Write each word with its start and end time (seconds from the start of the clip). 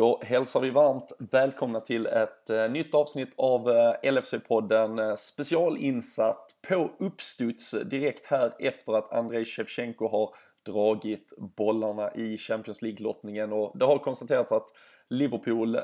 Då 0.00 0.20
hälsar 0.22 0.60
vi 0.60 0.70
varmt 0.70 1.12
välkomna 1.18 1.80
till 1.80 2.06
ett 2.06 2.50
eh, 2.50 2.70
nytt 2.70 2.94
avsnitt 2.94 3.32
av 3.36 3.70
eh, 3.70 3.94
LFC-podden 4.02 4.98
eh, 4.98 5.16
specialinsatt 5.16 6.56
på 6.68 6.90
uppstuds 6.98 7.70
direkt 7.70 8.26
här 8.26 8.54
efter 8.58 8.92
att 8.92 9.12
Andrei 9.12 9.44
Shevchenko 9.44 10.08
har 10.08 10.34
dragit 10.66 11.32
bollarna 11.56 12.14
i 12.14 12.38
Champions 12.38 12.82
League-lottningen 12.82 13.52
och 13.52 13.78
det 13.78 13.84
har 13.84 13.98
konstaterats 13.98 14.52
att 14.52 14.66
Liverpool 15.10 15.78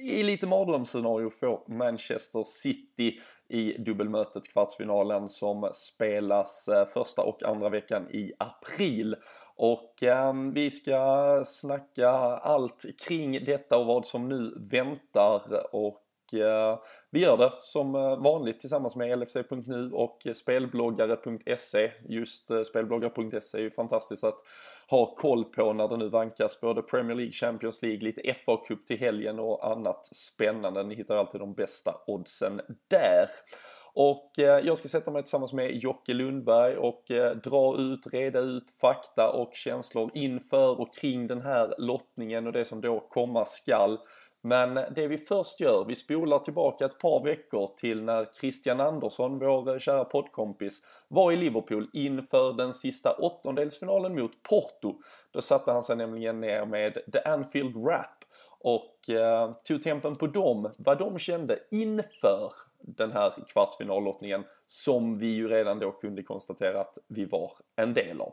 i 0.00 0.22
lite 0.22 0.46
mardrömsscenario 0.46 1.30
får 1.30 1.64
Manchester 1.68 2.44
City 2.46 3.20
i 3.48 3.72
dubbelmötet 3.78 4.52
kvartsfinalen 4.52 5.28
som 5.28 5.70
spelas 5.74 6.68
första 6.94 7.22
och 7.22 7.42
andra 7.42 7.68
veckan 7.68 8.10
i 8.10 8.32
april. 8.38 9.16
Och 9.62 10.02
eh, 10.02 10.34
vi 10.52 10.70
ska 10.70 11.42
snacka 11.46 12.10
allt 12.10 12.84
kring 13.06 13.44
detta 13.44 13.78
och 13.78 13.86
vad 13.86 14.06
som 14.06 14.28
nu 14.28 14.54
väntar 14.70 15.66
och 15.74 16.34
eh, 16.34 16.78
vi 17.10 17.20
gör 17.20 17.36
det 17.36 17.52
som 17.60 17.94
eh, 17.94 18.16
vanligt 18.16 18.60
tillsammans 18.60 18.96
med 18.96 19.18
LFC.nu 19.18 19.90
och 19.92 20.26
spelbloggare.se. 20.34 21.92
Just 22.08 22.50
eh, 22.50 22.62
spelbloggare.se 22.62 23.58
är 23.58 23.62
ju 23.62 23.70
fantastiskt 23.70 24.24
att 24.24 24.38
ha 24.88 25.14
koll 25.14 25.44
på 25.44 25.72
när 25.72 25.88
det 25.88 25.96
nu 25.96 26.08
vankas 26.08 26.60
både 26.60 26.82
Premier 26.82 27.16
League, 27.16 27.32
Champions 27.32 27.82
League, 27.82 28.00
lite 28.00 28.20
FA-cup 28.20 28.86
till 28.86 28.98
helgen 28.98 29.38
och 29.38 29.70
annat 29.70 30.06
spännande. 30.06 30.82
Ni 30.82 30.94
hittar 30.94 31.16
alltid 31.16 31.40
de 31.40 31.54
bästa 31.54 31.94
oddsen 32.06 32.60
där. 32.88 33.28
Och 33.94 34.38
eh, 34.38 34.66
jag 34.66 34.78
ska 34.78 34.88
sätta 34.88 35.10
mig 35.10 35.22
tillsammans 35.22 35.52
med 35.52 35.76
Jocke 35.76 36.12
Lundberg 36.14 36.76
och 36.76 37.10
eh, 37.10 37.36
dra 37.36 37.76
ut, 37.78 38.06
reda 38.12 38.38
ut 38.38 38.70
fakta 38.80 39.32
och 39.32 39.50
känslor 39.54 40.10
inför 40.14 40.80
och 40.80 40.94
kring 40.94 41.26
den 41.26 41.42
här 41.42 41.74
lottningen 41.78 42.46
och 42.46 42.52
det 42.52 42.64
som 42.64 42.80
då 42.80 43.00
komma 43.00 43.44
skall. 43.44 43.98
Men 44.44 44.74
det 44.74 45.06
vi 45.06 45.18
först 45.18 45.60
gör, 45.60 45.84
vi 45.84 45.94
spolar 45.94 46.38
tillbaka 46.38 46.84
ett 46.84 46.98
par 46.98 47.24
veckor 47.24 47.70
till 47.76 48.02
när 48.02 48.28
Christian 48.40 48.80
Andersson, 48.80 49.38
vår 49.38 49.72
eh, 49.72 49.78
kära 49.78 50.04
poddkompis, 50.04 50.82
var 51.08 51.32
i 51.32 51.36
Liverpool 51.36 51.90
inför 51.92 52.52
den 52.52 52.74
sista 52.74 53.12
åttondelsfinalen 53.12 54.14
mot 54.14 54.42
Porto. 54.42 54.94
Då 55.30 55.42
satte 55.42 55.72
han 55.72 55.84
sig 55.84 55.96
nämligen 55.96 56.40
ner 56.40 56.66
med 56.66 56.98
The 57.12 57.18
Anfield 57.18 57.76
Rap 57.86 58.21
och 58.62 59.10
eh, 59.10 59.52
tog 59.64 59.82
tempen 59.82 60.16
på 60.16 60.26
dem, 60.26 60.70
vad 60.76 60.98
de 60.98 61.18
kände 61.18 61.58
inför 61.70 62.52
den 62.80 63.12
här 63.12 63.32
kvartsfinallottningen 63.48 64.44
som 64.66 65.18
vi 65.18 65.26
ju 65.26 65.48
redan 65.48 65.78
då 65.78 65.90
kunde 65.90 66.22
konstatera 66.22 66.80
att 66.80 66.98
vi 67.08 67.24
var 67.24 67.52
en 67.76 67.94
del 67.94 68.20
av. 68.20 68.32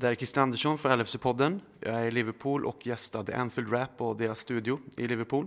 Det 0.00 0.08
är 0.08 0.14
Christian 0.14 0.42
Andersson 0.42 0.78
för 0.78 0.96
LFC-podden. 0.96 1.60
Jag 1.80 1.94
är 1.94 2.04
i 2.04 2.10
Liverpool 2.10 2.66
och 2.66 2.86
gästade 2.86 3.36
Anfield 3.36 3.72
Rap 3.72 4.00
och 4.00 4.16
deras 4.16 4.38
studio 4.38 4.80
i 4.96 5.06
Liverpool. 5.06 5.46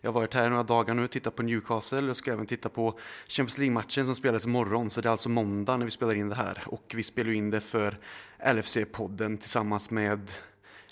Jag 0.00 0.12
har 0.12 0.20
varit 0.20 0.34
här 0.34 0.50
några 0.50 0.62
dagar 0.62 0.94
nu 0.94 1.04
och 1.04 1.10
tittat 1.10 1.36
på 1.36 1.42
Newcastle 1.42 2.10
och 2.10 2.16
ska 2.16 2.32
även 2.32 2.46
titta 2.46 2.68
på 2.68 2.98
Champions 3.28 3.58
League-matchen 3.58 4.06
som 4.06 4.14
spelas 4.14 4.46
imorgon. 4.46 4.90
Så 4.90 5.00
det 5.00 5.08
är 5.08 5.10
alltså 5.10 5.28
måndag 5.28 5.76
när 5.76 5.84
vi 5.84 5.90
spelar 5.90 6.14
in 6.14 6.28
det 6.28 6.34
här. 6.34 6.62
Och 6.66 6.92
vi 6.94 7.02
spelar 7.02 7.32
in 7.32 7.50
det 7.50 7.60
för 7.60 7.98
LFC-podden 8.44 9.36
tillsammans 9.36 9.90
med 9.90 10.30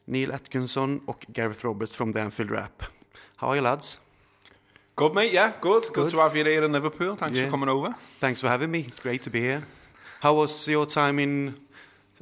Neil 0.05 0.33
Atkinson 0.33 0.99
och 1.07 1.27
Gareth 1.29 1.65
Roberts 1.65 1.95
from 1.95 2.13
the 2.13 2.21
Anfield 2.21 2.51
Rap. 2.51 2.83
How 3.37 3.49
are 3.49 3.57
you 3.57 3.65
lads? 3.65 4.01
Good 4.95 5.15
mate, 5.15 5.33
yeah, 5.33 5.51
good. 5.61 5.83
Good, 5.83 5.95
good 5.95 6.11
to 6.11 6.19
have 6.19 6.39
you 6.39 6.49
here 6.49 6.65
in 6.65 6.73
Liverpool. 6.73 7.17
Thanks 7.17 7.35
yeah. 7.35 7.45
for 7.45 7.51
coming 7.51 7.69
over. 7.69 7.95
Thanks 8.21 8.41
for 8.41 8.49
having 8.49 8.71
me. 8.71 8.79
It's 8.79 9.01
great 9.03 9.23
to 9.23 9.31
be 9.31 9.41
here. 9.41 9.63
How 10.21 10.35
was 10.35 10.69
your 10.69 10.87
time 10.87 11.23
in 11.23 11.66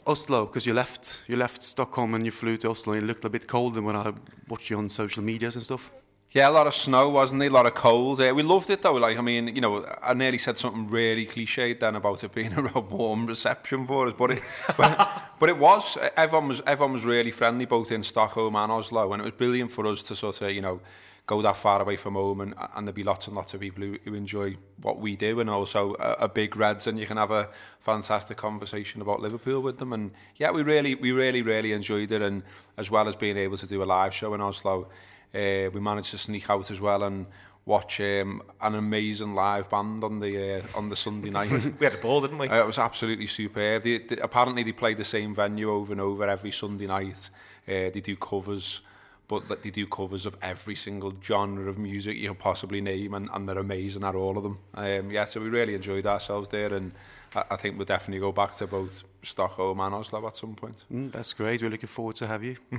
Oslo, 0.06 0.46
because 0.46 0.66
you 0.66 0.74
left 0.74 1.22
you 1.26 1.36
left 1.36 1.62
Stockholm 1.62 2.14
and 2.14 2.24
you 2.24 2.30
flew 2.30 2.56
to 2.58 2.70
Oslo, 2.70 2.92
and 2.92 3.04
it 3.04 3.06
looked 3.06 3.24
a 3.24 3.30
bit 3.30 3.46
colder 3.46 3.82
when 3.82 3.96
I 3.96 4.12
watched 4.48 4.70
you 4.70 4.78
on 4.78 4.88
social 4.88 5.22
medias 5.22 5.54
and 5.54 5.64
stuff. 5.64 5.92
Yeah, 6.34 6.48
a 6.48 6.50
lot 6.50 6.66
of 6.66 6.74
snow, 6.74 7.10
wasn't 7.10 7.44
it? 7.44 7.52
A 7.52 7.54
lot 7.54 7.64
of 7.64 7.74
cold. 7.74 8.20
Uh, 8.20 8.32
we 8.34 8.42
loved 8.42 8.68
it 8.68 8.82
though. 8.82 8.94
Like, 8.94 9.16
I 9.16 9.20
mean, 9.20 9.54
you 9.54 9.60
know, 9.60 9.86
I 10.02 10.14
nearly 10.14 10.38
said 10.38 10.58
something 10.58 10.90
really 10.90 11.26
cliched 11.26 11.78
then 11.78 11.94
about 11.94 12.24
it 12.24 12.34
being 12.34 12.52
a 12.74 12.80
warm 12.80 13.26
reception 13.26 13.86
for 13.86 14.08
us, 14.08 14.14
but 14.18 14.32
it, 14.32 14.42
but, 14.76 15.22
but 15.38 15.48
it 15.48 15.56
was. 15.56 15.96
Everyone 16.16 16.48
was 16.48 16.60
everyone 16.66 16.92
was 16.92 17.04
really 17.04 17.30
friendly, 17.30 17.66
both 17.66 17.92
in 17.92 18.02
Stockholm 18.02 18.56
and 18.56 18.72
Oslo, 18.72 19.12
and 19.12 19.22
it 19.22 19.24
was 19.24 19.34
brilliant 19.34 19.70
for 19.70 19.86
us 19.86 20.02
to 20.02 20.16
sort 20.16 20.42
of, 20.42 20.50
you 20.50 20.60
know, 20.60 20.80
go 21.26 21.40
that 21.40 21.56
far 21.56 21.80
away 21.80 21.96
from 21.96 22.14
home 22.14 22.40
and, 22.40 22.54
and 22.74 22.86
there'll 22.86 22.94
be 22.94 23.02
lots 23.02 23.26
and 23.26 23.36
lots 23.36 23.54
of 23.54 23.60
people 23.60 23.82
who, 23.82 23.96
who 24.04 24.14
enjoy 24.14 24.56
what 24.82 24.98
we 24.98 25.16
do 25.16 25.40
and 25.40 25.48
also 25.48 25.94
a, 25.94 26.24
a 26.24 26.28
big 26.28 26.54
Reds 26.54 26.86
and 26.86 26.98
you 26.98 27.06
can 27.06 27.16
have 27.16 27.30
a 27.30 27.48
fantastic 27.80 28.36
conversation 28.36 29.00
about 29.00 29.20
Liverpool 29.20 29.60
with 29.62 29.78
them 29.78 29.92
and 29.92 30.10
yeah 30.36 30.50
we 30.50 30.62
really 30.62 30.94
we 30.94 31.12
really 31.12 31.40
really 31.40 31.72
enjoyed 31.72 32.10
it 32.12 32.20
and 32.20 32.42
as 32.76 32.90
well 32.90 33.08
as 33.08 33.16
being 33.16 33.38
able 33.38 33.56
to 33.56 33.66
do 33.66 33.82
a 33.82 33.84
live 33.84 34.12
show 34.12 34.34
in 34.34 34.40
Oslo 34.42 34.88
uh, 35.34 35.70
we 35.72 35.80
managed 35.80 36.10
to 36.10 36.18
sneak 36.18 36.50
out 36.50 36.70
as 36.70 36.80
well 36.80 37.02
and 37.02 37.26
watch 37.66 38.00
um, 38.00 38.42
an 38.60 38.74
amazing 38.74 39.34
live 39.34 39.70
band 39.70 40.04
on 40.04 40.18
the 40.18 40.58
uh, 40.58 40.62
on 40.74 40.88
the 40.88 40.96
Sunday 40.96 41.30
night. 41.38 41.50
we 41.78 41.84
had 41.84 41.94
a 41.94 41.98
ball, 41.98 42.20
didn't 42.20 42.38
we? 42.38 42.48
Uh, 42.48 42.60
it 42.60 42.66
was 42.66 42.78
absolutely 42.78 43.26
superb. 43.26 43.82
They, 43.82 43.98
they, 43.98 44.16
apparently, 44.18 44.62
they 44.62 44.72
play 44.72 44.94
the 44.94 45.04
same 45.04 45.34
venue 45.34 45.70
over 45.70 45.92
and 45.92 46.00
over 46.00 46.28
every 46.28 46.50
Sunday 46.50 46.86
night. 46.86 47.30
Uh, 47.66 47.90
they 47.90 48.02
do 48.02 48.16
covers. 48.16 48.82
But 49.28 49.48
that 49.48 49.62
they 49.62 49.70
do 49.70 49.86
covers 49.86 50.26
of 50.26 50.36
every 50.42 50.74
single 50.74 51.12
genre 51.22 51.68
of 51.68 51.78
music 51.78 52.16
you 52.16 52.28
can 52.28 52.36
possibly 52.36 52.80
name, 52.80 53.14
and, 53.14 53.28
and 53.32 53.48
they're 53.48 53.58
amazing 53.58 54.04
at 54.04 54.14
all 54.14 54.36
of 54.36 54.42
them. 54.42 54.58
Um, 54.74 55.10
yeah, 55.10 55.24
so 55.24 55.40
we 55.40 55.48
really 55.48 55.74
enjoyed 55.74 56.06
ourselves 56.06 56.48
there, 56.50 56.72
and 56.74 56.92
I, 57.34 57.44
I 57.52 57.56
think 57.56 57.76
we'll 57.76 57.86
definitely 57.86 58.20
go 58.20 58.32
back 58.32 58.52
to 58.54 58.66
both 58.66 59.04
Stockholm 59.22 59.80
and 59.80 59.94
Oslo 59.94 60.26
at 60.26 60.36
some 60.36 60.54
point. 60.54 60.84
Mm, 60.92 61.10
that's 61.12 61.32
great. 61.32 61.62
We're 61.62 61.70
looking 61.70 61.88
forward 61.88 62.16
to 62.16 62.26
have 62.26 62.44
you. 62.44 62.56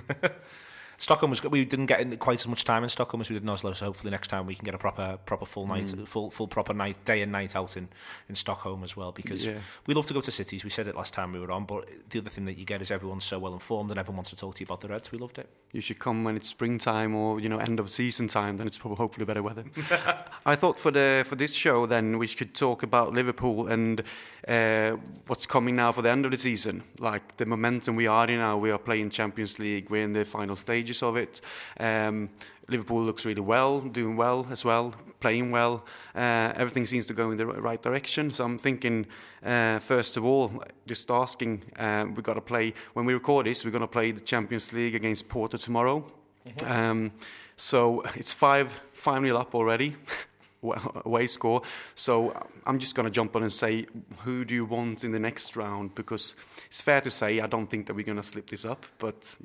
Stockholm 0.98 1.30
was 1.30 1.44
we 1.44 1.66
didn't 1.66 1.88
get 1.88 2.20
quite 2.20 2.40
as 2.40 2.48
much 2.48 2.64
time 2.64 2.84
in 2.84 2.90
Stockholm 2.90 3.22
as 3.22 3.30
we 3.30 3.36
did 3.36 3.44
in 3.44 3.50
Oslo, 3.50 3.74
so 3.74 3.86
hopefully 3.86 4.12
next 4.12 4.30
time 4.30 4.46
we 4.46 4.56
can 4.56 4.66
get 4.66 4.74
a 4.74 4.78
proper 4.78 5.18
proper 5.26 5.46
full 5.46 5.68
night, 5.68 5.86
mm. 5.86 6.08
full 6.08 6.32
full 6.32 6.48
proper 6.48 6.74
night, 6.74 7.04
day 7.06 7.22
and 7.22 7.32
night 7.32 7.56
out 7.56 7.76
in 7.78 7.90
in 8.30 8.36
Stockholm 8.36 8.84
as 8.84 8.96
well. 8.96 9.12
Because 9.12 9.46
yeah. 9.46 9.58
we 9.88 9.94
love 9.94 10.06
to 10.08 10.14
go 10.14 10.22
to 10.22 10.32
cities. 10.32 10.64
We 10.64 10.70
said 10.70 10.88
it 10.88 10.96
last 10.96 11.14
time 11.14 11.34
we 11.34 11.40
were 11.40 11.52
on, 11.52 11.66
but 11.66 11.88
the 12.10 12.20
other 12.20 12.30
thing 12.30 12.46
that 12.46 12.58
you 12.58 12.66
get 12.66 12.82
is 12.82 12.92
everyone's 12.92 13.26
so 13.26 13.40
well 13.40 13.54
informed 13.54 13.92
and 13.92 14.00
everyone 14.00 14.18
wants 14.18 14.30
to 14.32 14.38
talk 14.38 14.56
to 14.56 14.60
you 14.62 14.66
about 14.66 14.82
the 14.82 14.88
Reds. 14.88 15.12
We 15.12 15.18
loved 15.18 15.38
it. 15.38 15.50
You 15.72 15.82
should 15.82 16.00
come 16.00 16.24
when 16.24 16.36
it's 16.36 16.50
springtime 16.50 17.16
or 17.16 17.40
you 17.40 17.50
know 17.50 17.60
end 17.60 17.80
of 17.80 17.90
season 17.90 18.28
time. 18.28 18.58
Then 18.58 18.68
it's 18.68 18.78
probably 18.78 18.98
hopefully 18.98 19.26
better 19.26 19.44
weather. 19.44 19.66
I 20.46 20.56
thought 20.56 20.80
for 20.80 20.92
the 20.92 21.26
for 21.28 21.36
this 21.36 21.54
show 21.54 21.86
then 21.86 22.18
we 22.18 22.28
could 22.28 22.54
talk 22.56 22.84
about 22.84 23.14
Liverpool 23.14 23.68
and 23.68 24.02
uh, 24.48 24.98
what's 25.28 25.46
coming 25.46 25.76
now 25.76 25.92
for 25.92 26.02
the 26.02 26.10
end 26.10 26.26
of 26.26 26.32
the 26.32 26.38
season. 26.38 26.84
Like 27.00 27.38
the 27.38 27.46
momentum 27.46 27.96
we 27.96 28.08
are 28.08 28.28
in 28.28 28.40
now. 28.40 28.58
We 28.58 28.72
are 28.72 28.78
playing 28.78 29.10
Champions 29.10 29.60
League. 29.60 29.90
We're 29.90 30.04
in 30.04 30.14
the 30.14 30.26
final 30.26 30.56
stages 30.86 31.04
of 31.04 31.18
it. 31.18 31.42
Um, 31.80 32.30
Liverpool 32.70 33.02
looks 33.02 33.26
really 33.26 33.42
well, 33.42 33.82
doing 33.82 34.18
well 34.18 34.48
as 34.50 34.66
well, 34.66 34.94
playing 35.20 35.52
well. 35.52 35.84
Uh, 36.16 36.54
everything 36.56 36.86
seems 36.86 37.06
to 37.08 37.14
go 37.14 37.32
in 37.32 37.38
the 37.38 37.46
right 37.46 37.82
direction. 37.82 38.32
So 38.32 38.44
I'm 38.44 38.58
thinking, 38.58 39.06
uh, 39.44 39.80
first 39.80 40.18
of 40.18 40.26
all, 40.26 40.52
just 40.88 41.12
asking, 41.12 41.64
uh, 41.78 42.06
we've 42.08 42.24
got 42.24 42.36
to 42.36 42.42
play, 42.42 42.74
when 42.94 43.06
we 43.06 43.14
record 43.14 43.46
this, 43.46 43.66
we're 43.66 43.72
going 43.72 43.82
to 43.82 43.88
play 43.88 44.12
the 44.12 44.22
Champions 44.22 44.74
League 44.74 44.96
against 44.96 45.28
Porto 45.30 45.58
tomorrow. 45.58 46.04
Mm-hmm. 46.48 46.72
Um, 46.72 47.12
so 47.58 48.04
it's 48.16 48.34
5 48.34 48.82
5 48.94 49.22
nil 49.22 49.38
up 49.38 49.56
already. 49.56 49.96
away 51.06 51.28
score. 51.28 51.62
So 51.94 52.34
I'm 52.66 52.80
just 52.80 52.96
going 52.96 53.06
to 53.06 53.12
jump 53.12 53.36
on 53.36 53.44
and 53.44 53.54
say, 53.54 53.86
who 54.24 54.46
do 54.46 54.56
you 54.56 54.66
want 54.66 55.04
in 55.04 55.12
the 55.12 55.20
next 55.20 55.56
round? 55.56 55.94
Because 55.94 56.36
it's 56.66 56.82
fair 56.82 57.02
to 57.02 57.12
say 57.12 57.40
I 57.40 57.46
don't 57.46 57.68
think 57.68 57.86
that 57.86 57.96
we're 57.96 58.06
going 58.06 58.18
to 58.18 58.24
slip 58.24 58.50
this 58.50 58.66
up, 58.66 58.84
but 58.98 59.38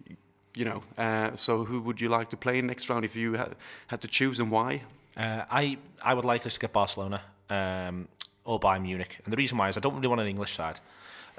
you 0.54 0.64
know, 0.64 0.82
uh, 0.98 1.34
so 1.34 1.64
who 1.64 1.80
would 1.80 2.00
you 2.00 2.08
like 2.08 2.28
to 2.30 2.36
play 2.36 2.58
in 2.58 2.66
next 2.66 2.88
round 2.88 3.04
if 3.04 3.16
you 3.16 3.34
had, 3.34 3.54
had 3.88 4.00
to 4.00 4.08
choose 4.08 4.40
and 4.40 4.50
why? 4.50 4.82
Uh, 5.16 5.44
I 5.50 5.78
I 6.02 6.14
would 6.14 6.24
like 6.24 6.42
to 6.42 6.58
get 6.58 6.72
Barcelona 6.72 7.22
um, 7.48 8.08
or 8.44 8.58
Bayern 8.58 8.82
Munich, 8.82 9.18
and 9.24 9.32
the 9.32 9.36
reason 9.36 9.58
why 9.58 9.68
is 9.68 9.76
I 9.76 9.80
don't 9.80 9.94
really 9.94 10.08
want 10.08 10.20
an 10.20 10.26
English 10.26 10.52
side 10.52 10.80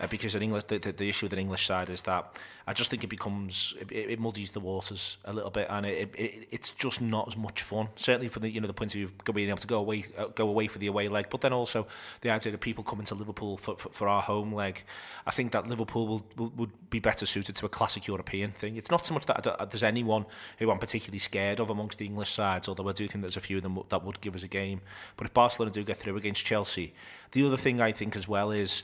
uh, 0.01 0.07
because 0.07 0.33
an 0.35 0.41
English 0.41 0.63
the, 0.63 0.79
the, 0.79 0.91
the, 0.91 1.07
issue 1.07 1.27
with 1.27 1.33
an 1.33 1.39
English 1.39 1.65
side 1.65 1.89
is 1.89 2.01
that 2.01 2.39
I 2.65 2.73
just 2.73 2.89
think 2.89 3.03
it 3.03 3.09
becomes 3.09 3.75
it, 3.79 3.91
it 3.91 4.19
muddies 4.19 4.51
the 4.51 4.59
waters 4.59 5.17
a 5.25 5.31
little 5.33 5.51
bit, 5.51 5.67
and 5.69 5.85
it, 5.85 6.13
it, 6.17 6.47
it's 6.51 6.71
just 6.71 7.01
not 7.01 7.27
as 7.27 7.37
much 7.37 7.61
fun. 7.61 7.89
Certainly 7.95 8.29
from 8.29 8.41
the 8.41 8.49
you 8.49 8.59
know 8.59 8.67
the 8.67 8.73
point 8.73 8.91
of 8.91 8.93
view 8.93 9.05
of 9.05 9.35
being 9.35 9.49
able 9.49 9.59
to 9.59 9.67
go 9.67 9.77
away 9.77 10.03
uh, 10.17 10.25
go 10.27 10.49
away 10.49 10.67
for 10.67 10.79
the 10.79 10.87
away 10.87 11.07
leg, 11.07 11.27
but 11.29 11.41
then 11.41 11.53
also 11.53 11.87
the 12.21 12.31
idea 12.31 12.51
that 12.51 12.61
people 12.61 12.83
coming 12.83 13.05
to 13.05 13.15
Liverpool 13.15 13.57
for, 13.57 13.77
for, 13.77 13.89
for 13.89 14.07
our 14.07 14.23
home 14.23 14.53
leg. 14.53 14.83
I 15.25 15.31
think 15.31 15.51
that 15.51 15.67
Liverpool 15.67 16.07
will, 16.07 16.25
will, 16.35 16.51
would 16.57 16.89
be 16.89 16.99
better 16.99 17.25
suited 17.25 17.55
to 17.57 17.65
a 17.67 17.69
classic 17.69 18.07
European 18.07 18.51
thing. 18.51 18.77
It's 18.77 18.89
not 18.89 19.05
so 19.05 19.13
much 19.13 19.27
that 19.27 19.69
there's 19.69 19.83
anyone 19.83 20.25
who 20.57 20.71
I'm 20.71 20.79
particularly 20.79 21.19
scared 21.19 21.59
of 21.59 21.69
amongst 21.69 21.99
the 21.99 22.05
English 22.05 22.31
sides, 22.31 22.67
although 22.67 22.89
I 22.89 22.93
do 22.93 23.07
think 23.07 23.21
there's 23.21 23.37
a 23.37 23.41
few 23.41 23.57
of 23.57 23.63
them 23.63 23.79
that 23.89 24.03
would 24.03 24.19
give 24.21 24.35
us 24.35 24.43
a 24.43 24.47
game. 24.47 24.81
But 25.15 25.27
if 25.27 25.33
Barcelona 25.33 25.71
do 25.71 25.83
get 25.83 25.97
through 25.97 26.17
against 26.17 26.43
Chelsea, 26.43 26.93
the 27.33 27.45
other 27.45 27.57
thing 27.57 27.79
I 27.79 27.91
think 27.91 28.15
as 28.15 28.27
well 28.27 28.51
is 28.51 28.83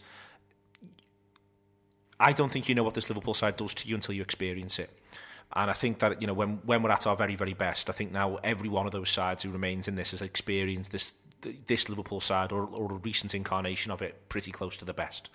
I 2.20 2.34
don't 2.34 2.52
think 2.52 2.68
you 2.68 2.76
know 2.76 2.84
what 2.84 2.94
this 2.94 3.10
Liverpool 3.10 3.34
side 3.34 3.58
does 3.58 3.74
to 3.76 3.88
you 3.88 3.96
until 3.96 4.16
you 4.16 4.22
experience 4.22 4.80
it. 4.80 4.90
And 5.54 5.70
I 5.70 5.74
think 5.74 6.00
that 6.00 6.22
you 6.22 6.28
know 6.28 6.34
when 6.34 6.60
when 6.66 6.84
we're 6.84 6.92
at 6.92 7.08
our 7.08 7.16
very 7.16 7.36
very 7.36 7.54
best, 7.54 7.90
I 7.90 7.94
think 7.94 8.12
now 8.12 8.38
every 8.44 8.70
one 8.70 8.86
of 8.86 8.92
those 8.92 9.10
sides 9.10 9.44
who 9.44 9.50
remains 9.50 9.88
in 9.88 9.96
this 9.96 10.12
has 10.12 10.22
experienced 10.22 10.92
this 10.92 11.14
this 11.68 11.88
Liverpool 11.88 12.20
side 12.20 12.52
or, 12.52 12.66
or 12.66 12.92
a 12.92 12.96
recent 12.96 13.36
incarnation 13.36 13.92
of 13.92 14.02
it 14.02 14.28
pretty 14.28 14.52
close 14.52 14.76
to 14.78 14.86
the 14.86 14.94
best. 14.94 15.30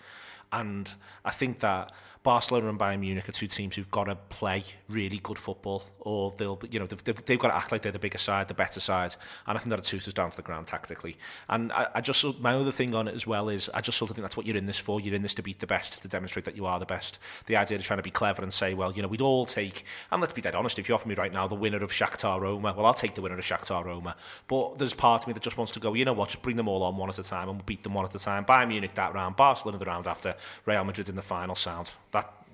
And 0.53 0.93
I 1.25 1.31
think 1.31 1.61
that 1.61 1.93
Barcelona 2.23 2.69
and 2.69 2.79
Bayern 2.79 3.01
Munich 3.01 3.29
are 3.29 3.33
two 3.33 3.49
teams 3.49 3.75
who've 3.75 3.91
got 3.91 4.05
to 4.05 4.15
play 4.15 4.63
really 4.89 5.19
good 5.19 5.39
football, 5.39 5.83
or 5.99 6.33
they'll, 6.39 6.61
you 6.71 6.79
know, 6.79 6.87
they've, 6.87 7.03
they've, 7.03 7.25
they've 7.25 7.39
got 7.39 7.49
to 7.49 7.57
act 7.57 7.73
like 7.73 7.83
they're 7.83 7.91
the 7.91 7.99
bigger 7.99 8.19
side, 8.19 8.47
the 8.47 8.55
better 8.55 8.79
side, 8.79 9.17
and 9.47 9.59
I 9.59 9.61
think 9.61 9.71
that'll 9.71 9.85
suit 9.85 10.07
us 10.07 10.13
down 10.13 10.31
to 10.31 10.37
the 10.37 10.43
ground 10.43 10.69
tactically. 10.69 11.17
And 11.49 11.73
I, 11.73 11.89
I 11.97 12.01
just, 12.01 12.41
my 12.41 12.55
other 12.55 12.71
thing 12.71 12.95
on 12.95 13.09
it 13.09 13.15
as 13.15 13.27
well 13.27 13.49
is, 13.49 13.69
I 13.75 13.81
just 13.81 13.99
sort 13.99 14.11
of 14.11 14.17
think 14.17 14.23
that's 14.23 14.37
what 14.37 14.47
you're 14.47 14.57
in 14.57 14.67
this 14.67 14.79
for. 14.79 15.01
You're 15.01 15.17
in 15.17 15.23
this 15.23 15.35
to 15.35 15.43
beat 15.43 15.59
the 15.59 15.67
best, 15.67 16.01
to 16.03 16.09
demonstrate 16.09 16.45
that 16.45 16.57
you 16.57 16.65
are 16.65 16.79
the 16.79 16.87
best. 16.87 17.19
The 17.47 17.57
idea 17.57 17.79
of 17.79 17.85
trying 17.85 17.99
to 17.99 18.05
be 18.05 18.11
clever 18.11 18.43
and 18.43 18.53
say, 18.53 18.73
well, 18.73 18.93
you 18.93 19.03
know, 19.03 19.09
we'd 19.09 19.21
all 19.21 19.45
take, 19.45 19.85
and 20.13 20.21
let's 20.21 20.33
be 20.33 20.43
dead 20.43 20.55
honest, 20.55 20.79
if 20.79 20.89
you 20.89 20.95
offer 20.95 21.09
me 21.09 21.17
right 21.17 21.33
now 21.33 21.49
the 21.49 21.57
winner 21.57 21.83
of 21.83 21.91
Shakhtar 21.91 22.41
Roma, 22.41 22.73
well, 22.77 22.87
I'll 22.87 22.95
take 22.95 23.17
the 23.17 23.23
winner 23.23 23.39
of 23.39 23.45
Shakhtar 23.45 23.85
Roma. 23.85 24.15
But 24.47 24.79
there's 24.79 24.95
part 24.95 25.23
of 25.23 25.27
me 25.27 25.33
that 25.33 25.43
just 25.43 25.59
wants 25.59 25.73
to 25.73 25.81
go, 25.81 25.95
you 25.95 26.05
know 26.05 26.13
what, 26.13 26.29
just 26.29 26.43
bring 26.43 26.57
them 26.57 26.69
all 26.69 26.85
on 26.85 26.97
one 26.97 27.09
at 27.09 27.19
a 27.19 27.25
time 27.25 27.49
and 27.49 27.67
beat 27.67 27.83
them 27.83 27.95
one 27.95 28.05
at 28.05 28.15
a 28.15 28.19
time. 28.21 28.45
Bayern 28.45 28.69
Munich 28.69 28.95
that 28.95 29.13
round, 29.13 29.35
Barcelona 29.35 29.79
the 29.79 29.87
round 29.87 30.07
after, 30.07 30.37
Real 30.67 30.85
Madrid 30.85 31.09
in 31.09 31.17
the 31.17 31.23
final 31.23 31.57
sound. 31.57 31.95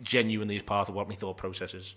Genuinely 0.03 0.57
is 0.57 0.63
part 0.63 0.89
of 0.89 0.95
what 0.95 1.09
my 1.09 1.15
thought 1.15 1.37
process 1.37 1.75
is. 1.75 1.95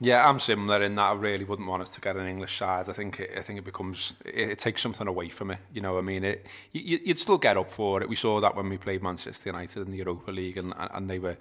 Yeah, 0.00 0.28
I'm 0.28 0.38
similar 0.38 0.80
in 0.82 0.94
that 0.94 1.02
I 1.02 1.12
really 1.14 1.44
wouldn't 1.44 1.66
want 1.66 1.82
us 1.82 1.90
to 1.90 2.00
get 2.00 2.16
an 2.16 2.26
English 2.26 2.56
side. 2.56 2.88
I 2.88 2.92
think 2.92 3.18
it, 3.18 3.32
I 3.36 3.42
think 3.42 3.58
it 3.58 3.64
becomes 3.64 4.14
it, 4.24 4.50
it 4.50 4.58
takes 4.60 4.80
something 4.80 5.08
away 5.08 5.28
from 5.28 5.50
it. 5.50 5.58
You 5.72 5.80
know, 5.80 5.98
I 5.98 6.02
mean, 6.02 6.22
it 6.22 6.46
you, 6.72 7.00
you'd 7.04 7.18
still 7.18 7.38
get 7.38 7.56
up 7.56 7.72
for 7.72 8.00
it. 8.00 8.08
We 8.08 8.14
saw 8.14 8.40
that 8.40 8.54
when 8.54 8.68
we 8.68 8.76
played 8.78 9.02
Manchester 9.02 9.50
United 9.50 9.82
in 9.82 9.90
the 9.90 9.98
Europa 9.98 10.30
League, 10.30 10.56
and 10.56 10.72
and 10.76 11.10
they 11.10 11.18
were 11.18 11.36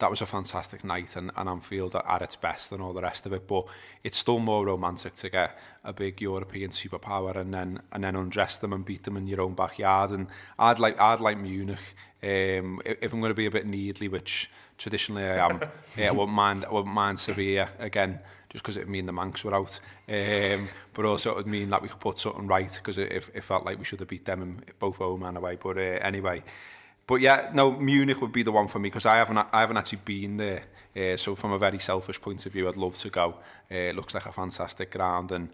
that 0.00 0.10
was 0.10 0.20
a 0.20 0.26
fantastic 0.26 0.84
night, 0.84 1.16
and, 1.16 1.30
and 1.34 1.48
Anfield 1.48 1.96
at 1.96 2.20
its 2.20 2.36
best 2.36 2.72
and 2.72 2.82
all 2.82 2.92
the 2.92 3.00
rest 3.00 3.24
of 3.24 3.32
it. 3.32 3.48
But 3.48 3.66
it's 4.02 4.18
still 4.18 4.38
more 4.38 4.66
romantic 4.66 5.14
to 5.14 5.30
get 5.30 5.58
a 5.82 5.94
big 5.94 6.20
European 6.20 6.72
superpower 6.72 7.34
and 7.36 7.54
then 7.54 7.80
and 7.90 8.04
then 8.04 8.16
undress 8.16 8.58
them 8.58 8.74
and 8.74 8.84
beat 8.84 9.04
them 9.04 9.16
in 9.16 9.26
your 9.26 9.40
own 9.40 9.54
backyard. 9.54 10.10
And 10.10 10.26
I'd 10.58 10.78
like 10.78 11.00
I'd 11.00 11.20
like 11.20 11.38
Munich. 11.38 11.78
Um, 12.22 12.80
if 12.84 13.12
I'm 13.14 13.20
going 13.20 13.30
to 13.30 13.34
be 13.34 13.46
a 13.46 13.50
bit 13.50 13.66
needly, 13.66 14.08
which 14.08 14.50
traditionally 14.78 15.24
I 15.24 15.48
am. 15.48 15.60
yeah, 15.96 16.08
I 16.08 16.12
wouldn't 16.12 16.32
mind, 16.32 16.64
I 16.64 16.72
wouldn't 16.72 16.94
mind 16.94 17.18
Sevilla 17.18 17.68
again, 17.78 18.18
just 18.50 18.62
because 18.62 18.76
it 18.76 18.80
would 18.80 18.88
mean 18.88 19.06
the 19.06 19.12
Manx 19.12 19.44
were 19.44 19.54
out. 19.54 19.78
Um, 20.08 20.68
but 20.92 21.04
also 21.04 21.30
it 21.30 21.36
would 21.36 21.46
mean 21.46 21.70
that 21.70 21.82
we 21.82 21.88
could 21.88 22.00
put 22.00 22.18
something 22.18 22.46
right, 22.46 22.72
because 22.72 22.98
it, 22.98 23.12
it, 23.12 23.30
it 23.34 23.44
felt 23.44 23.64
like 23.64 23.78
we 23.78 23.84
should 23.84 24.00
have 24.00 24.08
beat 24.08 24.24
them 24.24 24.42
in 24.42 24.62
both 24.78 24.96
home 24.96 25.22
and 25.22 25.36
away. 25.36 25.56
But 25.62 25.78
uh, 25.78 25.98
anyway, 26.02 26.42
but 27.06 27.20
yeah, 27.20 27.50
no, 27.54 27.72
Munich 27.72 28.20
would 28.20 28.32
be 28.32 28.42
the 28.42 28.52
one 28.52 28.68
for 28.68 28.78
me, 28.78 28.88
because 28.88 29.06
I 29.06 29.16
haven't, 29.16 29.38
I 29.38 29.60
haven't 29.60 29.76
actually 29.76 30.00
been 30.04 30.36
there. 30.36 30.64
Uh, 30.96 31.16
so 31.16 31.34
from 31.34 31.52
a 31.52 31.58
very 31.58 31.78
selfish 31.78 32.20
point 32.20 32.46
of 32.46 32.52
view, 32.52 32.68
I'd 32.68 32.76
love 32.76 32.94
to 32.96 33.10
go. 33.10 33.34
Uh, 33.70 33.74
it 33.74 33.96
looks 33.96 34.14
like 34.14 34.26
a 34.26 34.32
fantastic 34.32 34.92
ground, 34.92 35.32
and 35.32 35.50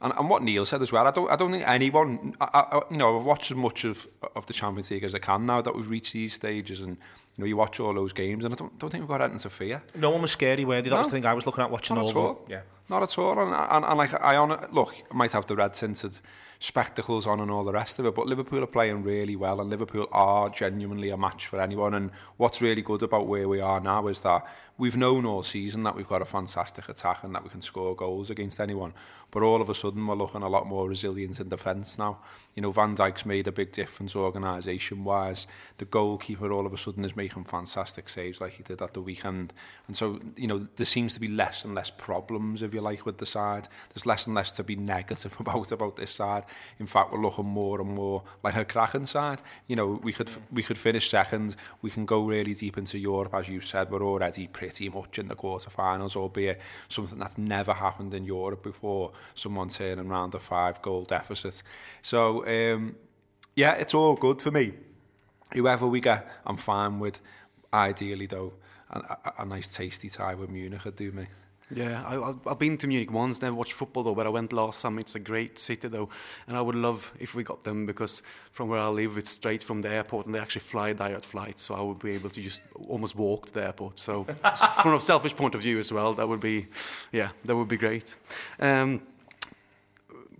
And, 0.00 0.12
and 0.18 0.28
what 0.28 0.42
Neil 0.42 0.66
said 0.66 0.82
as 0.82 0.92
well, 0.92 1.06
I 1.06 1.10
don't, 1.10 1.30
I 1.30 1.36
don't 1.36 1.52
think 1.52 1.64
anyone, 1.66 2.34
I, 2.40 2.46
I, 2.72 2.80
you 2.90 2.98
know, 2.98 3.18
I've 3.18 3.24
watched 3.24 3.50
as 3.50 3.56
much 3.56 3.84
of, 3.84 4.06
of 4.34 4.44
the 4.46 4.52
Champions 4.52 4.90
League 4.90 5.04
as 5.04 5.14
I 5.14 5.18
can 5.18 5.46
now 5.46 5.62
that 5.62 5.74
we've 5.74 5.88
reached 5.88 6.12
these 6.12 6.34
stages 6.34 6.80
and, 6.80 6.98
you 7.36 7.42
know, 7.42 7.46
you 7.46 7.56
watch 7.56 7.80
all 7.80 7.92
those 7.94 8.12
games 8.12 8.44
and 8.44 8.54
I 8.54 8.56
don't, 8.56 8.78
don't 8.78 8.90
think 8.90 9.02
we've 9.02 9.08
got 9.08 9.20
anything 9.22 9.40
to 9.40 9.50
fear. 9.50 9.82
No 9.96 10.10
one 10.10 10.22
was 10.22 10.30
scary, 10.32 10.64
were 10.64 10.80
they? 10.80 10.88
That 10.88 10.94
No. 10.96 10.98
was 10.98 11.06
the 11.08 11.12
thing 11.12 11.26
I 11.26 11.34
was 11.34 11.46
looking 11.46 11.64
at 11.64 11.70
watching 11.70 11.96
Not 11.96 12.04
all 12.04 12.10
at 12.10 12.16
all. 12.16 12.46
Yeah. 12.48 12.60
Not 12.88 13.02
at 13.02 13.18
all. 13.18 13.38
And, 13.40 13.52
and, 13.54 13.84
and 13.84 13.98
like, 13.98 14.14
I 14.22 14.36
on 14.36 14.66
look, 14.72 14.94
I 15.10 15.14
might 15.14 15.32
have 15.32 15.46
the 15.46 15.56
red 15.56 15.74
tinted 15.74 16.18
spectacles 16.60 17.26
on 17.26 17.40
and 17.40 17.50
all 17.50 17.64
the 17.64 17.72
rest 17.72 17.98
of 17.98 18.06
it, 18.06 18.14
but 18.14 18.26
Liverpool 18.26 18.62
are 18.62 18.66
playing 18.66 19.02
really 19.02 19.36
well 19.36 19.60
and 19.60 19.68
Liverpool 19.68 20.08
are 20.12 20.48
genuinely 20.48 21.10
a 21.10 21.16
match 21.16 21.46
for 21.46 21.60
anyone. 21.60 21.92
And 21.94 22.10
what's 22.36 22.62
really 22.62 22.80
good 22.82 23.02
about 23.02 23.26
where 23.26 23.48
we 23.48 23.60
are 23.60 23.80
now 23.80 24.06
is 24.06 24.20
that 24.20 24.46
we've 24.78 24.96
known 24.96 25.26
all 25.26 25.42
season 25.42 25.82
that 25.82 25.94
we've 25.96 26.08
got 26.08 26.22
a 26.22 26.24
fantastic 26.24 26.88
attack 26.88 27.22
and 27.22 27.34
that 27.34 27.42
we 27.42 27.50
can 27.50 27.60
score 27.60 27.94
goals 27.94 28.30
against 28.30 28.60
anyone. 28.60 28.94
But 29.30 29.42
all 29.42 29.60
of 29.60 29.68
a 29.68 29.74
sudden, 29.74 30.06
we're 30.06 30.14
looking 30.14 30.42
a 30.42 30.48
lot 30.48 30.66
more 30.66 30.88
resilient 30.88 31.40
in 31.40 31.48
defence 31.48 31.98
now. 31.98 32.18
You 32.54 32.62
know, 32.62 32.70
Van 32.70 32.94
Dijk's 32.96 33.26
made 33.26 33.46
a 33.48 33.52
big 33.52 33.72
difference 33.72 34.14
organisation-wise. 34.16 35.46
The 35.78 35.84
goalkeeper 35.84 36.52
all 36.52 36.66
of 36.66 36.72
a 36.72 36.76
sudden 36.78 37.04
is 37.04 37.16
making 37.16 37.23
fantastic 37.28 38.08
saves 38.08 38.40
like 38.40 38.54
he 38.54 38.62
did 38.62 38.82
at 38.82 38.94
the 38.94 39.00
weekend. 39.00 39.52
And 39.86 39.96
so, 39.96 40.20
you 40.36 40.46
know, 40.46 40.58
there 40.58 40.86
seems 40.86 41.14
to 41.14 41.20
be 41.20 41.28
less 41.28 41.64
and 41.64 41.74
less 41.74 41.90
problems, 41.90 42.62
if 42.62 42.74
you 42.74 42.80
like, 42.80 43.06
with 43.06 43.18
the 43.18 43.26
side. 43.26 43.68
There's 43.92 44.06
less 44.06 44.26
and 44.26 44.34
less 44.34 44.52
to 44.52 44.64
be 44.64 44.76
negative 44.94 45.36
about 45.40 45.72
about 45.72 45.96
this 45.96 46.10
side. 46.10 46.44
In 46.78 46.86
fact, 46.86 47.12
we're 47.12 47.20
looking 47.20 47.46
more 47.46 47.80
and 47.80 47.94
more 47.94 48.22
like 48.42 48.56
a 48.56 48.64
cracking 48.64 49.06
side. 49.06 49.40
You 49.66 49.76
know, 49.76 50.00
we 50.02 50.12
could 50.12 50.30
we 50.52 50.62
could 50.62 50.78
finish 50.78 51.10
second. 51.10 51.56
We 51.82 51.90
can 51.90 52.04
go 52.04 52.24
really 52.24 52.54
deep 52.54 52.78
into 52.78 52.98
Europe, 52.98 53.34
as 53.34 53.48
you 53.48 53.60
said. 53.60 53.90
We're 53.90 54.02
already 54.04 54.46
pretty 54.46 54.88
much 54.88 55.18
in 55.18 55.28
the 55.28 55.36
quarterfinals, 55.36 56.16
albeit 56.16 56.60
something 56.88 57.18
that's 57.18 57.38
never 57.38 57.72
happened 57.72 58.14
in 58.14 58.24
Europe 58.24 58.62
before. 58.62 59.12
Someone 59.34 59.68
turning 59.68 60.10
around 60.10 60.34
a 60.34 60.40
five 60.40 60.82
goal 60.82 61.04
deficit. 61.04 61.62
So 62.02 62.46
um, 62.46 62.96
yeah, 63.56 63.74
it's 63.74 63.94
all 63.94 64.16
good 64.16 64.42
for 64.42 64.50
me. 64.50 64.72
Whoever 65.54 65.86
we 65.86 66.00
get, 66.00 66.28
I'm 66.46 66.56
fine 66.56 66.98
with. 66.98 67.20
Ideally, 67.72 68.26
though, 68.26 68.52
a, 68.90 68.98
a, 68.98 69.32
a 69.38 69.44
nice 69.46 69.72
tasty 69.74 70.08
tie 70.08 70.34
with 70.34 70.50
Munich 70.50 70.84
would 70.84 70.96
do 70.96 71.10
me. 71.12 71.26
Yeah, 71.74 72.04
I, 72.06 72.16
I- 72.16 72.34
I've 72.46 72.58
been 72.58 72.76
to 72.78 72.86
Munich 72.86 73.10
once, 73.10 73.40
never 73.40 73.56
watched 73.56 73.72
football 73.72 74.02
though, 74.04 74.14
but 74.14 74.26
I 74.26 74.30
went 74.30 74.52
last 74.52 74.78
summer. 74.80 75.00
It's 75.00 75.14
a 75.14 75.18
great 75.18 75.58
city 75.58 75.88
though, 75.88 76.08
and 76.46 76.56
I 76.56 76.60
would 76.60 76.74
love 76.76 77.12
if 77.18 77.34
we 77.34 77.42
got 77.42 77.64
them 77.64 77.86
because 77.86 78.22
from 78.52 78.68
where 78.68 78.78
I 78.80 78.88
live, 78.88 79.16
it's 79.16 79.30
straight 79.30 79.62
from 79.62 79.80
the 79.80 79.88
airport, 79.88 80.26
and 80.26 80.34
they 80.34 80.38
actually 80.38 80.60
fly 80.60 80.92
direct 80.92 81.24
flights, 81.24 81.62
so 81.62 81.74
I 81.74 81.80
would 81.82 81.98
be 82.00 82.12
able 82.12 82.30
to 82.30 82.40
just 82.40 82.60
almost 82.88 83.16
walk 83.16 83.46
to 83.46 83.54
the 83.54 83.64
airport. 83.64 83.98
So, 83.98 84.24
from 84.82 84.94
a 84.94 85.00
selfish 85.00 85.34
point 85.34 85.54
of 85.54 85.62
view 85.62 85.78
as 85.78 85.90
well, 85.90 86.12
that 86.14 86.28
would 86.28 86.40
be, 86.40 86.66
yeah, 87.12 87.30
that 87.46 87.56
would 87.56 87.68
be 87.68 87.78
great. 87.78 88.14
Um, 88.60 89.00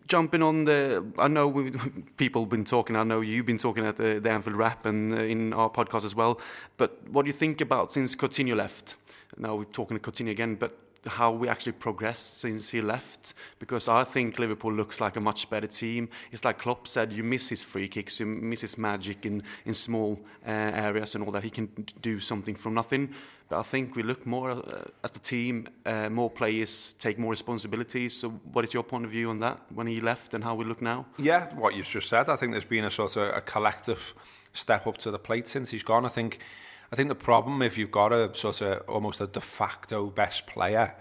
jumping 0.07 0.43
on 0.43 0.65
the, 0.65 1.05
I 1.19 1.29
know 1.29 1.71
people 2.17 2.47
been 2.47 2.65
talking. 2.65 2.97
I 2.97 3.05
know 3.05 3.21
you've 3.21 3.47
been 3.47 3.59
talking 3.59 3.85
at 3.85 3.97
the, 3.97 4.21
the 4.21 4.31
Anfield 4.31 4.57
Rap 4.57 4.87
and 4.87 5.15
uh, 5.15 5.23
in 5.23 5.53
our 5.53 5.71
podcast 5.71 6.05
as 6.05 6.15
well. 6.15 6.41
But 6.77 7.09
what 7.09 7.23
do 7.23 7.29
you 7.29 7.33
think 7.33 7.61
about 7.61 7.93
since 7.93 8.15
Coutinho 8.15 8.57
left? 8.57 8.97
Now 9.37 9.57
we're 9.57 9.65
talking 9.65 9.99
to 9.99 10.11
Coutinho 10.11 10.31
again, 10.31 10.55
but 10.57 10.79
how 11.07 11.33
we 11.33 11.49
actually 11.49 11.73
progressed 11.73 12.41
since 12.41 12.71
he 12.71 12.81
left? 12.81 13.35
Because 13.59 13.89
I 13.89 14.05
think 14.05 14.39
Liverpool 14.39 14.73
looks 14.73 15.01
like 15.01 15.17
a 15.17 15.21
much 15.21 15.51
better 15.51 15.67
team. 15.67 16.09
It's 16.33 16.45
like 16.45 16.59
Klopp 16.59 16.89
said, 16.89 17.13
you 17.13 17.23
miss 17.23 17.49
his 17.49 17.63
free 17.63 17.89
kicks, 17.89 18.21
you 18.21 18.27
miss 18.27 18.63
his 18.63 18.79
magic 18.79 19.27
in 19.27 19.43
in 19.65 19.75
small 19.75 20.21
uh, 20.47 20.51
areas 20.51 21.15
and 21.15 21.25
all 21.25 21.33
that. 21.33 21.43
He 21.43 21.51
can 21.51 21.69
do 22.01 22.21
something 22.21 22.55
from 22.55 22.75
nothing. 22.75 23.11
But 23.55 23.61
I 23.61 23.63
think 23.63 23.95
we 23.95 24.03
look 24.03 24.27
more 24.27 24.51
uh, 24.51 24.83
as 25.05 25.15
a 25.15 25.21
team, 25.21 25.69
uh, 25.87 26.11
more 26.11 26.29
players 26.29 26.93
take 26.99 27.21
more 27.21 27.31
responsibilities. 27.31 28.17
So, 28.17 28.31
what 28.53 28.65
is 28.65 28.75
your 28.75 28.83
point 28.83 29.05
of 29.05 29.13
view 29.13 29.31
on 29.31 29.39
that 29.41 29.61
when 29.73 29.87
he 29.87 30.01
left 30.01 30.35
and 30.35 30.43
how 30.43 30.57
we 30.57 30.65
look 30.65 30.83
now? 30.83 31.07
Yeah, 31.19 31.55
what 31.55 31.77
you've 31.77 31.87
just 31.87 32.09
said. 32.09 32.29
I 32.29 32.35
think 32.35 32.51
there's 32.51 32.65
been 32.65 32.85
a 32.85 32.91
sort 32.91 33.17
of 33.17 33.37
a 33.37 33.41
collective 33.41 34.13
step 34.55 34.89
up 34.89 34.99
to 34.99 35.13
the 35.13 35.21
plate 35.21 35.47
since 35.47 35.71
he's 35.71 35.85
gone. 35.85 36.05
I 36.05 36.09
think, 36.09 36.41
I 36.91 36.97
think 36.97 37.09
the 37.09 37.15
problem 37.15 37.63
if 37.63 37.79
you've 37.79 37.93
got 37.93 38.13
a 38.13 38.35
sort 38.35 38.61
of 38.61 38.83
almost 38.89 39.21
a 39.21 39.29
de 39.29 39.41
facto 39.41 40.07
best 40.07 40.49
player 40.49 40.97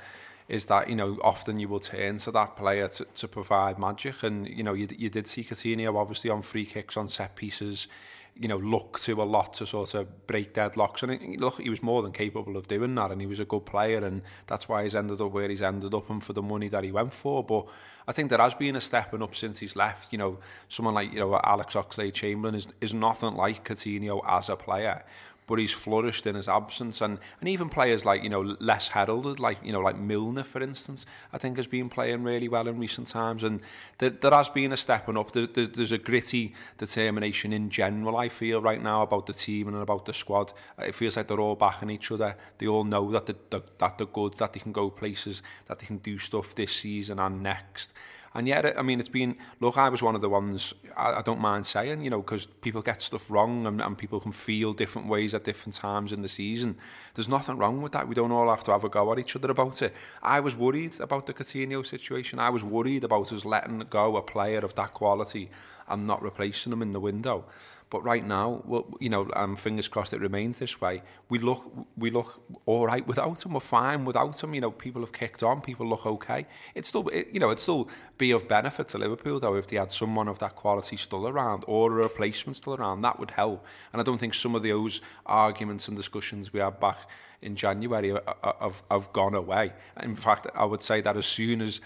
is 0.47 0.65
that 0.65 0.89
you 0.89 0.95
know 0.95 1.17
often 1.23 1.59
you 1.59 1.67
will 1.67 1.79
turn 1.79 2.17
to 2.17 2.31
that 2.31 2.55
player 2.55 2.87
to, 2.87 3.05
to 3.15 3.27
provide 3.27 3.79
magic, 3.79 4.21
and 4.21 4.47
you 4.47 4.61
know 4.61 4.73
you, 4.73 4.87
you 4.95 5.09
did 5.09 5.25
see 5.27 5.43
Coutinho 5.43 5.95
obviously 5.95 6.29
on 6.29 6.43
free 6.43 6.65
kicks, 6.65 6.97
on 6.97 7.09
set 7.09 7.35
pieces. 7.35 7.87
You 8.35 8.47
know, 8.47 8.57
look 8.57 8.99
to 9.01 9.21
a 9.21 9.23
lot 9.23 9.53
to 9.55 9.67
sort 9.67 9.93
of 9.93 10.25
break 10.25 10.53
deadlocks, 10.55 11.03
and 11.03 11.39
look, 11.39 11.61
he 11.61 11.69
was 11.69 11.83
more 11.83 12.01
than 12.01 12.11
capable 12.11 12.57
of 12.57 12.67
doing 12.67 12.95
that, 12.95 13.11
and 13.11 13.21
he 13.21 13.27
was 13.27 13.39
a 13.39 13.45
good 13.45 13.65
player, 13.65 14.03
and 14.03 14.23
that's 14.47 14.67
why 14.67 14.83
he's 14.83 14.95
ended 14.95 15.21
up 15.21 15.31
where 15.31 15.47
he's 15.47 15.61
ended 15.61 15.93
up, 15.93 16.09
and 16.09 16.23
for 16.23 16.33
the 16.33 16.41
money 16.41 16.67
that 16.67 16.83
he 16.83 16.91
went 16.91 17.13
for. 17.13 17.43
But 17.43 17.67
I 18.07 18.11
think 18.11 18.29
there 18.29 18.39
has 18.39 18.55
been 18.55 18.75
a 18.75 18.81
stepping 18.81 19.21
up 19.21 19.35
since 19.35 19.59
he's 19.59 19.75
left. 19.75 20.11
You 20.11 20.17
know, 20.17 20.39
someone 20.67 20.95
like 20.95 21.13
you 21.13 21.19
know 21.19 21.39
Alex 21.43 21.75
Oxlade-Chamberlain 21.75 22.55
is 22.55 22.67
is 22.81 22.93
nothing 22.93 23.35
like 23.35 23.67
Coutinho 23.67 24.21
as 24.27 24.49
a 24.49 24.55
player, 24.55 25.03
but 25.47 25.59
he's 25.59 25.71
flourished 25.71 26.25
in 26.25 26.35
his 26.35 26.47
absence, 26.47 27.01
and 27.01 27.19
and 27.39 27.49
even 27.49 27.69
players 27.69 28.05
like 28.05 28.23
you 28.23 28.29
know 28.29 28.55
less 28.59 28.89
heralded, 28.89 29.39
like 29.39 29.57
you 29.63 29.71
know 29.71 29.79
like 29.79 29.97
Milner 29.97 30.43
for 30.43 30.61
instance, 30.61 31.05
I 31.31 31.37
think 31.37 31.57
has 31.57 31.67
been 31.67 31.89
playing 31.89 32.23
really 32.23 32.47
well 32.47 32.67
in 32.67 32.79
recent 32.79 33.07
times, 33.07 33.43
and 33.43 33.61
there, 33.97 34.09
there 34.09 34.31
has 34.31 34.49
been 34.49 34.71
a 34.71 34.77
stepping 34.77 35.17
up. 35.17 35.31
There, 35.31 35.47
there, 35.47 35.67
there's 35.67 35.91
a 35.91 35.97
gritty 35.97 36.53
determination 36.77 37.53
in 37.53 37.69
general. 37.69 38.17
I 38.17 38.29
feel 38.29 38.61
right 38.61 38.81
now 38.81 39.01
about 39.01 39.25
the 39.25 39.33
team 39.33 39.67
and 39.67 39.77
about 39.77 40.05
the 40.05 40.13
squad. 40.13 40.53
Uh, 40.79 40.83
it 40.83 40.95
feels 40.95 41.17
like 41.17 41.27
they're 41.27 41.39
all 41.39 41.55
backing 41.55 41.89
each 41.89 42.11
other. 42.11 42.35
They 42.57 42.67
all 42.67 42.83
know 42.83 43.11
that 43.11 43.27
that 43.49 43.97
they're 43.97 44.07
good, 44.07 44.37
that 44.37 44.53
they 44.53 44.59
can 44.59 44.71
go 44.71 44.89
places, 44.89 45.41
that 45.67 45.79
they 45.79 45.85
can 45.85 45.97
do 45.97 46.17
stuff 46.17 46.55
this 46.55 46.73
season 46.73 47.19
and 47.19 47.43
next. 47.43 47.93
And 48.35 48.47
yet, 48.47 48.77
I 48.77 48.81
mean, 48.81 48.99
it's 48.99 49.09
been, 49.09 49.35
look, 49.59 49.77
I 49.77 49.89
was 49.89 50.01
one 50.01 50.15
of 50.15 50.21
the 50.21 50.29
ones, 50.29 50.73
I, 50.97 51.13
I 51.13 51.21
don't 51.21 51.39
mind 51.39 51.67
saying, 51.67 52.01
you 52.01 52.09
know, 52.09 52.21
because 52.21 52.47
people 52.47 52.81
get 52.81 53.01
stuff 53.01 53.29
wrong 53.29 53.67
and, 53.67 53.79
and 53.79 53.97
people 53.97 54.19
can 54.19 54.31
feel 54.31 54.73
different 54.73 55.07
ways 55.07 55.35
at 55.35 55.43
different 55.43 55.75
times 55.75 56.11
in 56.11 56.23
the 56.23 56.29
season. 56.29 56.75
There's 57.13 57.29
nothing 57.29 57.57
wrong 57.57 57.81
with 57.81 57.91
that. 57.91 58.07
We 58.07 58.15
don't 58.15 58.31
all 58.31 58.49
have 58.49 58.63
to 58.63 58.71
have 58.71 58.83
a 58.83 58.89
go 58.89 59.11
at 59.11 59.19
each 59.19 59.35
other 59.35 59.51
about 59.51 59.81
it. 59.83 59.93
I 60.23 60.39
was 60.39 60.55
worried 60.55 60.99
about 60.99 61.27
the 61.27 61.33
Coutinho 61.33 61.85
situation. 61.85 62.39
I 62.39 62.49
was 62.49 62.63
worried 62.63 63.03
about 63.03 63.31
us 63.31 63.45
letting 63.45 63.79
go 63.89 64.17
a 64.17 64.21
player 64.23 64.59
of 64.59 64.73
that 64.75 64.95
quality 64.95 65.51
and 65.87 66.07
not 66.07 66.23
replacing 66.23 66.73
him 66.73 66.81
in 66.81 66.93
the 66.93 66.99
window. 66.99 67.45
But 67.93 68.03
right 68.03 68.25
now, 68.25 68.63
well, 68.65 68.87
you 68.99 69.07
know, 69.07 69.29
I'm 69.35 69.55
fingers 69.55 69.87
crossed 69.87 70.13
it 70.13 70.19
remains 70.19 70.57
this 70.57 70.81
way. 70.81 71.03
We 71.29 71.37
look, 71.37 71.71
we 71.95 72.09
look 72.09 72.41
all 72.65 72.87
right 72.87 73.05
without 73.05 73.45
him. 73.45 73.53
We're 73.53 73.59
fine 73.59 74.03
without 74.03 74.43
him. 74.43 74.55
You 74.55 74.61
know, 74.61 74.71
people 74.71 75.01
have 75.03 75.11
kicked 75.11 75.43
on. 75.43 75.61
People 75.61 75.87
look 75.87 76.03
okay. 76.03 76.47
It's 76.73 76.89
still, 76.89 77.07
it, 77.09 77.27
you 77.31 77.39
know, 77.39 77.49
it'd 77.49 77.59
still 77.59 77.87
be 78.17 78.31
of 78.31 78.47
benefit 78.47 78.87
to 78.89 78.97
Liverpool 78.97 79.39
though 79.39 79.53
if 79.53 79.67
they 79.67 79.75
had 79.75 79.91
someone 79.91 80.27
of 80.27 80.39
that 80.39 80.55
quality 80.55 80.97
still 80.97 81.27
around 81.27 81.65
or 81.67 81.91
a 81.91 82.03
replacement 82.03 82.55
still 82.55 82.73
around. 82.73 83.03
That 83.03 83.19
would 83.19 83.29
help. 83.29 83.63
And 83.91 84.01
I 84.01 84.03
don't 84.03 84.17
think 84.17 84.33
some 84.33 84.55
of 84.55 84.63
those 84.63 84.99
arguments 85.27 85.87
and 85.87 85.95
discussions 85.95 86.51
we 86.51 86.61
had 86.61 86.79
back 86.79 86.97
in 87.43 87.55
January 87.55 88.11
uh, 88.11 88.21
uh, 88.41 88.53
have, 88.59 88.81
have 88.89 89.13
gone 89.13 89.35
away. 89.35 89.73
In 90.01 90.15
fact, 90.15 90.47
I 90.55 90.65
would 90.65 90.81
say 90.81 90.99
that 91.01 91.15
as 91.15 91.27
soon 91.27 91.61
as 91.61 91.79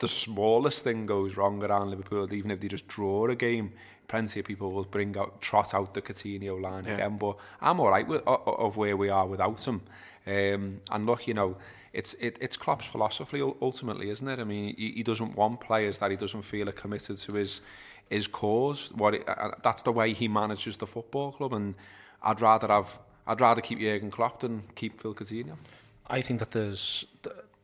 the 0.00 0.08
smallest 0.08 0.82
thing 0.82 1.06
goes 1.06 1.36
wrong 1.36 1.62
around 1.62 1.90
Liverpool, 1.90 2.32
even 2.32 2.50
if 2.50 2.60
they 2.60 2.66
just 2.66 2.88
draw 2.88 3.28
a 3.28 3.36
game, 3.36 3.72
plenty 4.08 4.40
of 4.40 4.46
people 4.46 4.72
will 4.72 4.84
bring 4.84 5.16
out, 5.16 5.40
trot 5.40 5.74
out 5.74 5.94
the 5.94 6.02
Coutinho 6.02 6.60
line 6.60 6.84
yeah. 6.84 6.94
again, 6.94 7.16
but 7.18 7.36
I'm 7.60 7.80
all 7.80 7.90
right 7.90 8.06
with, 8.06 8.22
of, 8.26 8.46
of 8.46 8.76
where 8.76 8.96
we 8.96 9.08
are 9.08 9.26
without 9.26 9.66
him. 9.66 9.82
Um, 10.26 10.80
and 10.90 11.06
look, 11.06 11.26
you 11.26 11.34
know, 11.34 11.56
it's 11.92 12.14
it, 12.14 12.38
it's 12.40 12.56
Klopp's 12.56 12.86
philosophy 12.86 13.40
ultimately, 13.40 14.10
isn't 14.10 14.26
it? 14.28 14.38
I 14.38 14.44
mean, 14.44 14.74
he, 14.76 14.92
he 14.92 15.02
doesn't 15.02 15.36
want 15.36 15.60
players 15.60 15.98
that 15.98 16.10
he 16.10 16.16
doesn't 16.16 16.42
feel 16.42 16.68
are 16.68 16.72
committed 16.72 17.18
to 17.18 17.34
his 17.34 17.60
his 18.10 18.26
cause. 18.26 18.90
What 18.92 19.14
it, 19.14 19.28
uh, 19.28 19.52
that's 19.62 19.82
the 19.82 19.92
way 19.92 20.12
he 20.12 20.28
manages 20.28 20.76
the 20.76 20.86
football 20.86 21.32
club, 21.32 21.52
and 21.52 21.74
I'd 22.22 22.40
rather 22.40 22.68
have 22.68 22.98
I'd 23.26 23.40
rather 23.40 23.60
keep 23.60 23.78
Jurgen 23.78 24.10
Klopp 24.10 24.40
than 24.40 24.64
keep 24.74 25.00
Phil 25.00 25.14
Coutinho. 25.14 25.56
I 26.06 26.20
think 26.20 26.40
that 26.40 26.50
there's 26.50 27.06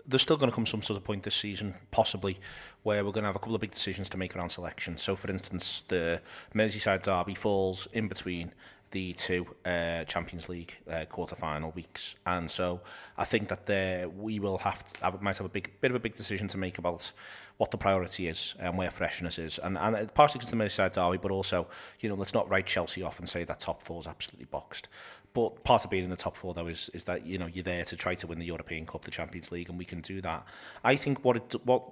there's 0.07 0.23
still 0.23 0.37
going 0.37 0.51
to 0.51 0.55
come 0.55 0.67
some 0.67 0.83
sort 0.83 0.97
of 0.97 1.05
point 1.05 1.23
this 1.23 1.35
season, 1.35 1.75
possibly, 1.91 2.39
where 2.83 3.05
we're 3.05 3.13
going 3.13 3.23
to 3.23 3.29
have 3.29 3.37
a 3.37 3.39
couple 3.39 3.55
of 3.55 3.61
big 3.61 3.73
decisions 3.73 4.09
to 4.11 4.17
make 4.17 4.35
around 4.35 4.49
selection. 4.49 4.97
So, 4.97 5.17
for 5.17 5.31
instance, 5.31 5.85
the 5.89 6.21
Merseyside 6.55 7.03
derby 7.03 7.35
falls 7.35 7.89
in 7.93 8.09
between 8.09 8.53
the 8.91 9.13
two 9.13 9.47
uh, 9.65 10.05
Champions 10.05 10.49
League 10.49 10.77
uh, 10.91 11.05
quarter-final 11.05 11.71
weeks, 11.73 12.17
and 12.27 12.51
so 12.51 12.81
I 13.17 13.25
think 13.25 13.49
that 13.49 13.67
there 13.67 14.09
we 14.09 14.41
will 14.41 14.59
have 14.59 14.85
to 14.93 15.05
have, 15.05 15.23
might 15.23 15.39
have 15.39 15.47
a 15.47 15.51
big 15.51 15.71
bit 15.81 15.93
of 15.93 15.95
a 15.95 16.01
big 16.01 16.15
decision 16.15 16.49
to 16.49 16.59
make 16.59 16.77
about 16.79 17.13
what 17.59 17.71
the 17.71 17.79
priority 17.79 18.27
is 18.27 18.55
and 18.59 18.77
where 18.77 18.91
freshness 18.91 19.39
is, 19.39 19.59
and 19.61 19.79
and 19.79 20.13
partially 20.15 20.39
because 20.39 20.51
the 20.51 20.57
Merseyside 20.57 20.93
derby, 20.93 21.19
but 21.19 21.31
also 21.31 21.69
you 22.01 22.09
know 22.09 22.17
let's 22.17 22.35
not 22.35 22.51
write 22.51 22.67
Chelsea 22.67 23.03
off 23.03 23.21
and 23.21 23.29
say 23.29 23.45
that 23.45 23.61
top 23.61 23.83
four 23.83 24.01
is 24.01 24.09
absolutely 24.09 24.47
boxed. 24.47 24.89
But 25.33 25.63
part 25.63 25.85
of 25.85 25.91
being 25.91 26.03
in 26.03 26.11
the 26.11 26.17
top 26.17 26.37
four, 26.37 26.55
though, 26.55 26.67
is 26.67 26.91
is 26.93 27.05
that 27.05 27.25
you 27.25 27.39
know 27.39 27.47
you're 27.47 27.63
there 27.63 27.85
to 27.85 27.97
try 27.97 28.17
to 28.17 28.27
win 28.27 28.41
the 28.41 28.47
European 28.47 28.87
Cup, 28.87 29.05
the 29.05 29.13
Champions 29.13 29.53
League, 29.53 29.69
and 29.69 29.79
we 29.79 29.85
can 29.85 30.01
do 30.01 30.21
that. 30.23 30.45
I 30.83 30.97
think 30.97 31.25
what 31.25 31.37
it, 31.37 31.55
what 31.65 31.85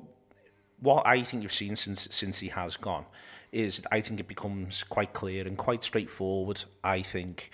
what 0.81 1.07
I 1.07 1.23
think 1.23 1.43
you've 1.43 1.53
seen 1.53 1.77
since 1.77 2.09
since 2.11 2.39
he 2.39 2.49
has 2.49 2.77
gone 2.77 3.05
is 3.53 3.83
I 3.91 4.01
think 4.01 4.21
it 4.21 4.29
becomes 4.29 4.85
quite 4.85 5.13
clear 5.13 5.47
and 5.47 5.57
quite 5.57 5.83
straightforward. 5.83 6.65
I 6.85 7.03
think 7.03 7.51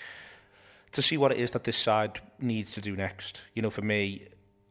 to 0.92 1.02
see 1.02 1.16
what 1.16 1.32
it 1.32 1.38
is 1.38 1.52
that 1.52 1.64
this 1.64 1.76
side 1.76 2.20
needs 2.38 2.72
to 2.72 2.80
do 2.80 2.96
next. 2.96 3.44
You 3.54 3.62
know, 3.62 3.70
for 3.70 3.82
me, 3.82 4.28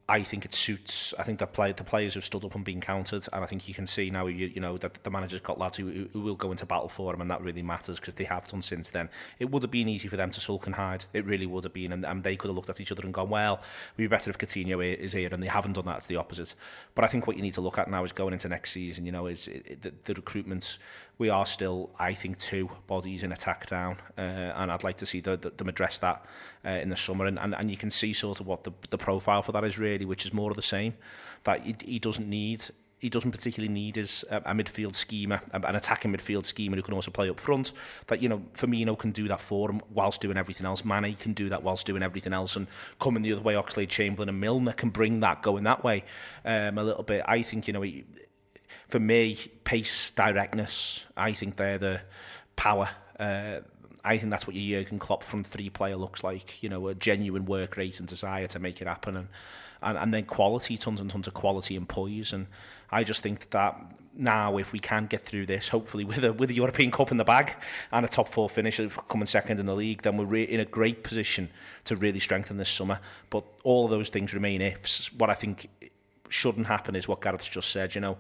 I 0.09 0.21
think 0.21 0.43
it 0.43 0.53
suits. 0.53 1.13
I 1.17 1.23
think 1.23 1.39
that 1.39 1.53
play, 1.53 1.71
the 1.71 1.85
players 1.85 2.15
have 2.15 2.25
stood 2.25 2.43
up 2.43 2.55
and 2.55 2.65
been 2.65 2.81
counted, 2.81 3.25
and 3.31 3.41
I 3.41 3.47
think 3.47 3.69
you 3.69 3.73
can 3.73 3.87
see 3.87 4.09
now. 4.09 4.27
You, 4.27 4.47
you 4.47 4.59
know 4.59 4.77
that 4.77 5.01
the 5.03 5.09
manager's 5.09 5.39
got 5.39 5.57
lads 5.57 5.77
who, 5.77 6.09
who 6.11 6.19
will 6.19 6.35
go 6.35 6.51
into 6.51 6.65
battle 6.65 6.89
for 6.89 7.13
him, 7.13 7.21
and 7.21 7.31
that 7.31 7.41
really 7.41 7.63
matters 7.63 8.01
because 8.01 8.15
they 8.15 8.25
have 8.25 8.45
done 8.49 8.61
since 8.61 8.89
then. 8.89 9.07
It 9.39 9.49
would 9.49 9.63
have 9.63 9.71
been 9.71 9.87
easy 9.87 10.09
for 10.09 10.17
them 10.17 10.29
to 10.31 10.41
sulk 10.41 10.65
and 10.65 10.75
hide. 10.75 11.05
It 11.13 11.23
really 11.25 11.45
would 11.45 11.63
have 11.63 11.73
been, 11.73 11.93
and, 11.93 12.05
and 12.05 12.21
they 12.21 12.35
could 12.35 12.49
have 12.49 12.55
looked 12.55 12.69
at 12.69 12.81
each 12.81 12.91
other 12.91 13.03
and 13.03 13.13
gone, 13.13 13.29
"Well, 13.29 13.61
we'd 13.95 14.05
be 14.05 14.07
better 14.09 14.29
if 14.29 14.37
Coutinho 14.37 14.83
is 14.83 15.13
here," 15.13 15.29
and 15.31 15.41
they 15.41 15.47
haven't 15.47 15.73
done 15.73 15.85
that. 15.85 15.99
It's 15.99 16.07
the 16.07 16.17
opposite. 16.17 16.53
But 16.95 17.05
I 17.05 17.07
think 17.07 17.25
what 17.25 17.37
you 17.37 17.41
need 17.41 17.53
to 17.53 17.61
look 17.61 17.77
at 17.77 17.89
now 17.89 18.03
is 18.03 18.11
going 18.11 18.33
into 18.33 18.49
next 18.49 18.71
season. 18.71 19.05
You 19.05 19.13
know, 19.13 19.27
is 19.27 19.47
it, 19.47 19.83
the, 19.83 19.93
the 20.03 20.15
recruitment. 20.15 20.79
We 21.17 21.29
are 21.29 21.45
still, 21.45 21.91
I 21.99 22.13
think, 22.13 22.39
two 22.39 22.69
bodies 22.87 23.23
in 23.23 23.31
attack 23.31 23.67
down, 23.67 23.97
uh, 24.17 24.21
and 24.21 24.71
I'd 24.71 24.83
like 24.83 24.97
to 24.97 25.05
see 25.05 25.19
the, 25.19 25.37
the, 25.37 25.51
them 25.51 25.69
address 25.69 25.99
that 25.99 26.25
uh, 26.65 26.69
in 26.69 26.89
the 26.89 26.95
summer, 26.95 27.25
and, 27.25 27.39
and 27.39 27.53
and 27.55 27.69
you 27.69 27.77
can 27.77 27.89
see 27.89 28.13
sort 28.13 28.39
of 28.39 28.47
what 28.47 28.63
the 28.63 28.71
the 28.89 28.97
profile 28.97 29.41
for 29.41 29.51
that 29.51 29.63
is 29.63 29.77
really 29.77 30.05
which 30.05 30.25
is 30.25 30.33
more 30.33 30.49
of 30.49 30.55
the 30.55 30.61
same. 30.61 30.95
That 31.43 31.61
he, 31.61 31.75
he 31.85 31.99
doesn't 31.99 32.27
need 32.27 32.65
he 33.03 33.09
doesn't 33.09 33.31
particularly 33.31 33.71
need 33.71 33.97
is 33.97 34.23
a, 34.31 34.37
a 34.37 34.53
midfield 34.53 34.95
schemer, 34.95 35.41
an 35.51 35.75
attacking 35.75 36.13
midfield 36.13 36.45
schemer 36.45 36.77
who 36.77 36.81
can 36.81 36.93
also 36.93 37.11
play 37.11 37.29
up 37.29 37.37
front. 37.37 37.73
That 38.07 38.21
you 38.21 38.29
know, 38.29 38.41
Firmino 38.53 38.97
can 38.97 39.11
do 39.11 39.27
that 39.27 39.41
for 39.41 39.69
him 39.69 39.81
whilst 39.89 40.21
doing 40.21 40.37
everything 40.37 40.65
else. 40.65 40.85
Mane 40.85 41.17
can 41.17 41.33
do 41.33 41.49
that 41.49 41.63
whilst 41.63 41.85
doing 41.85 42.01
everything 42.01 42.31
else, 42.31 42.55
and 42.55 42.65
coming 43.01 43.21
the 43.21 43.33
other 43.33 43.41
way, 43.41 43.55
Oxley, 43.55 43.85
Chamberlain, 43.87 44.29
and 44.29 44.39
Milner 44.39 44.71
can 44.71 44.89
bring 44.89 45.19
that 45.19 45.43
going 45.43 45.65
that 45.65 45.83
way 45.83 46.05
um, 46.45 46.77
a 46.77 46.83
little 46.83 47.03
bit. 47.03 47.23
I 47.27 47.41
think 47.41 47.67
you 47.67 47.73
know, 47.73 47.81
he, 47.81 48.05
for 48.87 48.99
me, 48.99 49.37
pace, 49.63 50.11
directness. 50.11 51.05
I 51.15 51.33
think 51.33 51.55
they're 51.55 51.77
the 51.77 52.01
power. 52.55 52.89
Uh, 53.19 53.59
I 54.03 54.17
think 54.17 54.31
that's 54.31 54.45
what 54.45 54.55
your 54.55 54.81
Jurgen 54.81 54.99
Klopp 54.99 55.23
from 55.23 55.43
three 55.43 55.69
player 55.69 55.95
looks 55.95 56.23
like. 56.23 56.61
You 56.61 56.69
know, 56.69 56.87
a 56.87 56.95
genuine 56.95 57.45
work 57.45 57.77
rate 57.77 57.99
and 57.99 58.07
desire 58.07 58.47
to 58.47 58.59
make 58.59 58.81
it 58.81 58.87
happen, 58.87 59.15
and 59.15 59.27
and, 59.81 59.97
and 59.97 60.13
then 60.13 60.25
quality, 60.25 60.77
tons 60.77 60.99
and 60.99 61.09
tons 61.09 61.27
of 61.27 61.33
quality 61.33 61.75
and 61.75 61.87
poise. 61.87 62.33
And 62.33 62.47
I 62.91 63.03
just 63.03 63.21
think 63.21 63.49
that 63.51 63.79
now, 64.15 64.57
if 64.57 64.71
we 64.71 64.79
can 64.79 65.07
get 65.07 65.21
through 65.21 65.47
this, 65.47 65.69
hopefully 65.69 66.03
with 66.03 66.23
a 66.23 66.33
with 66.33 66.49
a 66.49 66.53
European 66.53 66.91
Cup 66.91 67.11
in 67.11 67.17
the 67.17 67.23
bag 67.23 67.55
and 67.91 68.05
a 68.05 68.09
top 68.09 68.27
four 68.27 68.49
finish, 68.49 68.79
coming 69.09 69.25
second 69.25 69.59
in 69.59 69.65
the 69.65 69.75
league, 69.75 70.01
then 70.03 70.17
we're 70.17 70.35
in 70.35 70.59
a 70.59 70.65
great 70.65 71.03
position 71.03 71.49
to 71.85 71.95
really 71.95 72.19
strengthen 72.19 72.57
this 72.57 72.69
summer. 72.69 72.99
But 73.29 73.43
all 73.63 73.85
of 73.85 73.91
those 73.91 74.09
things 74.09 74.33
remain 74.33 74.61
ifs. 74.61 75.11
What 75.13 75.29
I 75.29 75.33
think 75.33 75.67
shouldn't 76.29 76.67
happen 76.67 76.95
is 76.95 77.07
what 77.07 77.21
Gareth's 77.21 77.49
just 77.49 77.71
said. 77.71 77.95
You 77.95 78.01
know, 78.01 78.17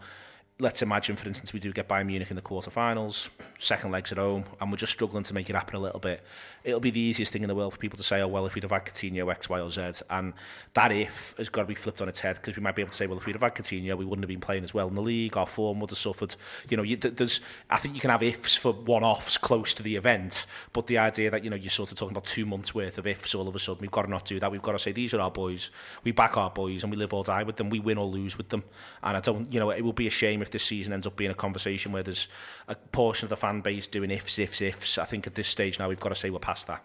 let's 0.59 0.83
imagine, 0.83 1.15
for 1.15 1.27
instance, 1.27 1.51
we 1.51 1.59
do 1.59 1.73
get 1.73 1.89
Bayern 1.89 2.05
Munich 2.05 2.29
in 2.29 2.35
the 2.35 2.41
quarterfinals, 2.41 3.29
second 3.57 3.91
legs 3.91 4.11
at 4.11 4.19
home, 4.19 4.43
and 4.61 4.71
we're 4.71 4.77
just 4.77 4.93
struggling 4.93 5.23
to 5.23 5.33
make 5.33 5.49
it 5.49 5.55
happen 5.55 5.75
a 5.75 5.79
little 5.79 5.99
bit. 5.99 6.23
It'll 6.63 6.79
be 6.79 6.91
the 6.91 6.99
easiest 6.99 7.33
thing 7.33 7.41
in 7.41 7.47
the 7.49 7.55
world 7.55 7.73
for 7.73 7.79
people 7.79 7.97
to 7.97 8.03
say, 8.03 8.21
oh, 8.21 8.27
well, 8.27 8.45
if 8.45 8.53
we'd 8.53 8.63
have 8.63 8.71
had 8.71 8.85
Coutinho, 8.85 9.29
X, 9.31 9.49
Y, 9.49 9.59
or 9.59 9.69
Z. 9.69 10.03
And 10.09 10.33
that 10.75 10.91
if 10.91 11.33
has 11.37 11.49
got 11.49 11.63
to 11.63 11.67
be 11.67 11.75
flipped 11.75 12.01
on 12.01 12.07
its 12.07 12.19
head 12.19 12.35
because 12.35 12.55
we 12.55 12.61
might 12.61 12.75
be 12.75 12.83
able 12.83 12.91
to 12.91 12.95
say, 12.95 13.07
well, 13.07 13.17
if 13.17 13.25
we'd 13.25 13.33
have 13.33 13.41
had 13.41 13.55
Coutinho, 13.55 13.97
we 13.97 14.05
wouldn't 14.05 14.23
have 14.23 14.29
been 14.29 14.39
playing 14.39 14.63
as 14.63 14.73
well 14.73 14.87
in 14.87 14.93
the 14.93 15.01
league. 15.01 15.35
Our 15.35 15.47
form 15.47 15.79
would 15.79 15.89
have 15.89 15.97
suffered. 15.97 16.35
You 16.69 16.77
know, 16.77 16.83
you, 16.83 16.97
there's, 16.97 17.41
I 17.69 17.77
think 17.77 17.95
you 17.95 18.01
can 18.01 18.11
have 18.11 18.23
ifs 18.23 18.55
for 18.55 18.73
one 18.73 19.03
offs 19.03 19.37
close 19.37 19.73
to 19.73 19.83
the 19.83 19.95
event, 19.95 20.45
but 20.71 20.87
the 20.87 20.99
idea 20.99 21.31
that, 21.31 21.43
you 21.43 21.49
know, 21.49 21.55
you're 21.55 21.71
sort 21.71 21.91
of 21.91 21.97
talking 21.97 22.13
about 22.13 22.25
two 22.25 22.45
months 22.45 22.75
worth 22.75 22.99
of 22.99 23.07
ifs 23.07 23.33
all 23.33 23.47
of 23.47 23.55
a 23.55 23.59
sudden, 23.59 23.81
we've 23.81 23.91
got 23.91 24.03
to 24.03 24.09
not 24.09 24.25
do 24.25 24.39
that. 24.39 24.51
We've 24.51 24.61
got 24.61 24.73
to 24.73 24.79
say, 24.79 24.91
these 24.91 25.13
are 25.15 25.19
our 25.19 25.31
boys. 25.31 25.71
We 26.03 26.11
back 26.11 26.37
our 26.37 26.51
boys 26.51 26.83
and 26.83 26.91
we 26.91 26.97
live 26.97 27.13
or 27.13 27.23
die 27.23 27.43
with 27.43 27.57
them. 27.57 27.71
We 27.71 27.79
win 27.79 27.97
or 27.97 28.05
lose 28.05 28.37
with 28.37 28.49
them. 28.49 28.63
And 29.01 29.17
I 29.17 29.19
don't, 29.19 29.51
you 29.51 29.59
know, 29.59 29.71
it 29.71 29.81
will 29.81 29.93
be 29.93 30.07
a 30.07 30.11
shame 30.11 30.42
if 30.43 30.51
this 30.51 30.63
season 30.63 30.93
ends 30.93 31.07
up 31.07 31.15
being 31.15 31.31
a 31.31 31.35
conversation 31.35 31.91
where 31.91 32.03
there's 32.03 32.27
a 32.67 32.75
portion 32.75 33.25
of 33.25 33.29
the 33.29 33.37
fan 33.37 33.61
base 33.61 33.87
doing 33.87 34.11
ifs, 34.11 34.37
ifs, 34.37 34.61
ifs. 34.61 34.97
I 34.97 35.05
think 35.05 35.25
at 35.25 35.35
this 35.35 35.47
stage 35.47 35.79
now 35.79 35.89
we've 35.89 35.99
got 35.99 36.09
to 36.09 36.15
say 36.15 36.29
we're 36.29 36.39
past 36.39 36.67
that. 36.67 36.83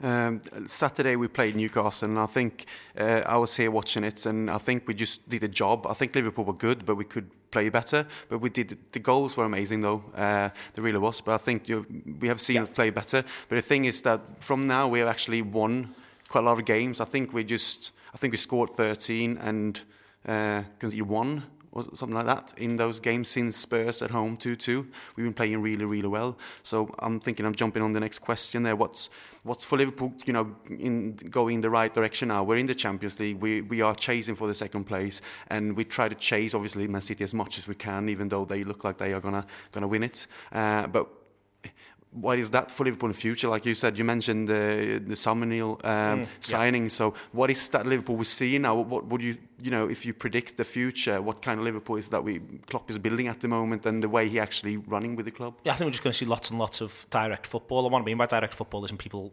Um, 0.00 0.42
Saturday 0.66 1.16
we 1.16 1.26
played 1.26 1.56
Newcastle, 1.56 2.08
and 2.08 2.18
I 2.18 2.26
think 2.26 2.66
uh, 2.96 3.22
I 3.26 3.36
was 3.36 3.56
here 3.56 3.70
watching 3.70 4.04
it, 4.04 4.26
and 4.26 4.48
I 4.48 4.58
think 4.58 4.86
we 4.86 4.94
just 4.94 5.28
did 5.28 5.42
a 5.42 5.48
job. 5.48 5.86
I 5.88 5.94
think 5.94 6.14
Liverpool 6.14 6.44
were 6.44 6.52
good, 6.52 6.84
but 6.84 6.94
we 6.94 7.04
could 7.04 7.28
play 7.50 7.68
better. 7.68 8.06
But 8.28 8.38
we 8.38 8.50
did. 8.50 8.78
The 8.92 9.00
goals 9.00 9.36
were 9.36 9.44
amazing, 9.44 9.80
though. 9.80 10.04
Uh, 10.14 10.50
there 10.74 10.84
really 10.84 10.98
was. 10.98 11.20
But 11.20 11.34
I 11.34 11.38
think 11.38 11.68
you, 11.68 11.84
we 12.20 12.28
have 12.28 12.40
seen 12.40 12.56
yeah. 12.56 12.62
us 12.62 12.68
play 12.68 12.90
better. 12.90 13.24
But 13.48 13.56
the 13.56 13.62
thing 13.62 13.86
is 13.86 14.02
that 14.02 14.20
from 14.42 14.68
now 14.68 14.86
we 14.86 15.00
have 15.00 15.08
actually 15.08 15.42
won 15.42 15.94
quite 16.28 16.42
a 16.42 16.46
lot 16.46 16.58
of 16.58 16.64
games. 16.64 17.00
I 17.00 17.04
think 17.04 17.32
we 17.32 17.42
just. 17.44 17.92
I 18.14 18.16
think 18.16 18.32
we 18.32 18.38
scored 18.38 18.70
13 18.70 19.36
and 19.36 19.80
uh, 20.26 20.62
you 20.82 21.04
won 21.04 21.42
or 21.72 21.84
something 21.94 22.14
like 22.14 22.26
that 22.26 22.54
in 22.56 22.76
those 22.76 23.00
games 23.00 23.28
since 23.28 23.56
Spurs 23.56 24.02
at 24.02 24.10
home 24.10 24.36
2-2. 24.36 24.86
We've 25.16 25.24
been 25.24 25.34
playing 25.34 25.60
really, 25.62 25.84
really 25.84 26.08
well. 26.08 26.38
So 26.62 26.94
I'm 26.98 27.20
thinking 27.20 27.46
I'm 27.46 27.54
jumping 27.54 27.82
on 27.82 27.92
the 27.92 28.00
next 28.00 28.20
question 28.20 28.62
there. 28.62 28.76
What's 28.76 29.10
what's 29.42 29.64
for 29.64 29.78
Liverpool, 29.78 30.12
you 30.26 30.32
know, 30.32 30.56
in 30.68 31.14
going 31.16 31.56
in 31.56 31.60
the 31.60 31.70
right 31.70 31.92
direction 31.92 32.28
now? 32.28 32.44
We're 32.44 32.58
in 32.58 32.66
the 32.66 32.74
Champions 32.74 33.18
League. 33.20 33.40
We 33.40 33.62
we 33.62 33.80
are 33.80 33.94
chasing 33.94 34.34
for 34.34 34.46
the 34.46 34.54
second 34.54 34.84
place, 34.84 35.20
and 35.48 35.76
we 35.76 35.84
try 35.84 36.08
to 36.08 36.14
chase 36.14 36.54
obviously 36.54 36.88
Man 36.88 37.00
City 37.00 37.24
as 37.24 37.34
much 37.34 37.58
as 37.58 37.68
we 37.68 37.74
can, 37.74 38.08
even 38.08 38.28
though 38.28 38.44
they 38.44 38.64
look 38.64 38.84
like 38.84 38.98
they 38.98 39.12
are 39.12 39.20
gonna 39.20 39.46
gonna 39.72 39.88
win 39.88 40.02
it. 40.02 40.26
Uh, 40.52 40.86
but 40.86 41.08
what 42.12 42.38
is 42.38 42.50
that 42.50 42.70
for 42.70 42.84
Liverpool 42.84 43.08
in 43.08 43.12
the 43.12 43.18
future? 43.18 43.48
Like 43.48 43.66
you 43.66 43.74
said, 43.74 43.98
you 43.98 44.04
mentioned 44.04 44.48
the 44.48 45.00
the 45.04 45.16
Samuel 45.16 45.80
um, 45.84 46.22
mm, 46.22 46.28
signing. 46.40 46.84
Yeah. 46.84 46.88
So, 46.88 47.14
what 47.32 47.50
is 47.50 47.68
that 47.70 47.86
Liverpool 47.86 48.16
we 48.16 48.24
see 48.24 48.58
now? 48.58 48.76
What 48.76 49.06
would 49.06 49.22
you, 49.22 49.36
you 49.60 49.70
know, 49.70 49.88
if 49.88 50.06
you 50.06 50.14
predict 50.14 50.56
the 50.56 50.64
future, 50.64 51.20
what 51.20 51.42
kind 51.42 51.58
of 51.60 51.64
Liverpool 51.64 51.96
is 51.96 52.08
that 52.10 52.24
we 52.24 52.40
Klopp 52.66 52.90
is 52.90 52.98
building 52.98 53.28
at 53.28 53.40
the 53.40 53.48
moment, 53.48 53.86
and 53.86 54.02
the 54.02 54.08
way 54.08 54.28
he 54.28 54.40
actually 54.40 54.76
running 54.76 55.16
with 55.16 55.26
the 55.26 55.32
club? 55.32 55.54
Yeah, 55.64 55.72
I 55.72 55.76
think 55.76 55.86
we're 55.86 55.92
just 55.92 56.02
going 56.02 56.12
to 56.12 56.18
see 56.18 56.26
lots 56.26 56.50
and 56.50 56.58
lots 56.58 56.80
of 56.80 57.06
direct 57.10 57.46
football. 57.46 57.84
And 57.84 57.92
what 57.92 58.02
I 58.02 58.04
mean 58.04 58.16
by 58.16 58.26
direct 58.26 58.54
football 58.54 58.84
isn't 58.84 58.98
people 58.98 59.32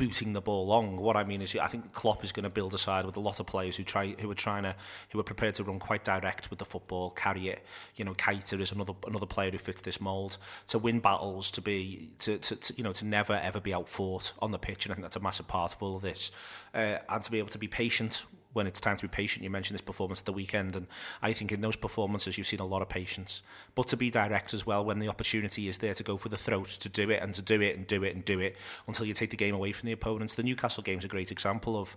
booting 0.00 0.32
the 0.32 0.40
ball 0.40 0.66
long. 0.66 0.96
What 0.96 1.14
I 1.14 1.24
mean 1.24 1.42
is, 1.42 1.54
I 1.54 1.66
think 1.66 1.92
Klopp 1.92 2.24
is 2.24 2.32
going 2.32 2.44
to 2.44 2.50
build 2.50 2.72
a 2.72 2.78
side 2.78 3.04
with 3.04 3.18
a 3.18 3.20
lot 3.20 3.38
of 3.38 3.44
players 3.44 3.76
who 3.76 3.84
try, 3.84 4.14
who 4.18 4.30
are 4.30 4.34
trying 4.34 4.62
to, 4.62 4.74
who 5.10 5.20
are 5.20 5.22
prepared 5.22 5.56
to 5.56 5.64
run 5.64 5.78
quite 5.78 6.04
direct 6.04 6.48
with 6.48 6.58
the 6.58 6.64
football, 6.64 7.10
carry 7.10 7.48
it. 7.48 7.62
You 7.96 8.06
know, 8.06 8.14
Keita 8.14 8.58
is 8.58 8.72
another 8.72 8.94
another 9.06 9.26
player 9.26 9.50
who 9.50 9.58
fits 9.58 9.82
this 9.82 10.00
mould 10.00 10.38
to 10.68 10.78
win 10.78 11.00
battles, 11.00 11.50
to 11.50 11.60
be, 11.60 12.08
to, 12.20 12.38
to, 12.38 12.56
to 12.56 12.74
you 12.78 12.82
know, 12.82 12.94
to 12.94 13.04
never 13.04 13.34
ever 13.34 13.60
be 13.60 13.74
outfought 13.74 14.32
on 14.40 14.52
the 14.52 14.58
pitch, 14.58 14.86
and 14.86 14.92
I 14.92 14.94
think 14.94 15.04
that's 15.04 15.16
a 15.16 15.20
massive 15.20 15.46
part 15.46 15.74
of 15.74 15.82
all 15.82 15.96
of 15.96 16.02
this, 16.02 16.32
uh, 16.74 16.96
and 17.06 17.22
to 17.22 17.30
be 17.30 17.38
able 17.38 17.50
to 17.50 17.58
be 17.58 17.68
patient 17.68 18.24
when 18.52 18.66
it's 18.66 18.80
time 18.80 18.96
to 18.96 19.02
be 19.02 19.08
patient. 19.08 19.44
You 19.44 19.50
mentioned 19.50 19.74
this 19.74 19.84
performance 19.84 20.20
at 20.20 20.26
the 20.26 20.32
weekend, 20.32 20.76
and 20.76 20.86
I 21.22 21.32
think 21.32 21.52
in 21.52 21.60
those 21.60 21.76
performances 21.76 22.36
you've 22.36 22.46
seen 22.46 22.60
a 22.60 22.66
lot 22.66 22.82
of 22.82 22.88
patience, 22.88 23.42
but 23.74 23.88
to 23.88 23.96
be 23.96 24.10
direct 24.10 24.52
as 24.54 24.66
well 24.66 24.84
when 24.84 24.98
the 24.98 25.08
opportunity 25.08 25.68
is 25.68 25.78
there 25.78 25.94
to 25.94 26.02
go 26.02 26.16
for 26.16 26.28
the 26.28 26.36
throat, 26.36 26.68
to 26.68 26.88
do 26.88 27.10
it 27.10 27.22
and 27.22 27.34
to 27.34 27.42
do 27.42 27.60
it 27.60 27.76
and 27.76 27.86
do 27.86 28.02
it 28.02 28.14
and 28.14 28.24
do 28.24 28.40
it 28.40 28.56
until 28.86 29.06
you 29.06 29.14
take 29.14 29.30
the 29.30 29.36
game 29.36 29.54
away 29.54 29.72
from 29.72 29.86
the 29.86 29.92
opponents. 29.92 30.34
The 30.34 30.42
Newcastle 30.42 30.82
game 30.82 30.98
is 30.98 31.04
a 31.04 31.08
great 31.08 31.30
example 31.30 31.78
of 31.78 31.96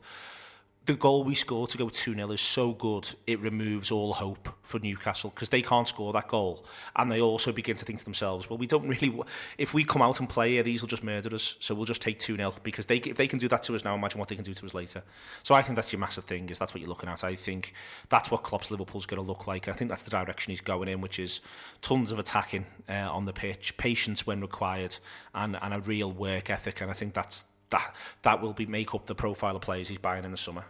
the 0.85 0.95
goal 0.95 1.23
we 1.23 1.33
scored 1.33 1.69
to 1.69 1.77
go 1.77 1.87
2-0 1.87 2.33
is 2.33 2.41
so 2.41 2.73
good 2.73 3.09
it 3.25 3.39
removes 3.39 3.91
all 3.91 4.13
hope 4.13 4.49
for 4.63 4.79
Newcastle 4.79 5.29
because 5.29 5.49
they 5.49 5.61
can't 5.61 5.87
score 5.87 6.11
that 6.13 6.27
goal 6.27 6.65
and 6.95 7.11
they 7.11 7.21
also 7.21 7.51
begin 7.51 7.75
to 7.75 7.85
think 7.85 7.99
to 7.99 8.05
themselves 8.05 8.49
well 8.49 8.57
we 8.57 8.67
don't 8.67 8.87
really 8.87 9.21
if 9.57 9.73
we 9.73 9.83
come 9.83 10.01
out 10.01 10.19
and 10.19 10.27
play 10.27 10.51
here 10.51 10.63
these 10.63 10.81
will 10.81 10.89
just 10.89 11.03
murder 11.03 11.33
us 11.33 11.55
so 11.59 11.73
we'll 11.73 11.85
just 11.85 12.01
take 12.01 12.19
2-0 12.19 12.61
because 12.63 12.87
they 12.87 12.97
if 12.97 13.17
they 13.17 13.27
can 13.27 13.39
do 13.39 13.47
that 13.47 13.63
to 13.63 13.75
us 13.75 13.83
now 13.83 13.95
imagine 13.95 14.19
what 14.19 14.27
they 14.29 14.35
can 14.35 14.43
do 14.43 14.53
to 14.53 14.65
us 14.65 14.73
later. 14.73 15.03
So 15.43 15.55
I 15.55 15.61
think 15.61 15.75
that's 15.75 15.91
your 15.91 15.99
massive 15.99 16.25
thing 16.25 16.49
is 16.49 16.59
that's 16.59 16.73
what 16.73 16.81
you're 16.81 16.89
looking 16.89 17.09
at. 17.09 17.23
I 17.23 17.35
think 17.35 17.73
that's 18.09 18.31
what 18.31 18.43
Klopp's 18.43 18.71
Liverpool's 18.71 19.05
going 19.05 19.21
to 19.21 19.27
look 19.27 19.47
like. 19.47 19.67
I 19.67 19.71
think 19.71 19.89
that's 19.89 20.03
the 20.03 20.11
direction 20.11 20.51
he's 20.51 20.61
going 20.61 20.87
in 20.87 21.01
which 21.01 21.19
is 21.19 21.41
tons 21.81 22.11
of 22.11 22.19
attacking 22.19 22.65
uh, 22.89 22.93
on 23.11 23.25
the 23.25 23.33
pitch 23.33 23.77
patience 23.77 24.27
when 24.27 24.41
required 24.41 24.97
and, 25.33 25.57
and 25.61 25.73
a 25.73 25.79
real 25.79 26.11
work 26.11 26.49
ethic 26.49 26.81
and 26.81 26.89
I 26.89 26.93
think 26.93 27.13
that's 27.13 27.45
that 27.73 27.95
that 28.21 28.41
will 28.41 28.53
be 28.53 28.65
make 28.65 28.93
up 28.95 29.05
the 29.05 29.15
profile 29.15 29.55
of 29.55 29.61
players 29.61 29.89
he's 29.89 29.99
buying 29.99 30.23
in 30.25 30.31
the 30.31 30.37
summer. 30.37 30.63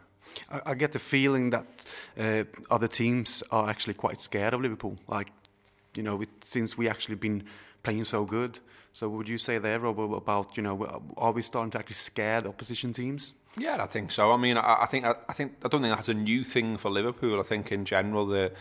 I, 0.49 0.71
I 0.71 0.75
get 0.75 0.91
the 0.91 0.99
feeling 0.99 1.51
that 1.51 1.65
uh, 2.17 2.43
other 2.71 2.87
teams 2.87 3.43
are 3.51 3.69
actually 3.69 3.93
quite 3.93 4.21
scared 4.21 4.53
of 4.53 4.61
Liverpool. 4.61 4.97
Like, 5.07 5.31
you 5.95 6.03
know, 6.03 6.21
it, 6.21 6.29
since 6.43 6.77
we 6.77 6.89
actually 6.89 7.15
been 7.15 7.43
playing 7.83 8.05
so 8.05 8.25
good. 8.25 8.59
So 8.93 9.09
would 9.09 9.27
you 9.27 9.37
say 9.37 9.57
there, 9.59 9.79
Rob, 9.79 9.99
about 9.99 10.55
you 10.57 10.63
know, 10.63 11.03
are 11.17 11.31
we 11.31 11.41
starting 11.41 11.71
to 11.71 11.79
actually 11.79 11.95
scare 11.95 12.41
the 12.41 12.49
opposition 12.49 12.93
teams? 12.93 13.33
Yeah, 13.57 13.83
I 13.83 13.87
think 13.87 14.11
so. 14.11 14.31
I 14.31 14.37
mean, 14.37 14.57
I, 14.57 14.83
I 14.83 14.85
think 14.85 15.05
I, 15.05 15.15
I 15.29 15.33
think 15.33 15.53
I 15.65 15.67
don't 15.67 15.81
think 15.81 15.95
that's 15.95 16.09
a 16.09 16.13
new 16.13 16.43
thing 16.43 16.77
for 16.77 16.89
Liverpool. 16.91 17.39
I 17.39 17.43
think 17.43 17.71
in 17.71 17.85
general 17.85 18.25
the 18.25 18.51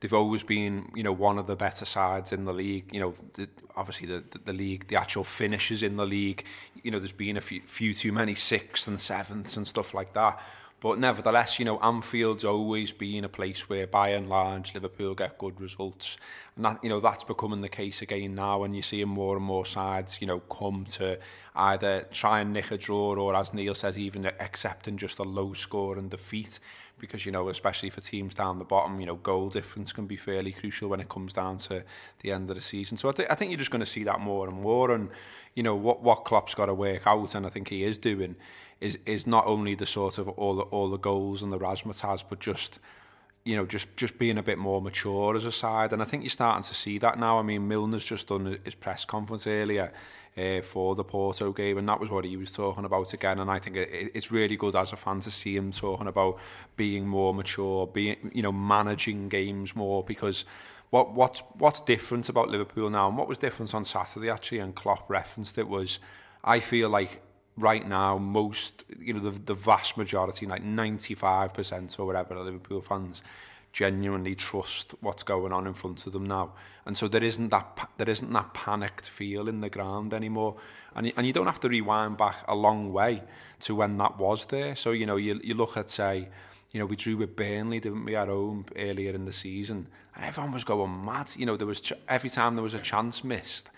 they've 0.00 0.12
always 0.12 0.42
been, 0.42 0.90
you 0.94 1.02
know, 1.02 1.12
one 1.12 1.38
of 1.38 1.46
the 1.46 1.56
better 1.56 1.84
sides 1.84 2.32
in 2.32 2.44
the 2.44 2.52
league. 2.52 2.92
You 2.92 3.00
know, 3.00 3.14
the, 3.34 3.48
obviously 3.76 4.06
the, 4.06 4.24
the, 4.30 4.38
the 4.46 4.52
league, 4.52 4.88
the 4.88 4.96
actual 4.96 5.24
finishes 5.24 5.82
in 5.82 5.96
the 5.96 6.06
league. 6.06 6.44
You 6.82 6.90
know, 6.90 6.98
there's 6.98 7.12
been 7.12 7.36
a 7.36 7.40
few, 7.40 7.60
few 7.62 7.94
too 7.94 8.12
many 8.12 8.34
sixths 8.34 8.86
and 8.86 9.00
sevenths 9.00 9.56
and 9.56 9.68
stuff 9.68 9.94
like 9.94 10.14
that. 10.14 10.40
But 10.80 10.98
nevertheless, 10.98 11.58
you 11.58 11.66
know, 11.66 11.78
Anfield's 11.80 12.44
always 12.44 12.90
been 12.90 13.22
a 13.22 13.28
place 13.28 13.68
where, 13.68 13.86
by 13.86 14.10
and 14.10 14.30
large, 14.30 14.72
Liverpool 14.72 15.14
get 15.14 15.36
good 15.36 15.60
results, 15.60 16.16
and 16.56 16.64
that 16.64 16.82
you 16.82 16.88
know 16.88 17.00
that's 17.00 17.22
becoming 17.22 17.60
the 17.60 17.68
case 17.68 18.00
again 18.00 18.34
now. 18.34 18.64
And 18.64 18.74
you're 18.74 18.82
seeing 18.82 19.08
more 19.08 19.36
and 19.36 19.44
more 19.44 19.66
sides, 19.66 20.22
you 20.22 20.26
know, 20.26 20.40
come 20.40 20.86
to 20.92 21.18
either 21.54 22.08
try 22.10 22.40
and 22.40 22.54
nick 22.54 22.70
a 22.70 22.78
draw, 22.78 23.14
or 23.14 23.36
as 23.36 23.52
Neil 23.52 23.74
says, 23.74 23.98
even 23.98 24.24
accepting 24.24 24.96
just 24.96 25.18
a 25.18 25.22
low 25.22 25.52
score 25.52 25.98
and 25.98 26.10
defeat 26.10 26.58
because 27.00 27.26
you 27.26 27.32
know 27.32 27.48
especially 27.48 27.90
for 27.90 28.00
teams 28.00 28.34
down 28.34 28.58
the 28.58 28.64
bottom 28.64 29.00
you 29.00 29.06
know 29.06 29.16
goal 29.16 29.48
difference 29.48 29.92
can 29.92 30.06
be 30.06 30.16
fairly 30.16 30.52
crucial 30.52 30.88
when 30.88 31.00
it 31.00 31.08
comes 31.08 31.32
down 31.32 31.58
to 31.58 31.82
the 32.20 32.30
end 32.30 32.50
of 32.50 32.56
the 32.56 32.62
season. 32.62 32.96
So 32.96 33.08
I, 33.08 33.12
th- 33.12 33.28
I 33.30 33.34
think 33.34 33.50
you're 33.50 33.58
just 33.58 33.70
going 33.70 33.80
to 33.80 33.86
see 33.86 34.04
that 34.04 34.20
more 34.20 34.48
and 34.48 34.60
more 34.60 34.90
and 34.90 35.10
you 35.54 35.62
know 35.62 35.74
what 35.74 36.02
what 36.02 36.24
Klopp's 36.24 36.54
got 36.54 36.66
to 36.66 36.74
work 36.74 37.06
out 37.06 37.34
and 37.34 37.46
I 37.46 37.48
think 37.48 37.68
he 37.68 37.82
is 37.84 37.98
doing 37.98 38.36
is 38.80 38.98
is 39.06 39.26
not 39.26 39.46
only 39.46 39.74
the 39.74 39.86
sort 39.86 40.18
of 40.18 40.28
all 40.28 40.56
the, 40.56 40.62
all 40.62 40.88
the 40.90 40.98
goals 40.98 41.42
and 41.42 41.52
the 41.52 41.58
razzmatazz 41.58 42.24
but 42.28 42.38
just 42.38 42.78
you 43.44 43.56
know, 43.56 43.64
just 43.64 43.88
just 43.96 44.18
being 44.18 44.38
a 44.38 44.42
bit 44.42 44.58
more 44.58 44.82
mature 44.82 45.34
as 45.34 45.44
a 45.44 45.52
side, 45.52 45.92
and 45.92 46.02
I 46.02 46.04
think 46.04 46.22
you're 46.22 46.30
starting 46.30 46.62
to 46.64 46.74
see 46.74 46.98
that 46.98 47.18
now. 47.18 47.38
I 47.38 47.42
mean, 47.42 47.68
Milner's 47.68 48.04
just 48.04 48.28
done 48.28 48.58
his 48.64 48.74
press 48.74 49.04
conference 49.04 49.46
earlier, 49.46 49.92
uh, 50.40 50.62
for 50.62 50.94
the 50.94 51.04
Porto 51.04 51.52
game, 51.52 51.78
and 51.78 51.88
that 51.88 52.00
was 52.00 52.10
what 52.10 52.24
he 52.24 52.36
was 52.36 52.52
talking 52.52 52.84
about 52.84 53.12
again. 53.12 53.38
And 53.38 53.50
I 53.50 53.58
think 53.58 53.76
it, 53.76 54.10
it's 54.14 54.30
really 54.30 54.56
good 54.56 54.74
as 54.74 54.92
a 54.92 54.96
fan 54.96 55.20
to 55.20 55.30
see 55.30 55.56
him 55.56 55.72
talking 55.72 56.06
about 56.06 56.38
being 56.76 57.06
more 57.06 57.34
mature, 57.34 57.86
being 57.86 58.30
you 58.32 58.42
know 58.42 58.52
managing 58.52 59.28
games 59.28 59.74
more 59.76 60.02
because. 60.04 60.44
What 60.90 61.14
what's 61.14 61.38
what's 61.56 61.80
different 61.80 62.28
about 62.28 62.48
Liverpool 62.48 62.90
now, 62.90 63.06
and 63.06 63.16
what 63.16 63.28
was 63.28 63.38
different 63.38 63.72
on 63.76 63.84
Saturday 63.84 64.28
actually, 64.28 64.58
and 64.58 64.74
Klopp 64.74 65.08
referenced 65.08 65.56
it 65.56 65.68
was, 65.68 66.00
I 66.42 66.58
feel 66.58 66.88
like 66.88 67.22
right 67.56 67.86
now 67.86 68.18
most 68.18 68.84
you 68.98 69.12
know 69.14 69.20
the 69.20 69.30
the 69.30 69.54
vast 69.54 69.96
majority, 69.96 70.46
like 70.46 70.64
ninety 70.64 71.14
five 71.14 71.54
percent 71.54 71.94
or 71.96 72.06
whatever, 72.06 72.34
Liverpool 72.34 72.80
fans 72.80 73.22
genuinely 73.72 74.34
trust 74.34 74.94
what's 75.00 75.22
going 75.22 75.52
on 75.52 75.66
in 75.66 75.74
front 75.74 76.06
of 76.06 76.12
them 76.12 76.26
now. 76.26 76.52
And 76.90 76.98
so 76.98 77.06
there 77.06 77.22
isn't 77.22 77.50
that 77.50 77.88
there 77.98 78.10
isn't 78.10 78.32
that 78.32 78.52
panicked 78.52 79.08
feel 79.08 79.48
in 79.48 79.60
the 79.60 79.70
ground 79.70 80.12
anymore. 80.12 80.56
And 80.96 81.12
and 81.16 81.24
you 81.24 81.32
don't 81.32 81.46
have 81.46 81.60
to 81.60 81.68
rewind 81.68 82.16
back 82.16 82.38
a 82.48 82.56
long 82.56 82.92
way 82.92 83.22
to 83.60 83.76
when 83.76 83.96
that 83.98 84.18
was 84.18 84.46
there. 84.46 84.74
So 84.74 84.90
you 84.90 85.06
know 85.06 85.14
you 85.14 85.40
you 85.44 85.54
look 85.54 85.76
at 85.76 85.88
say 85.88 86.30
you 86.72 86.80
know, 86.80 86.86
we 86.86 86.96
drew 86.96 87.16
with 87.16 87.36
Burnley, 87.36 87.80
didn't 87.80 88.04
we, 88.04 88.14
at 88.14 88.28
home 88.28 88.64
earlier 88.76 89.12
in 89.12 89.24
the 89.24 89.32
season, 89.32 89.88
and 90.14 90.24
everyone 90.24 90.52
was 90.52 90.64
going 90.64 91.04
mad. 91.04 91.32
You 91.36 91.46
know, 91.46 91.56
there 91.56 91.66
was 91.66 91.80
ch- 91.80 91.92
every 92.08 92.30
time 92.30 92.54
there 92.54 92.62
was 92.62 92.74
a 92.74 92.78
chance 92.80 93.24
missed, 93.24 93.70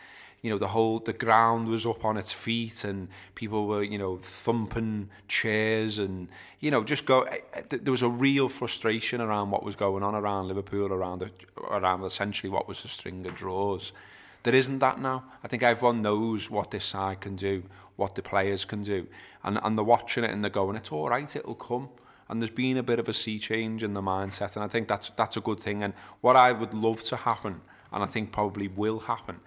you 0.43 0.51
know, 0.51 0.59
the 0.59 0.67
whole, 0.67 0.99
the 0.99 1.13
ground 1.13 1.69
was 1.69 1.87
up 1.87 2.05
on 2.05 2.17
its 2.17 2.33
feet 2.33 2.83
and 2.83 3.09
people 3.37 3.69
were, 3.69 3.85
you 3.85 3.97
know, 3.97 4.19
thumping 4.19 5.09
chairs 5.29 5.99
and, 5.99 6.29
you 6.59 6.69
know, 6.69 6.83
just 6.83 7.07
go, 7.07 7.23
eh, 7.23 7.39
eh, 7.55 7.63
there 7.71 7.93
was 7.93 8.03
a 8.03 8.09
real 8.09 8.49
frustration 8.49 9.21
around 9.21 9.51
what 9.51 9.63
was 9.63 9.77
going 9.77 10.03
on 10.03 10.17
around 10.17 10.49
Liverpool, 10.49 10.93
around, 10.93 11.21
the, 11.21 11.31
around 11.71 12.03
essentially 12.03 12.51
what 12.51 12.67
was 12.67 12.85
a 12.85 12.89
string 12.89 13.25
of 13.25 13.37
draws. 13.37 13.93
There 14.43 14.55
isn't 14.55 14.81
that 14.81 15.01
now. 15.01 15.23
I 15.45 15.49
think 15.49 15.63
everyone 15.63 16.03
knows 16.03 16.51
what 16.51 16.73
this 16.73 16.85
side 16.85 17.21
can 17.21 17.37
do, 17.37 17.63
what 17.95 18.17
the 18.17 18.23
players 18.23 18.65
can 18.65 18.83
do. 18.83 19.07
And, 19.45 19.61
and 19.63 19.79
they're 19.79 19.85
watching 19.85 20.25
it 20.25 20.31
and 20.33 20.43
they're 20.43 20.51
going, 20.51 20.75
it's 20.75 20.91
all 20.91 21.09
right, 21.09 21.37
it'll 21.37 21.55
come. 21.55 21.89
And 22.29 22.43
there's 22.43 22.51
been 22.51 22.79
a 22.79 22.83
bit 22.83 22.99
of 22.99 23.09
a 23.09 23.15
sea 23.15 23.39
change 23.39 23.85
in 23.85 23.95
the 23.95 24.03
mindset. 24.03 24.57
And 24.57 24.65
I 24.65 24.69
think 24.69 24.89
that's, 24.89 25.11
that's 25.11 25.37
a 25.37 25.41
good 25.41 25.61
thing. 25.61 25.85
And 25.85 25.95
what 26.21 26.35
I 26.35 26.51
would 26.51 26.75
love 26.75 27.05
to 27.05 27.17
happen, 27.17 27.61
and 27.93 28.03
I 28.03 28.07
think 28.07 28.33
probably 28.33 28.67
will 28.67 28.99
happen, 28.99 29.39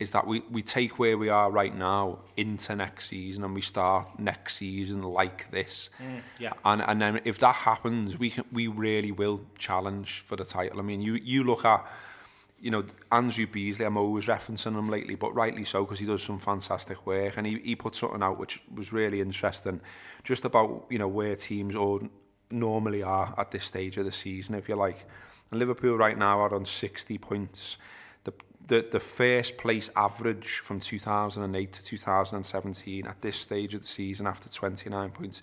is 0.00 0.12
that 0.12 0.26
we, 0.26 0.42
we 0.50 0.62
take 0.62 0.98
where 0.98 1.18
we 1.18 1.28
are 1.28 1.50
right 1.50 1.74
now 1.76 2.20
into 2.36 2.76
next 2.76 3.08
season 3.08 3.42
and 3.42 3.54
we 3.54 3.60
start 3.60 4.18
next 4.18 4.56
season 4.56 5.02
like 5.02 5.50
this. 5.50 5.90
Mm, 6.00 6.20
yeah. 6.38 6.52
And 6.64 6.82
and 6.82 7.02
then 7.02 7.20
if 7.24 7.38
that 7.40 7.56
happens, 7.56 8.18
we 8.18 8.30
can, 8.30 8.44
we 8.52 8.68
really 8.68 9.10
will 9.10 9.40
challenge 9.58 10.22
for 10.26 10.36
the 10.36 10.44
title. 10.44 10.78
I 10.78 10.82
mean, 10.82 11.02
you 11.02 11.14
you 11.14 11.42
look 11.42 11.64
at 11.64 11.84
you 12.60 12.70
know, 12.70 12.84
Andrew 13.12 13.46
Beasley, 13.46 13.84
I'm 13.84 13.96
always 13.96 14.26
referencing 14.26 14.76
him 14.76 14.88
lately, 14.88 15.14
but 15.14 15.34
rightly 15.34 15.64
so, 15.64 15.84
because 15.84 16.00
he 16.00 16.06
does 16.06 16.22
some 16.22 16.38
fantastic 16.38 17.06
work, 17.06 17.36
and 17.36 17.46
he, 17.46 17.58
he 17.60 17.76
put 17.76 17.94
something 17.94 18.22
out 18.22 18.38
which 18.38 18.60
was 18.74 18.92
really 18.92 19.20
interesting, 19.20 19.80
just 20.24 20.44
about, 20.44 20.86
you 20.90 20.98
know, 20.98 21.08
where 21.08 21.36
teams 21.36 21.76
or 21.76 22.00
normally 22.50 23.02
are 23.02 23.32
at 23.38 23.50
this 23.50 23.64
stage 23.64 23.96
of 23.96 24.04
the 24.06 24.12
season, 24.12 24.54
if 24.54 24.68
you 24.68 24.74
like. 24.74 25.06
And 25.50 25.60
Liverpool 25.60 25.96
right 25.96 26.18
now 26.18 26.40
are 26.40 26.54
on 26.54 26.64
60 26.64 27.16
points, 27.18 27.78
the, 28.68 28.86
the 28.90 29.00
first 29.00 29.56
place 29.56 29.90
average 29.96 30.58
from 30.58 30.78
2008 30.78 31.72
to 31.72 31.82
2017 31.82 33.06
at 33.06 33.20
this 33.22 33.36
stage 33.36 33.74
of 33.74 33.80
the 33.82 33.86
season 33.86 34.26
after 34.26 34.48
29 34.48 35.10
points 35.10 35.42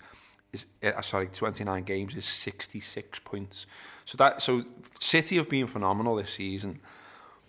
is 0.52 0.66
uh, 0.82 1.00
sorry 1.02 1.26
29 1.26 1.82
games 1.82 2.14
is 2.14 2.24
66 2.24 3.18
points. 3.20 3.66
So 4.04 4.16
that 4.18 4.42
so 4.42 4.64
City 5.00 5.36
have 5.36 5.48
been 5.48 5.66
phenomenal 5.66 6.16
this 6.16 6.30
season 6.30 6.80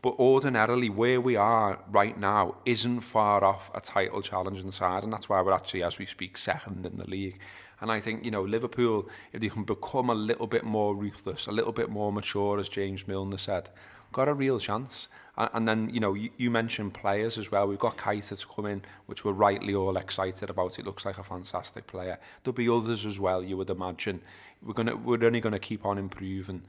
but 0.01 0.15
ordinarily 0.19 0.89
where 0.89 1.19
we 1.19 1.35
are 1.35 1.79
right 1.89 2.17
now 2.19 2.55
isn't 2.65 3.01
far 3.01 3.43
off 3.43 3.71
a 3.73 3.81
title 3.81 4.21
challenge 4.21 4.59
inside 4.59 5.03
and 5.03 5.13
that's 5.13 5.29
why 5.29 5.41
we're 5.41 5.53
actually 5.53 5.83
as 5.83 5.97
we 5.97 6.05
speak 6.05 6.37
second 6.37 6.85
in 6.85 6.97
the 6.97 7.09
league. 7.09 7.39
And 7.81 7.91
I 7.91 7.99
think 7.99 8.25
you 8.25 8.31
know 8.31 8.41
Liverpool 8.41 9.07
if 9.31 9.41
they 9.41 9.49
can 9.49 9.63
become 9.63 10.09
a 10.09 10.15
little 10.15 10.47
bit 10.47 10.63
more 10.63 10.95
ruthless 10.95 11.45
a 11.45 11.51
little 11.51 11.71
bit 11.71 11.91
more 11.91 12.11
mature 12.11 12.57
as 12.57 12.67
James 12.67 13.07
Milner 13.07 13.37
said 13.37 13.69
got 14.11 14.27
a 14.27 14.33
real 14.33 14.59
chance 14.59 15.07
And, 15.37 15.67
then, 15.67 15.91
you 15.93 15.99
know, 15.99 16.15
you, 16.15 16.31
you 16.37 16.49
mentioned 16.49 16.95
players 16.95 17.37
as 17.37 17.51
well. 17.51 17.67
We've 17.67 17.77
got 17.77 17.95
Keita 17.95 18.39
to 18.39 18.47
come 18.47 18.65
in, 18.65 18.81
which 19.05 19.23
we're 19.23 19.33
rightly 19.33 19.75
all 19.75 19.95
excited 19.95 20.49
about. 20.49 20.79
It 20.79 20.85
looks 20.85 21.05
like 21.05 21.19
a 21.19 21.23
fantastic 21.23 21.85
player. 21.85 22.17
There'll 22.43 22.55
be 22.55 22.67
others 22.67 23.05
as 23.05 23.19
well, 23.19 23.43
you 23.43 23.55
would 23.55 23.69
imagine. 23.69 24.21
We're 24.63 24.73
gonna, 24.73 24.95
we're 24.95 25.23
only 25.23 25.39
going 25.39 25.53
to 25.53 25.59
keep 25.59 25.85
on 25.85 25.99
improving. 25.99 26.63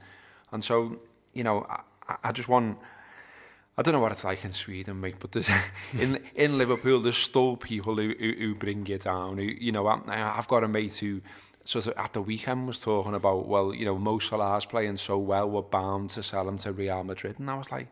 And 0.51 0.63
so, 0.63 0.99
you 1.33 1.43
know, 1.43 1.65
I, 2.07 2.15
I 2.25 2.31
just 2.31 2.47
want... 2.47 2.77
I 3.75 3.81
don't 3.81 3.93
know 3.93 4.01
what 4.01 4.11
it's 4.11 4.25
like 4.25 4.43
in 4.43 4.51
Sweden, 4.51 4.99
mate, 4.99 5.15
but 5.19 5.31
there's, 5.31 5.49
in 5.97 6.21
in 6.35 6.57
Liverpool, 6.57 6.99
there's 6.99 7.17
still 7.17 7.55
people 7.55 7.95
who, 7.95 8.13
who, 8.19 8.33
who 8.33 8.55
bring 8.55 8.85
you 8.85 8.97
down. 8.97 9.37
Who, 9.37 9.43
you 9.43 9.71
know, 9.71 9.87
I, 9.87 10.37
I've 10.37 10.49
got 10.49 10.65
a 10.65 10.67
mate 10.67 10.97
who 10.97 11.21
sort 11.69 11.87
of 11.87 11.93
at 11.97 12.13
the 12.13 12.21
weekend 12.21 12.67
was 12.67 12.81
talking 12.81 13.13
about, 13.13 13.47
well, 13.47 13.73
you 13.73 13.85
know, 13.85 13.97
Mo 13.97 14.19
Salah's 14.19 14.65
playing 14.65 14.97
so 14.97 15.17
well, 15.17 15.49
we're 15.49 15.61
bound 15.61 16.09
to 16.11 16.23
sell 16.23 16.47
him 16.47 16.57
to 16.57 16.71
Real 16.71 17.03
Madrid. 17.03 17.39
And 17.39 17.49
I 17.49 17.55
was 17.55 17.71
like, 17.71 17.87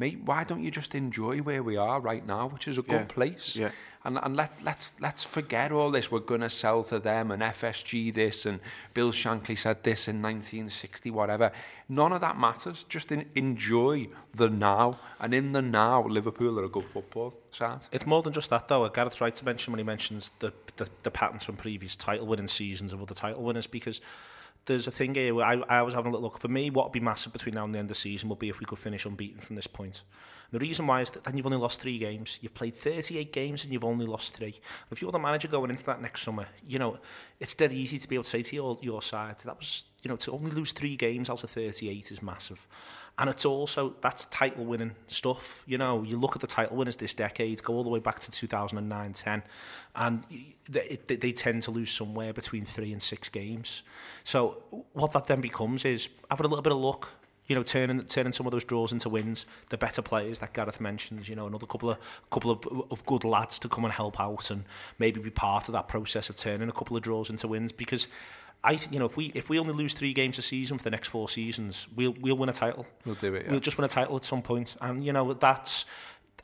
mate, 0.00 0.18
why 0.24 0.42
don't 0.44 0.64
you 0.64 0.70
just 0.70 0.94
enjoy 0.94 1.38
where 1.38 1.62
we 1.62 1.76
are 1.76 2.00
right 2.00 2.26
now, 2.26 2.48
which 2.48 2.66
is 2.66 2.78
a 2.78 2.82
good 2.82 2.92
yeah. 2.92 3.04
place? 3.04 3.54
Yeah. 3.54 3.70
And, 4.02 4.18
and 4.22 4.34
let, 4.34 4.62
let's, 4.64 4.94
let's 4.98 5.22
forget 5.22 5.70
all 5.70 5.90
this. 5.90 6.10
We're 6.10 6.20
going 6.20 6.40
to 6.40 6.48
sell 6.48 6.82
to 6.84 6.98
them 6.98 7.30
and 7.30 7.42
FSG 7.42 8.14
this 8.14 8.46
and 8.46 8.60
Bill 8.94 9.12
Shankly 9.12 9.58
said 9.58 9.84
this 9.84 10.08
in 10.08 10.22
1960, 10.22 11.10
whatever. 11.10 11.52
None 11.86 12.14
of 12.14 12.22
that 12.22 12.38
matters. 12.38 12.84
Just 12.88 13.12
in, 13.12 13.26
enjoy 13.34 14.08
the 14.34 14.48
now. 14.48 14.98
And 15.20 15.34
in 15.34 15.52
the 15.52 15.60
now, 15.60 16.02
Liverpool 16.06 16.58
are 16.58 16.64
a 16.64 16.68
good 16.70 16.86
football 16.86 17.34
side. 17.50 17.88
It's 17.92 18.06
more 18.06 18.22
than 18.22 18.32
just 18.32 18.48
that, 18.48 18.68
though. 18.68 18.88
Gareth's 18.88 19.20
right 19.20 19.36
to 19.36 19.44
mention 19.44 19.70
when 19.70 19.78
he 19.78 19.84
mentions 19.84 20.30
the, 20.38 20.54
the, 20.78 20.88
the 21.02 21.10
patterns 21.10 21.44
from 21.44 21.56
previous 21.56 21.94
title 21.94 22.26
winning 22.26 22.46
seasons 22.46 22.94
of 22.94 23.02
other 23.02 23.14
title 23.14 23.42
winners 23.42 23.66
because 23.66 24.00
there's 24.66 24.86
a 24.86 24.90
thing 24.90 25.14
here 25.14 25.34
where 25.34 25.46
I, 25.46 25.54
I 25.68 25.82
was 25.82 25.94
having 25.94 26.10
a 26.10 26.14
little 26.14 26.28
look. 26.28 26.38
For 26.38 26.48
me, 26.48 26.70
what 26.70 26.86
would 26.86 26.92
be 26.92 27.00
massive 27.00 27.32
between 27.32 27.54
now 27.54 27.64
and 27.64 27.74
the 27.74 27.78
end 27.78 27.86
of 27.86 27.96
the 27.96 28.00
season 28.00 28.28
would 28.28 28.38
be 28.38 28.48
if 28.48 28.60
we 28.60 28.66
could 28.66 28.78
finish 28.78 29.04
unbeaten 29.04 29.40
from 29.40 29.56
this 29.56 29.66
point. 29.66 30.02
The 30.52 30.58
reason 30.58 30.86
why 30.86 31.00
is 31.00 31.10
that 31.10 31.24
then 31.24 31.36
you've 31.36 31.46
only 31.46 31.58
lost 31.58 31.80
three 31.80 31.98
games. 31.98 32.38
You've 32.40 32.54
played 32.54 32.74
38 32.74 33.32
games 33.32 33.62
and 33.62 33.72
you've 33.72 33.84
only 33.84 34.06
lost 34.06 34.34
three. 34.36 34.60
If 34.90 35.00
you're 35.00 35.12
the 35.12 35.18
manager 35.18 35.48
going 35.48 35.70
into 35.70 35.84
that 35.84 36.02
next 36.02 36.22
summer, 36.22 36.46
you 36.66 36.78
know, 36.78 36.98
it's 37.38 37.54
dead 37.54 37.72
easy 37.72 37.98
to 37.98 38.08
be 38.08 38.16
able 38.16 38.24
to 38.24 38.30
say 38.30 38.42
to 38.42 38.56
your, 38.56 38.78
your 38.82 39.00
side, 39.00 39.38
that 39.44 39.56
was, 39.56 39.84
you 40.02 40.08
know, 40.08 40.16
to 40.16 40.32
only 40.32 40.50
lose 40.50 40.72
three 40.72 40.96
games 40.96 41.30
out 41.30 41.44
of 41.44 41.50
38 41.50 42.10
is 42.10 42.22
massive. 42.22 42.66
And 43.20 43.28
it's 43.28 43.44
also, 43.44 43.96
that's 44.00 44.24
title 44.24 44.64
winning 44.64 44.92
stuff. 45.06 45.62
You 45.66 45.76
know, 45.76 46.02
you 46.02 46.18
look 46.18 46.36
at 46.36 46.40
the 46.40 46.46
title 46.46 46.78
winners 46.78 46.96
this 46.96 47.12
decade, 47.12 47.62
go 47.62 47.74
all 47.74 47.84
the 47.84 47.90
way 47.90 47.98
back 47.98 48.18
to 48.20 48.30
2009 48.30 49.12
10, 49.12 49.42
and 49.94 50.24
they, 50.66 50.98
they 51.06 51.30
tend 51.30 51.62
to 51.64 51.70
lose 51.70 51.90
somewhere 51.90 52.32
between 52.32 52.64
three 52.64 52.92
and 52.92 53.02
six 53.02 53.28
games. 53.28 53.82
So, 54.24 54.62
what 54.94 55.12
that 55.12 55.26
then 55.26 55.42
becomes 55.42 55.84
is 55.84 56.08
having 56.30 56.46
a 56.46 56.48
little 56.48 56.62
bit 56.62 56.72
of 56.72 56.78
luck, 56.78 57.12
you 57.46 57.54
know, 57.54 57.62
turning 57.62 58.02
turning 58.04 58.32
some 58.32 58.46
of 58.46 58.52
those 58.52 58.64
draws 58.64 58.90
into 58.90 59.10
wins. 59.10 59.44
The 59.68 59.76
better 59.76 60.00
players 60.00 60.38
that 60.38 60.54
Gareth 60.54 60.80
mentions, 60.80 61.28
you 61.28 61.36
know, 61.36 61.46
another 61.46 61.66
couple 61.66 61.90
of 61.90 61.98
couple 62.30 62.50
of, 62.50 62.66
of 62.90 63.04
good 63.04 63.24
lads 63.24 63.58
to 63.58 63.68
come 63.68 63.84
and 63.84 63.92
help 63.92 64.18
out 64.18 64.50
and 64.50 64.64
maybe 64.98 65.20
be 65.20 65.28
part 65.28 65.68
of 65.68 65.72
that 65.74 65.88
process 65.88 66.30
of 66.30 66.36
turning 66.36 66.70
a 66.70 66.72
couple 66.72 66.96
of 66.96 67.02
draws 67.02 67.28
into 67.28 67.48
wins 67.48 67.70
because 67.70 68.08
I, 68.62 68.78
you 68.90 68.98
know, 68.98 69.06
if 69.06 69.16
we 69.16 69.32
if 69.34 69.48
we 69.48 69.58
only 69.58 69.72
lose 69.72 69.94
three 69.94 70.12
games 70.12 70.38
a 70.38 70.42
season 70.42 70.76
for 70.76 70.84
the 70.84 70.90
next 70.90 71.08
four 71.08 71.28
seasons, 71.28 71.88
we'll 71.96 72.14
we'll 72.20 72.36
win 72.36 72.48
a 72.48 72.52
title. 72.52 72.86
We'll 73.06 73.14
do 73.14 73.34
it. 73.34 73.46
Yeah. 73.46 73.52
We'll 73.52 73.60
just 73.60 73.78
win 73.78 73.86
a 73.86 73.88
title 73.88 74.16
at 74.16 74.24
some 74.24 74.42
point, 74.42 74.76
and 74.80 75.04
you 75.04 75.12
know 75.12 75.32
that's 75.32 75.86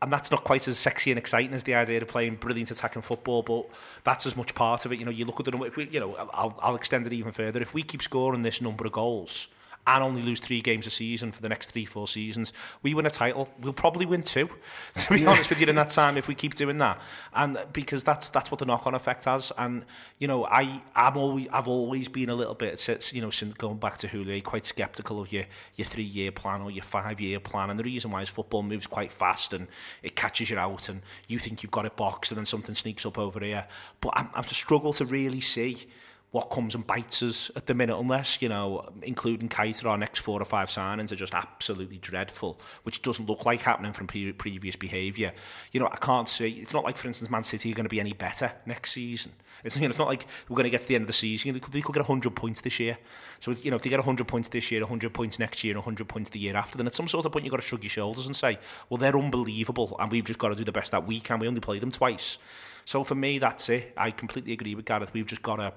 and 0.03 0.13
that's 0.13 0.31
not 0.31 0.45
quite 0.45 0.67
as 0.69 0.79
sexy 0.79 1.11
and 1.11 1.19
exciting 1.19 1.53
as 1.53 1.65
the 1.65 1.75
idea 1.75 2.01
of 2.01 2.09
playing 2.09 2.37
brilliant 2.37 2.71
attacking 2.71 3.03
football, 3.03 3.43
but 3.43 3.69
that's 4.05 4.27
as 4.27 4.37
much 4.37 4.55
part 4.55 4.85
of 4.85 4.93
it. 4.93 4.99
You 4.99 5.05
know, 5.05 5.11
you 5.11 5.25
look 5.25 5.41
at 5.41 5.45
the 5.45 5.51
number. 5.51 5.67
If 5.67 5.77
we, 5.77 5.89
you 5.89 6.01
know, 6.01 6.15
I'll 6.33 6.59
I'll 6.63 6.77
extend 6.77 7.07
it 7.07 7.13
even 7.13 7.33
further. 7.33 7.61
If 7.61 7.75
we 7.75 7.83
keep 7.83 8.03
scoring 8.03 8.43
this 8.43 8.61
number 8.61 8.87
of 8.87 8.93
goals, 8.93 9.49
and 9.87 10.03
only 10.03 10.23
lose 10.23 10.41
three 10.41 10.61
games 10.61 10.87
a 10.87 10.91
season 10.91 11.31
for 11.33 11.41
the 11.41 11.49
next 11.49 11.71
three, 11.71 11.85
four 11.85 12.09
seasons, 12.09 12.53
we 12.83 12.93
win 12.93 13.07
a 13.07 13.11
title. 13.11 13.49
We'll 13.61 13.73
probably 13.73 14.05
win 14.05 14.23
two, 14.23 14.51
to 14.95 15.15
be 15.15 15.25
honest 15.25 15.49
with 15.49 15.61
you, 15.61 15.67
in 15.69 15.77
that 15.77 15.91
time 15.91 16.17
if 16.17 16.27
we 16.27 16.35
keep 16.35 16.55
doing 16.55 16.79
that. 16.79 17.01
And 17.33 17.59
because 17.73 18.03
that's 18.03 18.29
that's 18.29 18.51
what 18.51 18.59
the 18.59 18.67
knock-on 18.67 18.95
effect 18.95 19.25
has. 19.25 19.53
And 19.57 19.85
you 20.19 20.27
know, 20.27 20.45
I 20.47 20.83
I'm 20.95 21.17
always 21.17 21.49
I've 21.53 21.69
always 21.69 22.09
been 22.09 22.29
a 22.29 22.35
little 22.35 22.55
bit 22.55 22.81
since 22.81 23.13
you 23.13 23.23
know 23.23 23.31
since 23.31 23.55
going 23.55 23.79
back 23.79 23.99
to 23.99 24.09
Houllier, 24.09 24.43
quite 24.43 24.67
sceptical 24.67 25.21
of 25.21 25.33
your 25.33 25.45
your 25.77 25.87
three-year 25.87 26.33
plan 26.33 26.63
or 26.63 26.71
your 26.71 26.85
five-year 26.85 27.41
plan. 27.41 27.71
And 27.71 27.79
the 27.79 27.85
reason 27.85 28.11
why 28.11 28.23
is 28.23 28.29
football 28.29 28.63
moves 28.63 28.87
quite 28.87 29.13
fast 29.13 29.53
and 29.53 29.69
it 30.03 30.17
catches 30.17 30.51
you 30.51 30.59
out, 30.59 30.89
and 30.89 31.03
you 31.29 31.39
think 31.39 31.63
you've 31.63 31.73
got 31.73 31.87
it 31.87 31.97
boxed, 31.97 32.33
and 32.33 32.39
then 32.39 32.47
something 32.47 32.75
sneaks 32.75 33.07
up 33.07 33.19
over 33.19 33.41
here. 33.41 33.67
But 34.01 34.13
I'm, 34.17 34.31
I'm 34.35 34.45
struggle 34.57 34.93
to 34.95 35.05
really 35.05 35.41
see 35.41 35.87
what 36.37 36.51
comes 36.51 36.75
and 36.75 36.87
bites 36.87 37.23
us 37.23 37.51
at 37.57 37.65
the 37.65 37.73
minute, 37.73 37.97
unless, 37.97 38.43
you 38.43 38.49
know, 38.51 38.87
including 39.01 39.49
Keita, 39.49 39.87
our 39.87 39.97
next 39.97 40.19
four 40.19 40.39
or 40.39 40.45
five 40.45 40.69
signings 40.69 41.11
are 41.11 41.17
just 41.17 41.35
absolutely 41.35 41.97
dreadful, 41.97 42.61
which 42.83 43.01
doesn't 43.01 43.27
look 43.27 43.47
like 43.47 43.63
happening 43.63 43.95
from 43.95 44.07
pre- 44.07 44.35
previous 44.35 44.77
behaviour. 44.77 45.33
You 45.73 45.81
know, 45.81 45.89
I 45.91 45.97
can't 45.97 46.29
see, 46.29 46.51
it's 46.51 46.75
not 46.75 46.85
like, 46.85 46.99
for 46.99 47.09
instance, 47.09 47.31
Man 47.31 47.43
City 47.43 47.73
are 47.73 47.75
going 47.75 47.87
to 47.87 47.91
be 47.91 48.01
any 48.01 48.13
better 48.13 48.53
next 48.67 48.93
season. 48.93 49.33
It's, 49.65 49.77
you 49.77 49.83
know, 49.85 49.89
it's 49.89 49.99
not 49.99 50.09
like 50.09 50.27
we're 50.47 50.57
going 50.57 50.65
to 50.65 50.71
get 50.71 50.83
to 50.83 50.89
the 50.89 50.95
end 50.95 51.05
of 51.05 51.07
the 51.07 51.15
season. 51.15 51.55
They 51.55 51.59
could, 51.59 51.73
they 51.73 51.81
could 51.81 51.95
get 51.95 52.07
100 52.07 52.37
points 52.37 52.61
this 52.61 52.79
year. 52.79 52.99
So, 53.41 53.53
you 53.53 53.71
know, 53.71 53.77
if 53.77 53.83
they 53.83 53.89
get 53.89 53.99
100 54.01 54.29
points 54.29 54.51
this 54.51 54.71
year, 54.71 54.83
100 54.83 55.15
points 55.15 55.39
next 55.39 55.65
year, 55.65 55.75
100 55.75 56.07
points 56.07 56.29
the 56.29 56.39
year 56.39 56.55
after, 56.55 56.77
then 56.77 56.87
at 56.87 56.95
some 56.95 57.09
sort 57.09 57.25
of 57.25 57.33
point 57.33 57.47
you've 57.47 57.53
got 57.53 57.63
to 57.63 57.67
shrug 57.67 57.83
your 57.83 57.89
shoulders 57.89 58.27
and 58.27 58.37
say, 58.37 58.59
well, 58.91 58.99
they're 58.99 59.17
unbelievable 59.17 59.97
and 59.99 60.13
we've 60.13 60.27
just 60.27 60.39
got 60.39 60.51
to 60.51 60.55
do 60.55 60.65
the 60.65 60.73
best 60.73 60.93
that 60.93 61.07
we 61.07 61.19
can. 61.19 61.39
We 61.39 61.49
only 61.49 61.63
play 61.63 61.79
them 61.79 61.93
twice. 61.93 62.37
So 62.85 63.05
for 63.05 63.15
me, 63.15 63.39
that's 63.39 63.71
it. 63.71 63.95
I 63.97 64.11
completely 64.11 64.53
agree 64.53 64.75
with 64.75 64.85
Gareth. 64.85 65.15
We've 65.15 65.27
just 65.27 65.43
got 65.43 65.57
to 65.57 65.73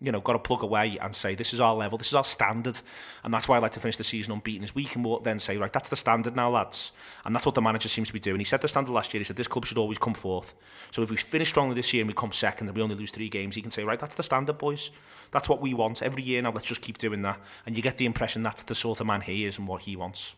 you 0.00 0.12
know, 0.12 0.20
got 0.20 0.34
to 0.34 0.38
plug 0.38 0.62
away 0.62 0.98
and 1.00 1.14
say 1.14 1.34
this 1.34 1.54
is 1.54 1.60
our 1.60 1.74
level, 1.74 1.96
this 1.96 2.08
is 2.08 2.14
our 2.14 2.24
standard, 2.24 2.78
and 3.24 3.32
that's 3.32 3.48
why 3.48 3.56
I 3.56 3.60
like 3.60 3.72
to 3.72 3.80
finish 3.80 3.96
the 3.96 4.04
season 4.04 4.32
unbeaten. 4.32 4.62
Is 4.62 4.74
we 4.74 4.84
can 4.84 5.02
walk 5.02 5.24
then 5.24 5.38
say 5.38 5.56
right, 5.56 5.72
that's 5.72 5.88
the 5.88 5.96
standard 5.96 6.36
now, 6.36 6.50
lads, 6.50 6.92
and 7.24 7.34
that's 7.34 7.46
what 7.46 7.54
the 7.54 7.62
manager 7.62 7.88
seems 7.88 8.08
to 8.08 8.14
be 8.14 8.20
doing. 8.20 8.38
He 8.38 8.44
set 8.44 8.60
the 8.60 8.68
standard 8.68 8.92
last 8.92 9.14
year. 9.14 9.20
He 9.20 9.24
said 9.24 9.36
this 9.36 9.48
club 9.48 9.64
should 9.64 9.78
always 9.78 9.98
come 9.98 10.14
fourth. 10.14 10.54
So 10.90 11.02
if 11.02 11.10
we 11.10 11.16
finish 11.16 11.48
strongly 11.48 11.74
this 11.74 11.92
year 11.94 12.02
and 12.02 12.08
we 12.08 12.14
come 12.14 12.32
second 12.32 12.68
and 12.68 12.76
we 12.76 12.82
only 12.82 12.94
lose 12.94 13.10
three 13.10 13.30
games, 13.30 13.54
he 13.54 13.62
can 13.62 13.70
say 13.70 13.84
right, 13.84 13.98
that's 13.98 14.14
the 14.14 14.22
standard, 14.22 14.58
boys. 14.58 14.90
That's 15.30 15.48
what 15.48 15.62
we 15.62 15.72
want 15.72 16.02
every 16.02 16.22
year 16.22 16.42
now. 16.42 16.52
Let's 16.52 16.66
just 16.66 16.82
keep 16.82 16.98
doing 16.98 17.22
that, 17.22 17.40
and 17.64 17.76
you 17.76 17.82
get 17.82 17.96
the 17.96 18.06
impression 18.06 18.42
that's 18.42 18.64
the 18.64 18.74
sort 18.74 19.00
of 19.00 19.06
man 19.06 19.22
he 19.22 19.46
is 19.46 19.58
and 19.58 19.66
what 19.66 19.82
he 19.82 19.96
wants. 19.96 20.36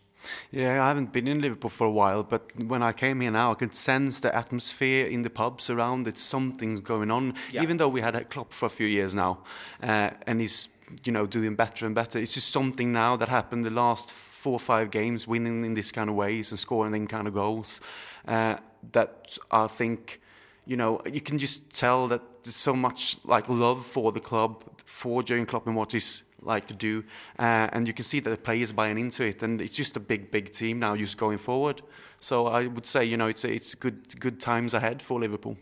Yeah, 0.51 0.85
I 0.85 0.89
haven't 0.89 1.13
been 1.13 1.29
in 1.29 1.41
Liverpool 1.41 1.71
for 1.71 1.87
a 1.87 1.91
while, 1.91 2.23
but 2.23 2.51
when 2.57 2.83
I 2.83 2.93
came 2.93 3.21
here 3.21 3.31
now, 3.31 3.53
I 3.53 3.55
could 3.55 3.75
sense 3.75 4.21
the 4.21 4.35
atmosphere 4.35 5.07
in 5.07 5.23
the 5.23 5.31
pubs 5.31 5.71
around. 5.71 6.07
It's 6.07 6.21
something's 6.21 6.81
going 6.81 7.11
on. 7.11 7.35
Yeah. 7.53 7.63
Even 7.63 7.77
though 7.77 7.89
we 7.89 8.01
had 8.01 8.15
a 8.15 8.25
Klopp 8.25 8.53
for 8.53 8.67
a 8.67 8.71
few 8.71 8.87
years 8.87 9.15
now, 9.15 9.39
uh, 9.83 10.11
and 10.27 10.41
he's 10.41 10.69
you 11.05 11.13
know 11.13 11.27
doing 11.27 11.55
better 11.55 11.87
and 11.87 11.95
better. 11.95 12.19
It's 12.19 12.35
just 12.35 12.51
something 12.51 12.93
now 12.93 13.17
that 13.17 13.29
happened 13.29 13.65
the 13.65 13.71
last 13.71 14.11
four 14.11 14.55
or 14.55 14.61
five 14.61 14.91
games, 14.91 15.27
winning 15.29 15.65
in 15.65 15.75
this 15.75 15.93
kind 15.93 16.11
of 16.11 16.17
ways 16.17 16.51
and 16.51 16.59
scoring 16.59 16.95
in 16.95 17.07
kind 17.07 17.27
of 17.27 17.35
goals. 17.35 17.81
Uh, 18.27 18.57
that 18.93 19.37
I 19.51 19.67
think 19.67 20.21
you 20.69 20.77
know, 20.77 21.01
you 21.11 21.23
can 21.23 21.39
just 21.39 21.71
tell 21.71 22.09
that 22.09 22.45
there's 22.45 22.55
so 22.55 22.75
much 22.75 23.17
like 23.25 23.49
love 23.49 23.85
for 23.85 24.13
the 24.13 24.21
club, 24.21 24.63
for 24.85 25.23
Jurgen 25.23 25.47
Klopp 25.47 25.67
and 25.67 25.75
what 25.75 25.93
he's 25.93 26.25
like 26.43 26.67
to 26.67 26.75
do, 26.75 27.05
uh, 27.39 27.69
and 27.73 27.87
you 27.87 27.95
can 27.95 28.05
see 28.05 28.21
that 28.21 28.31
the 28.31 28.37
players 28.37 28.73
buying 28.73 28.99
into 28.99 29.25
it, 29.25 29.43
and 29.43 29.61
it's 29.61 29.77
just 29.77 29.97
a 29.97 30.01
big, 30.01 30.31
big 30.31 30.53
team 30.53 30.79
now, 30.79 30.97
just 30.97 31.19
going 31.19 31.39
forward. 31.39 31.83
So 32.21 32.47
I 32.47 32.67
would 32.67 32.87
say, 32.87 33.05
you 33.05 33.17
know, 33.17 33.29
it's 33.29 33.45
it's 33.45 33.75
good 33.75 34.21
good 34.21 34.41
times 34.41 34.75
ahead 34.75 35.03
for 35.03 35.21
Liverpool. 35.21 35.57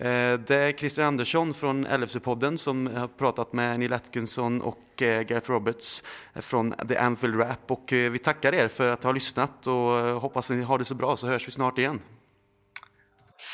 Uh, 0.00 0.38
det 0.46 0.56
är 0.56 0.72
Christian 0.72 1.06
Andersson 1.06 1.54
från 1.54 1.86
LFC-podden 1.86 2.56
som 2.56 2.86
har 2.86 3.08
pratat 3.08 3.52
med 3.52 3.78
Neil 3.78 3.92
Atkinson 3.92 4.60
och 4.60 5.02
uh, 5.02 5.06
Gareth 5.06 5.50
Roberts 5.50 6.02
eh, 6.34 6.40
från 6.40 6.74
The 6.88 6.96
Anfield 6.96 7.40
Rap. 7.40 7.70
Och 7.70 7.92
uh, 7.92 8.10
vi 8.10 8.18
tackar 8.18 8.54
er 8.54 8.68
för 8.68 8.90
att 8.90 9.04
ha 9.04 9.12
lyssnat 9.12 9.66
och 9.66 10.20
hoppas 10.20 10.50
ni 10.50 10.62
har 10.62 10.78
det 10.78 10.84
så 10.84 10.94
bra 10.94 11.16
så 11.16 11.26
hörs 11.26 11.48
vi 11.48 11.52
snart 11.52 11.78
igen. 11.78 12.00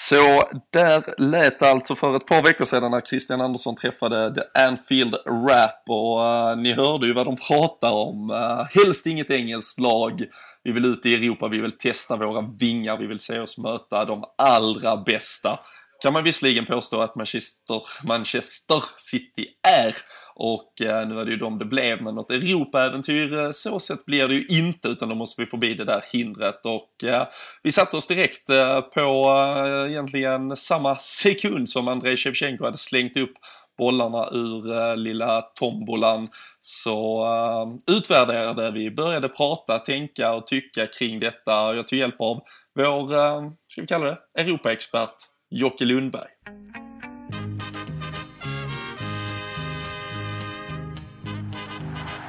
Så 0.08 0.48
där 0.72 1.20
lät 1.20 1.58
det 1.58 1.70
alltså 1.70 1.94
för 1.94 2.16
ett 2.16 2.26
par 2.26 2.42
veckor 2.42 2.64
sedan 2.64 2.90
när 2.90 3.00
Christian 3.00 3.40
Andersson 3.40 3.74
träffade 3.74 4.34
The 4.34 4.60
Anfield 4.60 5.14
Rap 5.26 5.82
och 5.88 6.20
uh, 6.20 6.56
ni 6.56 6.72
hörde 6.72 7.06
ju 7.06 7.12
vad 7.12 7.26
de 7.26 7.36
pratar 7.36 7.90
om. 7.90 8.30
Uh, 8.30 8.66
helst 8.70 9.06
inget 9.06 9.30
engelskt 9.30 9.80
lag. 9.80 10.24
Vi 10.64 10.72
vill 10.72 10.84
ut 10.84 11.06
i 11.06 11.14
Europa, 11.14 11.48
vi 11.48 11.60
vill 11.60 11.78
testa 11.78 12.16
våra 12.16 12.40
vingar, 12.40 12.96
vi 12.96 13.06
vill 13.06 13.20
se 13.20 13.40
oss 13.40 13.58
möta 13.58 14.04
de 14.04 14.24
allra 14.38 14.96
bästa 14.96 15.60
kan 16.02 16.12
man 16.12 16.24
visserligen 16.24 16.66
påstå 16.66 17.00
att 17.00 17.14
Manchester, 17.14 17.82
Manchester 18.04 18.82
City 18.96 19.46
är. 19.68 19.96
Och 20.34 20.80
eh, 20.80 21.08
nu 21.08 21.20
är 21.20 21.24
det 21.24 21.30
ju 21.30 21.36
de 21.36 21.58
det 21.58 21.64
blev, 21.64 22.02
men 22.02 22.14
något 22.14 22.30
Europa-äventyr, 22.30 23.38
eh, 23.38 23.50
så 23.50 23.78
sett 23.78 24.04
blir 24.04 24.28
det 24.28 24.34
ju 24.34 24.46
inte, 24.46 24.88
utan 24.88 25.08
då 25.08 25.14
måste 25.14 25.42
vi 25.42 25.46
förbi 25.46 25.74
det 25.74 25.84
där 25.84 26.04
hindret. 26.12 26.66
Och 26.66 27.04
eh, 27.04 27.26
vi 27.62 27.72
satte 27.72 27.96
oss 27.96 28.06
direkt 28.06 28.50
eh, 28.50 28.80
på 28.80 29.30
eh, 29.66 29.90
egentligen 29.90 30.56
samma 30.56 30.96
sekund 30.96 31.70
som 31.70 31.88
Andrei 31.88 32.16
Shevchenko 32.16 32.64
hade 32.64 32.78
slängt 32.78 33.16
upp 33.16 33.32
bollarna 33.78 34.28
ur 34.32 34.76
eh, 34.76 34.96
lilla 34.96 35.42
tombolan 35.42 36.28
så 36.60 37.24
uh, 37.26 37.96
utvärderade 37.96 38.70
vi, 38.70 38.90
började 38.90 39.28
prata, 39.28 39.78
tänka 39.78 40.32
och 40.32 40.46
tycka 40.46 40.86
kring 40.86 41.20
detta. 41.20 41.74
Jag 41.74 41.88
tog 41.88 41.98
hjälp 41.98 42.20
av 42.20 42.40
vår, 42.74 43.14
uh, 43.14 43.50
ska 43.68 43.80
vi 43.80 43.86
kalla 43.86 44.04
det, 44.04 44.18
Europaexpert 44.38 45.14
Jocke 45.50 45.84
Lundberg. 45.86 46.28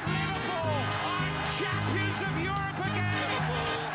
Liverpool 0.08 0.64
are 1.04 1.52
champions 1.60 2.22
of 2.24 2.34
Europe 2.40 2.80
again! 2.80 3.89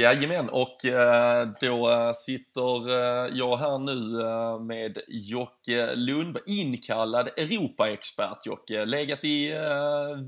Jajamän, 0.00 0.48
och 0.48 0.84
eh, 0.84 1.48
då 1.60 1.90
eh, 1.90 2.12
sitter 2.12 2.88
eh, 2.88 3.38
jag 3.38 3.56
här 3.56 3.78
nu 3.78 3.94
med 4.64 4.98
Jocke 5.08 5.94
Lundberg, 5.94 6.42
inkallad 6.46 7.28
Europaexpert 7.36 8.46
Jocke. 8.46 8.84
Legat 8.84 9.24
i 9.24 9.52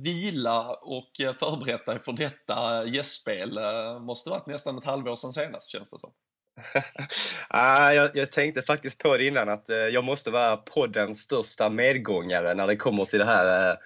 vila 0.03 0.77
och 0.83 1.11
förberett 1.17 1.87
dig 1.87 1.99
för 1.99 2.13
detta 2.13 2.85
gästspel. 2.87 3.59
Måste 4.01 4.31
varit 4.31 4.47
nästan 4.47 4.79
ett 4.79 4.85
halvår 4.85 5.17
sedan 5.17 5.33
senast 5.33 5.71
känns 5.71 5.91
det 5.91 5.99
som. 5.99 6.13
ah, 7.49 7.93
jag, 7.93 8.11
jag, 8.15 8.33
tänkte 8.33 8.63
faktiskt 8.63 8.99
på 8.99 9.17
det 9.17 9.27
innan 9.27 9.49
att 9.49 9.65
jag 9.93 10.05
måste 10.05 10.31
vara 10.31 10.57
poddens 10.57 11.21
största 11.21 11.69
medgångare 11.69 12.55
när 12.55 12.67
det 12.67 12.77
kommer 12.77 13.05
till 13.05 13.19
det 13.19 13.25
här. 13.25 13.77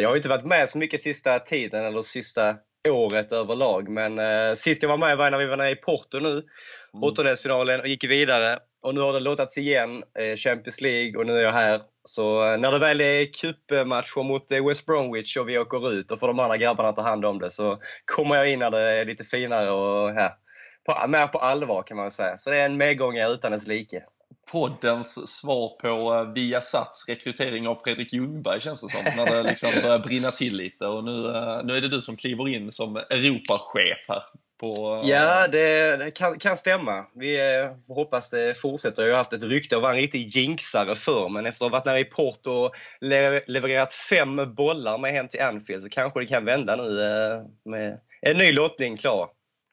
jag 0.00 0.08
har 0.08 0.16
inte 0.16 0.28
varit 0.28 0.44
med 0.44 0.68
så 0.68 0.78
mycket 0.78 1.00
sista 1.00 1.38
tiden 1.38 1.84
eller 1.84 2.02
sista 2.02 2.56
året 2.88 3.32
överlag. 3.32 3.88
Men 3.88 4.18
eh, 4.18 4.54
sist 4.54 4.82
jag 4.82 4.90
var 4.90 4.96
med 4.96 5.16
var 5.16 5.30
när 5.30 5.38
vi 5.38 5.46
var 5.46 5.56
nere 5.56 5.70
i 5.70 5.76
Porto 5.76 6.18
nu, 6.18 6.32
mm. 6.32 6.44
åttondelsfinalen 7.02 7.80
och 7.80 7.88
gick 7.88 8.04
vidare. 8.04 8.58
och 8.82 8.94
nu 8.94 9.00
har 9.00 9.12
det 9.12 9.20
låtats 9.20 9.58
igen, 9.58 10.02
eh, 10.18 10.36
Champions 10.36 10.80
League 10.80 11.20
och 11.20 11.26
nu 11.26 11.36
är 11.36 11.42
jag 11.42 11.52
här. 11.52 11.82
Så 12.04 12.56
när 12.56 12.72
det 12.72 12.78
väl 12.78 13.00
är 13.00 13.32
cupmatcher 13.32 14.22
mot 14.22 14.50
West 14.68 14.86
Bromwich 14.86 15.36
och 15.36 15.48
vi 15.48 15.58
åker 15.58 15.92
ut 15.92 16.10
och 16.10 16.20
får 16.20 16.26
de 16.26 16.38
andra 16.38 16.56
grabbarna 16.56 16.92
ta 16.92 17.02
hand 17.02 17.24
om 17.24 17.38
det 17.38 17.50
så 17.50 17.78
kommer 18.04 18.36
jag 18.36 18.50
in 18.50 18.58
när 18.58 18.70
det 18.70 18.80
är 18.80 19.04
lite 19.04 19.24
finare 19.24 19.70
och 19.70 20.10
ja, 20.10 20.38
på, 20.86 21.08
mer 21.08 21.26
på 21.26 21.38
allvar 21.38 21.82
kan 21.82 21.96
man 21.96 22.10
säga. 22.10 22.38
Så 22.38 22.50
det 22.50 22.56
är 22.56 22.64
en 22.64 22.76
medgångare 22.76 23.32
utan 23.32 23.52
dess 23.52 23.66
like 23.66 24.02
poddens 24.52 25.38
svar 25.38 25.68
på 25.68 26.14
eh, 26.14 26.32
Viasats 26.32 27.08
rekrytering 27.08 27.68
av 27.68 27.80
Fredrik 27.84 28.12
Ljungberg 28.12 28.60
känns 28.60 28.80
det 28.80 28.88
som. 28.88 29.04
När 29.16 29.26
det 29.26 29.42
liksom 29.42 29.70
börjar 29.82 29.98
brinna 29.98 30.30
till 30.30 30.56
lite 30.56 30.86
och 30.86 31.04
nu, 31.04 31.26
eh, 31.26 31.64
nu 31.64 31.76
är 31.76 31.80
det 31.80 31.88
du 31.88 32.00
som 32.00 32.16
kliver 32.16 32.48
in 32.48 32.72
som 32.72 32.96
Europachef 32.96 33.98
här. 34.08 34.22
På... 34.60 35.00
Eh, 35.04 35.10
ja, 35.10 35.48
det, 35.48 35.96
det 35.96 36.10
kan, 36.10 36.38
kan, 36.38 36.56
stämma. 36.56 37.06
Vi 37.14 37.38
hoppas 37.88 38.30
det 38.30 38.60
fortsätter. 38.60 39.02
Jag 39.02 39.10
har 39.10 39.18
haft 39.18 39.32
ett 39.32 39.42
rykte 39.42 39.76
att 39.76 39.82
vara 39.82 39.92
en 39.92 40.00
riktig 40.00 40.36
jinxare 40.36 40.94
förr, 40.94 41.28
men 41.28 41.46
efter 41.46 41.66
att 41.66 41.72
ha 41.72 41.78
varit 41.78 41.86
nere 41.86 42.00
i 42.00 42.04
Porto 42.04 42.50
och 42.50 42.74
le 43.00 43.40
levererat 43.46 43.92
fem 43.92 44.54
bollar 44.54 44.98
med 44.98 45.12
hem 45.12 45.28
till 45.28 45.42
Anfield 45.42 45.82
så 45.82 45.88
kanske 45.88 46.20
det 46.20 46.26
kan 46.26 46.44
vända 46.44 46.76
nu 46.76 46.94
med 47.64 48.00
en 48.22 48.36
ny 48.36 48.52
lottning 48.52 48.96
klar. 48.96 49.28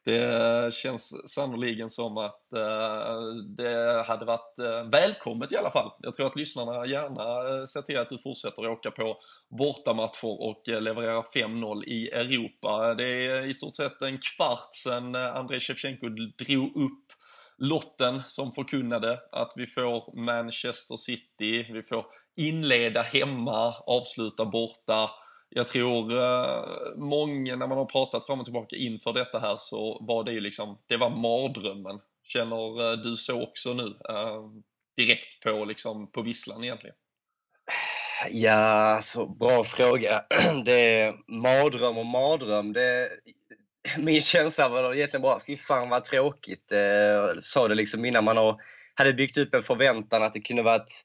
Det 0.08 0.74
känns 0.74 1.30
sannoliken 1.34 1.90
som 1.90 2.18
att 2.18 2.52
eh, 2.52 3.20
det 3.56 4.04
hade 4.06 4.24
varit 4.24 4.58
eh, 4.58 4.90
välkommet 4.90 5.52
i 5.52 5.56
alla 5.56 5.70
fall. 5.70 5.90
Jag 5.98 6.14
tror 6.14 6.26
att 6.26 6.36
lyssnarna 6.36 6.86
gärna 6.86 7.58
eh, 7.60 7.66
ser 7.66 7.82
till 7.82 7.98
att 7.98 8.08
du 8.08 8.18
fortsätter 8.18 8.68
åka 8.68 8.90
på 8.90 9.16
bortamatcher 9.48 10.42
och 10.42 10.62
leverera 10.66 11.22
5-0 11.22 11.84
i 11.84 12.08
Europa. 12.08 12.94
Det 12.94 13.04
är 13.04 13.46
i 13.46 13.54
stort 13.54 13.76
sett 13.76 14.02
en 14.02 14.18
kvart 14.18 14.74
sedan 14.74 15.14
Andrei 15.14 15.60
Shevchenko 15.60 16.08
drog 16.38 16.76
upp 16.76 17.12
lotten 17.58 18.22
som 18.26 18.52
förkunnade 18.52 19.20
att 19.32 19.52
vi 19.56 19.66
får 19.66 20.16
Manchester 20.16 20.96
City, 20.96 21.72
vi 21.72 21.82
får 21.82 22.06
inleda 22.36 23.02
hemma, 23.02 23.74
avsluta 23.86 24.44
borta 24.44 25.10
jag 25.50 25.68
tror 25.68 26.12
eh, 26.12 26.64
många, 26.96 27.56
när 27.56 27.66
man 27.66 27.78
har 27.78 27.84
pratat 27.84 28.26
fram 28.26 28.38
och 28.40 28.46
tillbaka 28.46 28.76
inför 28.76 29.12
detta 29.12 29.38
här, 29.38 29.56
så 29.60 29.98
var 30.00 30.24
det 30.24 30.32
ju 30.32 30.40
liksom, 30.40 30.78
det 30.86 30.96
var 30.96 31.10
mardrömmen. 31.10 32.00
Känner 32.22 32.90
eh, 32.92 32.98
du 32.98 33.16
så 33.16 33.42
också 33.42 33.74
nu? 33.74 33.86
Eh, 34.08 34.42
direkt 34.96 35.42
på, 35.42 35.64
liksom, 35.64 36.10
på 36.10 36.22
visslan 36.22 36.64
egentligen? 36.64 36.96
Ja, 38.30 38.98
så 39.02 39.26
bra 39.26 39.64
fråga. 39.64 40.24
Det 40.64 41.00
är 41.00 41.14
mardröm 41.28 41.98
och 41.98 42.06
mardröm. 42.06 42.72
Det, 42.72 43.10
min 43.98 44.20
känsla 44.20 44.68
var 44.68 44.94
egentligen 44.94 45.22
bara, 45.22 45.40
fy 45.46 45.56
fan 45.56 45.88
vad 45.88 46.04
tråkigt. 46.04 46.66
Jag 46.68 47.42
sa 47.42 47.68
det 47.68 47.74
liksom 47.74 48.04
innan 48.04 48.24
man 48.24 48.56
hade 48.94 49.12
byggt 49.12 49.38
upp 49.38 49.54
en 49.54 49.62
förväntan 49.62 50.22
att 50.22 50.34
det 50.34 50.40
kunde 50.40 50.62
varit 50.62 51.04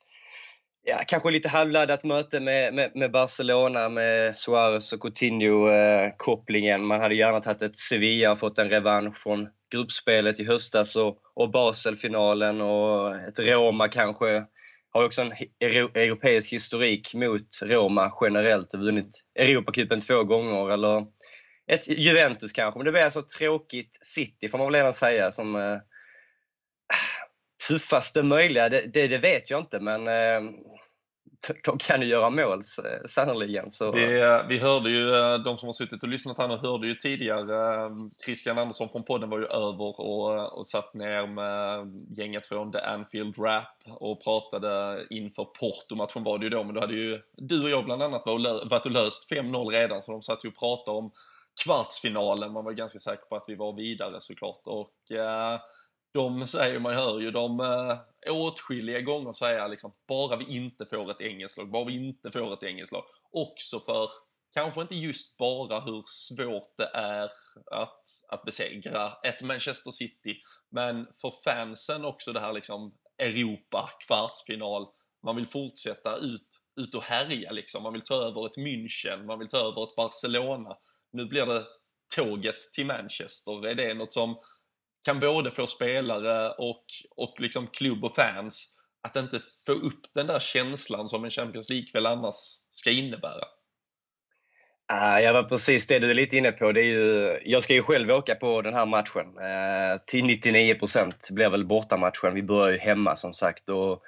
ja, 0.83 1.03
kanske 1.07 1.31
lite 1.31 1.49
halvladdat 1.49 2.03
möte 2.03 2.39
med, 2.39 2.73
med, 2.73 2.91
med 2.95 3.11
Barcelona 3.11 3.89
med 3.89 4.35
Suarez 4.35 4.93
och 4.93 4.99
Coutinho-kopplingen. 4.99 6.81
Eh, 6.81 6.87
Man 6.87 7.01
hade 7.01 7.15
gärna 7.15 7.41
tagit 7.41 7.61
ett 7.61 7.77
Sevilla 7.77 8.31
och 8.31 8.39
fått 8.39 8.57
en 8.57 8.69
revansch 8.69 9.17
från 9.17 9.49
gruppspelet 9.71 10.39
i 10.39 10.45
höstas 10.45 10.95
och, 10.95 11.17
och 11.33 11.51
Basel-finalen 11.51 12.61
och 12.61 13.15
ett 13.15 13.39
Roma 13.39 13.87
kanske. 13.87 14.45
Har 14.89 15.05
också 15.05 15.21
en 15.21 15.33
europeisk 15.95 16.53
historik 16.53 17.13
mot 17.13 17.47
Roma 17.63 18.13
generellt 18.21 18.73
och 18.73 18.79
vunnit 18.79 19.23
Europacupen 19.39 19.99
två 19.99 20.23
gånger. 20.23 20.71
Eller 20.71 21.05
ett 21.71 21.87
Juventus 21.87 22.51
kanske, 22.51 22.77
men 22.77 22.85
det 22.85 22.91
blir 22.91 23.01
alltså 23.01 23.19
ett 23.19 23.29
tråkigt 23.29 23.99
City 24.01 24.49
får 24.49 24.57
man 24.57 24.67
väl 24.67 24.75
redan 24.75 24.93
säga 24.93 25.31
som 25.31 25.55
eh, 25.55 25.77
tuffaste 27.67 28.23
möjliga, 28.23 28.69
det, 28.69 28.81
det, 28.93 29.07
det, 29.07 29.17
vet 29.17 29.49
jag 29.49 29.59
inte 29.59 29.79
men 29.79 30.07
eh, 30.07 30.51
de 31.63 31.77
kan 31.77 32.01
ju 32.01 32.07
göra 32.07 32.29
mål 32.29 32.61
sannerligen. 33.05 33.71
Så. 33.71 33.91
Vi, 33.91 34.21
eh, 34.21 34.47
vi 34.47 34.59
hörde 34.59 34.89
ju, 34.89 35.15
eh, 35.15 35.37
de 35.37 35.57
som 35.57 35.67
har 35.67 35.73
suttit 35.73 36.03
och 36.03 36.09
lyssnat 36.09 36.37
här 36.37 36.47
nu 36.47 36.57
hörde 36.57 36.87
ju 36.87 36.95
tidigare, 36.95 37.89
Christian 38.25 38.57
Andersson 38.57 38.89
från 38.89 39.03
podden 39.03 39.29
var 39.29 39.39
ju 39.39 39.45
över 39.45 40.01
och, 40.01 40.57
och 40.57 40.67
satt 40.67 40.93
ner 40.93 41.27
med 41.27 41.87
gänget 42.17 42.47
från 42.47 42.71
The 42.71 42.79
Anfield 42.79 43.37
Rap 43.37 43.77
och 43.85 44.23
pratade 44.23 45.05
inför 45.09 45.45
Porto-matchen 45.45 46.23
var 46.23 46.37
det 46.37 46.43
ju 46.43 46.49
då, 46.49 46.63
men 46.63 46.75
då 46.75 46.81
hade 46.81 46.93
ju 46.93 47.21
du 47.37 47.63
och 47.63 47.69
jag 47.69 47.85
bland 47.85 48.03
annat 48.03 48.23
varit 48.25 48.85
och 48.85 48.91
löst 48.91 49.31
5-0 49.31 49.69
redan, 49.69 50.03
så 50.03 50.11
de 50.11 50.21
satt 50.21 50.45
ju 50.45 50.49
och 50.49 50.59
pratade 50.59 50.97
om 50.97 51.11
kvartsfinalen, 51.63 52.53
man 52.53 52.65
var 52.65 52.71
ganska 52.71 52.99
säker 52.99 53.25
på 53.25 53.35
att 53.35 53.45
vi 53.47 53.55
var 53.55 53.73
vidare 53.73 54.21
såklart. 54.21 54.61
Och 54.65 55.11
eh, 55.11 55.59
de 56.13 56.47
säger, 56.47 56.79
man 56.79 56.93
hör 56.93 57.19
ju 57.19 57.31
de 57.31 57.59
eh, 57.59 57.97
åtskilliga 58.35 59.01
gånger 59.01 59.31
säga 59.31 59.67
liksom, 59.67 59.93
bara 60.07 60.35
vi 60.35 60.45
inte 60.45 60.85
får 60.85 61.11
ett 61.11 61.21
engelskt 61.21 61.57
lag, 61.57 61.71
bara 61.71 61.85
vi 61.85 62.07
inte 62.07 62.31
får 62.31 62.53
ett 62.53 62.63
engelskt 62.63 62.93
lag. 62.93 63.03
Också 63.31 63.79
för, 63.79 64.09
kanske 64.53 64.81
inte 64.81 64.95
just 64.95 65.37
bara 65.37 65.79
hur 65.79 66.03
svårt 66.07 66.77
det 66.77 66.89
är 66.93 67.29
att, 67.71 68.03
att 68.29 68.43
besegra 68.43 69.13
ett 69.23 69.41
Manchester 69.41 69.91
City, 69.91 70.35
men 70.69 71.07
för 71.21 71.33
fansen 71.43 72.05
också 72.05 72.33
det 72.33 72.39
här 72.39 72.53
liksom 72.53 72.93
Europa, 73.17 73.89
kvartsfinal, 74.07 74.87
man 75.23 75.35
vill 75.35 75.47
fortsätta 75.47 76.17
ut, 76.17 76.47
ut 76.75 76.95
och 76.95 77.03
härja 77.03 77.51
liksom. 77.51 77.83
Man 77.83 77.93
vill 77.93 78.01
ta 78.01 78.15
över 78.15 78.45
ett 78.45 78.57
München, 78.57 79.25
man 79.25 79.39
vill 79.39 79.49
ta 79.49 79.57
över 79.57 79.83
ett 79.83 79.95
Barcelona. 79.95 80.77
Nu 81.11 81.25
blir 81.25 81.45
det 81.45 81.65
tåget 82.15 82.59
till 82.73 82.85
Manchester. 82.85 83.67
Är 83.67 83.75
det 83.75 83.93
något 83.93 84.13
som 84.13 84.39
kan 85.03 85.19
både 85.19 85.51
få 85.51 85.67
spelare 85.67 86.51
och, 86.51 86.85
och 87.15 87.35
liksom 87.39 87.67
klubb 87.67 88.03
och 88.03 88.15
fans 88.15 88.69
att 89.03 89.15
inte 89.15 89.41
få 89.65 89.71
upp 89.71 90.01
den 90.13 90.27
där 90.27 90.39
känslan 90.39 91.09
som 91.09 91.23
en 91.23 91.31
Champions 91.31 91.69
League-kväll 91.69 92.05
annars 92.05 92.35
ska 92.71 92.91
innebära. 92.91 93.45
Uh, 94.91 95.19
ja, 95.23 95.33
var 95.33 95.43
precis 95.43 95.87
det 95.87 95.99
du 95.99 96.09
är 96.09 96.13
lite 96.13 96.37
inne 96.37 96.51
på. 96.51 96.71
Det 96.71 96.81
är 96.81 96.85
ju, 96.85 97.39
jag 97.45 97.63
ska 97.63 97.73
ju 97.73 97.81
själv 97.81 98.11
åka 98.11 98.35
på 98.35 98.61
den 98.61 98.73
här 98.73 98.85
matchen. 98.85 99.37
Eh, 99.37 100.01
till 100.05 100.25
99 100.25 100.75
procent 100.75 101.27
blir 101.31 101.49
väl 101.49 101.65
bortamatchen. 101.65 102.33
Vi 102.33 102.43
börjar 102.43 102.71
ju 102.71 102.79
hemma 102.79 103.15
som 103.15 103.33
sagt. 103.33 103.69
Och 103.69 104.01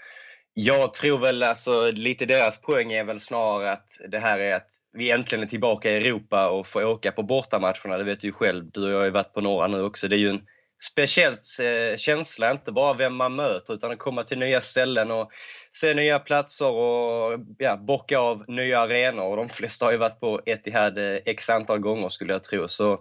jag 0.53 0.93
tror 0.93 1.19
väl 1.19 1.43
alltså, 1.43 1.91
lite 1.91 2.25
deras 2.25 2.61
poäng 2.61 2.93
är 2.93 3.03
väl 3.03 3.19
snarare 3.19 3.71
att 3.71 3.87
det 4.09 4.19
här 4.19 4.39
är 4.39 4.55
att 4.55 4.69
vi 4.93 5.11
äntligen 5.11 5.43
är 5.43 5.47
tillbaka 5.47 5.91
i 5.91 5.95
Europa 5.95 6.49
och 6.49 6.67
får 6.67 6.85
åka 6.85 7.11
på 7.11 7.23
bortamatcherna. 7.23 7.97
Det 7.97 8.03
vet 8.03 8.21
du 8.21 8.27
ju 8.27 8.33
själv. 8.33 8.71
Du 8.71 8.83
och 8.83 8.91
jag 8.91 8.97
har 8.97 9.05
ju 9.05 9.11
varit 9.11 9.33
på 9.33 9.41
några 9.41 9.67
nu 9.67 9.81
också. 9.81 10.07
Det 10.07 10.15
är 10.15 10.19
ju 10.19 10.29
en 10.29 10.41
speciell 10.83 11.33
eh, 11.59 11.97
känsla, 11.97 12.51
inte 12.51 12.71
bara 12.71 12.93
vem 12.93 13.15
man 13.15 13.35
möter 13.35 13.73
utan 13.73 13.91
att 13.91 13.99
komma 13.99 14.23
till 14.23 14.39
nya 14.39 14.61
ställen 14.61 15.11
och 15.11 15.31
se 15.71 15.93
nya 15.93 16.19
platser 16.19 16.69
och 16.69 17.39
ja, 17.57 17.77
bocka 17.77 18.19
av 18.19 18.43
nya 18.47 18.79
arenor. 18.79 19.25
Och 19.25 19.37
de 19.37 19.49
flesta 19.49 19.85
har 19.85 19.91
ju 19.91 19.97
varit 19.97 20.19
på 20.19 20.41
Etihad 20.45 20.97
eh, 20.97 21.19
x 21.25 21.49
antal 21.49 21.79
gånger 21.79 22.09
skulle 22.09 22.33
jag 22.33 22.43
tro. 22.43 22.67
Så 22.67 22.99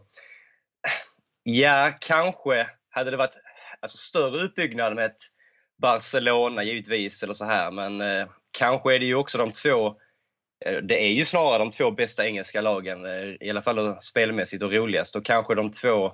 ja, 1.43 1.93
kanske 2.01 2.67
hade 2.91 3.11
det 3.11 3.17
varit 3.17 3.39
alltså, 3.81 3.97
större 3.97 4.41
utbyggnad 4.41 4.95
med 4.95 5.07
ett 5.07 5.21
Barcelona 5.83 6.63
givetvis 6.63 7.23
eller 7.23 7.35
så 7.35 7.45
här, 7.45 7.71
men 7.71 8.01
eh, 8.01 8.29
kanske 8.59 8.95
är 8.95 8.99
det 8.99 9.07
ju 9.07 9.15
också 9.15 9.39
de 9.39 9.53
två 9.53 9.87
eh, 10.65 10.77
det 10.83 11.05
är 11.05 11.13
ju 11.13 11.25
snarare 11.25 11.59
de 11.59 11.71
två 11.71 11.91
bästa 11.91 12.27
engelska 12.27 12.61
lagen, 12.61 13.07
i 13.41 13.51
alla 13.51 13.63
fall 13.63 13.97
spelmässigt 14.01 14.63
och 14.63 14.73
roligast. 14.73 15.17
Och 15.17 15.25
kanske 15.25 15.55
de 15.55 15.73
två 15.73 16.13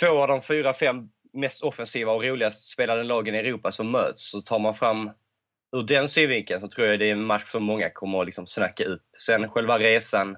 två 0.00 0.22
av 0.22 0.28
de 0.28 0.42
fyra, 0.42 0.74
fem 0.74 1.08
mest 1.32 1.62
offensiva 1.62 2.12
och 2.12 2.22
roligast 2.22 2.70
spelade 2.70 3.02
lagen 3.02 3.34
i 3.34 3.38
Europa 3.38 3.72
som 3.72 3.90
möts. 3.90 4.30
Så 4.30 4.40
tar 4.40 4.58
man 4.58 4.74
fram 4.74 5.10
ur 5.76 5.82
den 5.82 6.08
synvinkeln 6.08 6.60
så 6.60 6.68
tror 6.68 6.86
jag 6.86 6.98
det 6.98 7.08
är 7.08 7.12
en 7.12 7.24
match 7.24 7.46
som 7.46 7.62
många 7.62 7.90
kommer 7.90 8.20
att 8.20 8.26
liksom 8.26 8.46
snacka 8.46 8.84
upp. 8.84 9.02
Sen 9.26 9.48
själva 9.48 9.78
resan, 9.78 10.36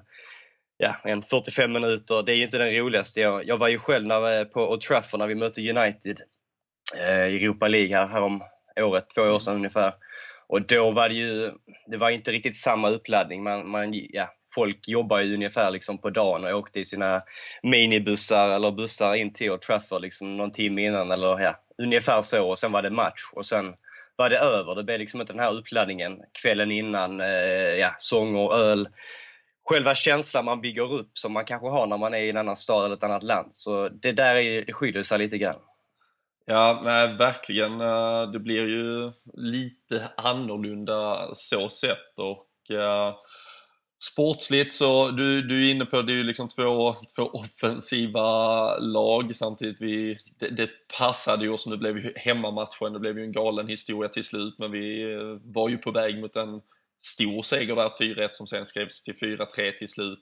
ja, 0.77 0.95
en 1.03 1.21
45 1.21 1.71
minuter, 1.71 2.23
det 2.23 2.31
är 2.31 2.35
ju 2.35 2.43
inte 2.43 2.57
den 2.57 2.75
roligaste. 2.75 3.21
Jag, 3.21 3.45
jag 3.45 3.57
var 3.57 3.67
ju 3.67 3.79
själv 3.79 4.07
när, 4.07 4.39
eh, 4.39 4.43
på 4.43 4.69
Old 4.71 4.81
Trafford 4.81 5.19
när 5.19 5.27
vi 5.27 5.35
mötte 5.35 5.69
United 5.69 6.21
eh, 6.97 7.27
i 7.27 7.35
Europa 7.35 7.67
League 7.67 7.97
här, 7.97 8.07
här 8.07 8.21
om 8.21 8.43
året, 8.79 9.09
två 9.15 9.21
år 9.21 9.39
sedan 9.39 9.55
ungefär. 9.55 9.93
Och 10.47 10.61
då 10.61 10.91
var 10.91 11.09
det 11.09 11.15
ju, 11.15 11.51
det 11.87 11.97
var 11.97 12.09
inte 12.09 12.31
riktigt 12.31 12.55
samma 12.55 12.89
uppladdning. 12.89 13.43
Man, 13.43 13.69
man, 13.69 13.89
ja, 13.93 14.29
folk 14.53 14.87
jobbar 14.87 15.19
ju 15.19 15.33
ungefär 15.33 15.71
liksom 15.71 15.97
på 15.97 16.09
dagen 16.09 16.45
och 16.45 16.59
åkte 16.59 16.79
i 16.79 16.85
sina 16.85 17.23
minibussar 17.63 18.49
eller 18.49 18.71
bussar 18.71 19.15
in 19.15 19.33
till 19.33 19.51
Old 19.51 19.61
Trafford 19.61 20.01
liksom 20.01 20.37
någon 20.37 20.51
timme 20.51 20.85
innan 20.85 21.11
eller 21.11 21.39
ja, 21.39 21.59
ungefär 21.77 22.21
så 22.21 22.49
och 22.49 22.59
sen 22.59 22.71
var 22.71 22.81
det 22.81 22.89
match 22.89 23.21
och 23.33 23.45
sen 23.45 23.73
var 24.15 24.29
det 24.29 24.37
över. 24.37 24.75
Det 24.75 24.83
blev 24.83 24.99
liksom 24.99 25.21
inte 25.21 25.33
den 25.33 25.39
här 25.39 25.53
uppladdningen 25.53 26.21
kvällen 26.41 26.71
innan, 26.71 27.21
eh, 27.21 27.27
ja, 27.79 27.95
sång 27.99 28.35
och 28.35 28.57
öl. 28.57 28.89
Själva 29.69 29.95
känslan 29.95 30.45
man 30.45 30.61
bygger 30.61 30.93
upp 30.93 31.17
som 31.17 31.33
man 31.33 31.45
kanske 31.45 31.67
har 31.67 31.87
när 31.87 31.97
man 31.97 32.13
är 32.13 32.19
i 32.19 32.29
en 32.29 32.37
annan 32.37 32.55
stad 32.55 32.85
eller 32.85 32.95
ett 32.95 33.03
annat 33.03 33.23
land. 33.23 33.55
Så 33.55 33.89
det 33.89 34.11
där 34.11 34.35
är, 34.35 34.65
det 34.65 34.73
skiljer 34.73 35.01
sig 35.01 35.19
lite 35.19 35.37
grann. 35.37 35.59
Ja, 36.45 36.81
nej, 36.83 37.07
verkligen. 37.17 37.81
Eh, 37.81 38.31
det 38.31 38.39
blir 38.39 38.67
ju 38.67 39.11
lite 39.33 40.09
annorlunda 40.17 41.29
så 41.33 41.69
sett 41.69 42.19
och 42.19 42.75
eh, 42.75 43.15
Sportsligt 44.03 44.73
så, 44.73 45.11
du, 45.11 45.41
du 45.41 45.67
är 45.67 45.71
inne 45.71 45.85
på, 45.85 46.01
det 46.01 46.13
är 46.13 46.15
ju 46.15 46.23
liksom 46.23 46.49
två, 46.49 46.95
två 47.15 47.23
offensiva 47.23 48.77
lag 48.77 49.35
samtidigt. 49.35 49.81
Vi, 49.81 50.17
det, 50.39 50.49
det 50.49 50.69
passade 50.97 51.43
ju 51.43 51.49
oss, 51.49 51.67
nu 51.67 51.77
blev 51.77 51.97
ju 51.97 52.13
hemmamatchen, 52.15 52.93
det 52.93 52.99
blev 52.99 53.17
ju 53.17 53.23
en 53.23 53.31
galen 53.31 53.67
historia 53.67 54.09
till 54.09 54.23
slut, 54.23 54.55
men 54.57 54.71
vi 54.71 55.13
eh, 55.13 55.53
var 55.53 55.69
ju 55.69 55.77
på 55.77 55.91
väg 55.91 56.19
mot 56.19 56.35
en 56.35 56.61
stor 57.05 57.43
seger 57.43 57.75
där, 57.75 57.89
4-1 57.89 58.29
som 58.31 58.47
sen 58.47 58.65
skrevs 58.65 59.03
till 59.03 59.15
4-3 59.15 59.77
till 59.77 59.89
slut 59.89 60.21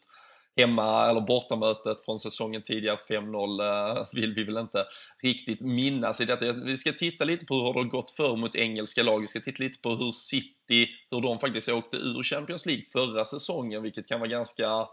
hemma 0.60 1.10
eller 1.10 1.22
bortamötet 1.22 2.06
från 2.06 2.20
säsongen 2.20 2.62
tidigare 2.62 3.00
5-0 3.10 3.98
eh, 3.98 4.08
vill 4.12 4.34
vi 4.34 4.44
väl 4.44 4.58
inte 4.58 4.86
riktigt 5.24 5.62
minnas 5.62 6.22
i 6.22 6.26
detta. 6.26 6.52
Vi 6.52 6.78
ska 6.78 6.92
titta 6.92 7.26
lite 7.26 7.46
på 7.46 7.56
hur 7.56 7.74
det 7.74 7.80
har 7.80 7.84
gått 7.84 8.12
för 8.12 8.36
mot 8.36 8.56
engelska 8.56 9.04
lag. 9.04 9.20
Vi 9.20 9.28
ska 9.28 9.40
titta 9.40 9.64
lite 9.64 9.82
på 9.82 9.90
hur 9.90 10.12
City, 10.12 10.88
hur 11.12 11.22
de 11.22 11.40
faktiskt 11.40 11.70
åkte 11.70 11.98
ur 11.98 12.24
Champions 12.24 12.66
League 12.66 12.84
förra 12.92 13.26
säsongen, 13.26 13.84
vilket 13.84 14.08
kan 14.08 14.20
vara 14.20 14.30
ganska 14.30 14.88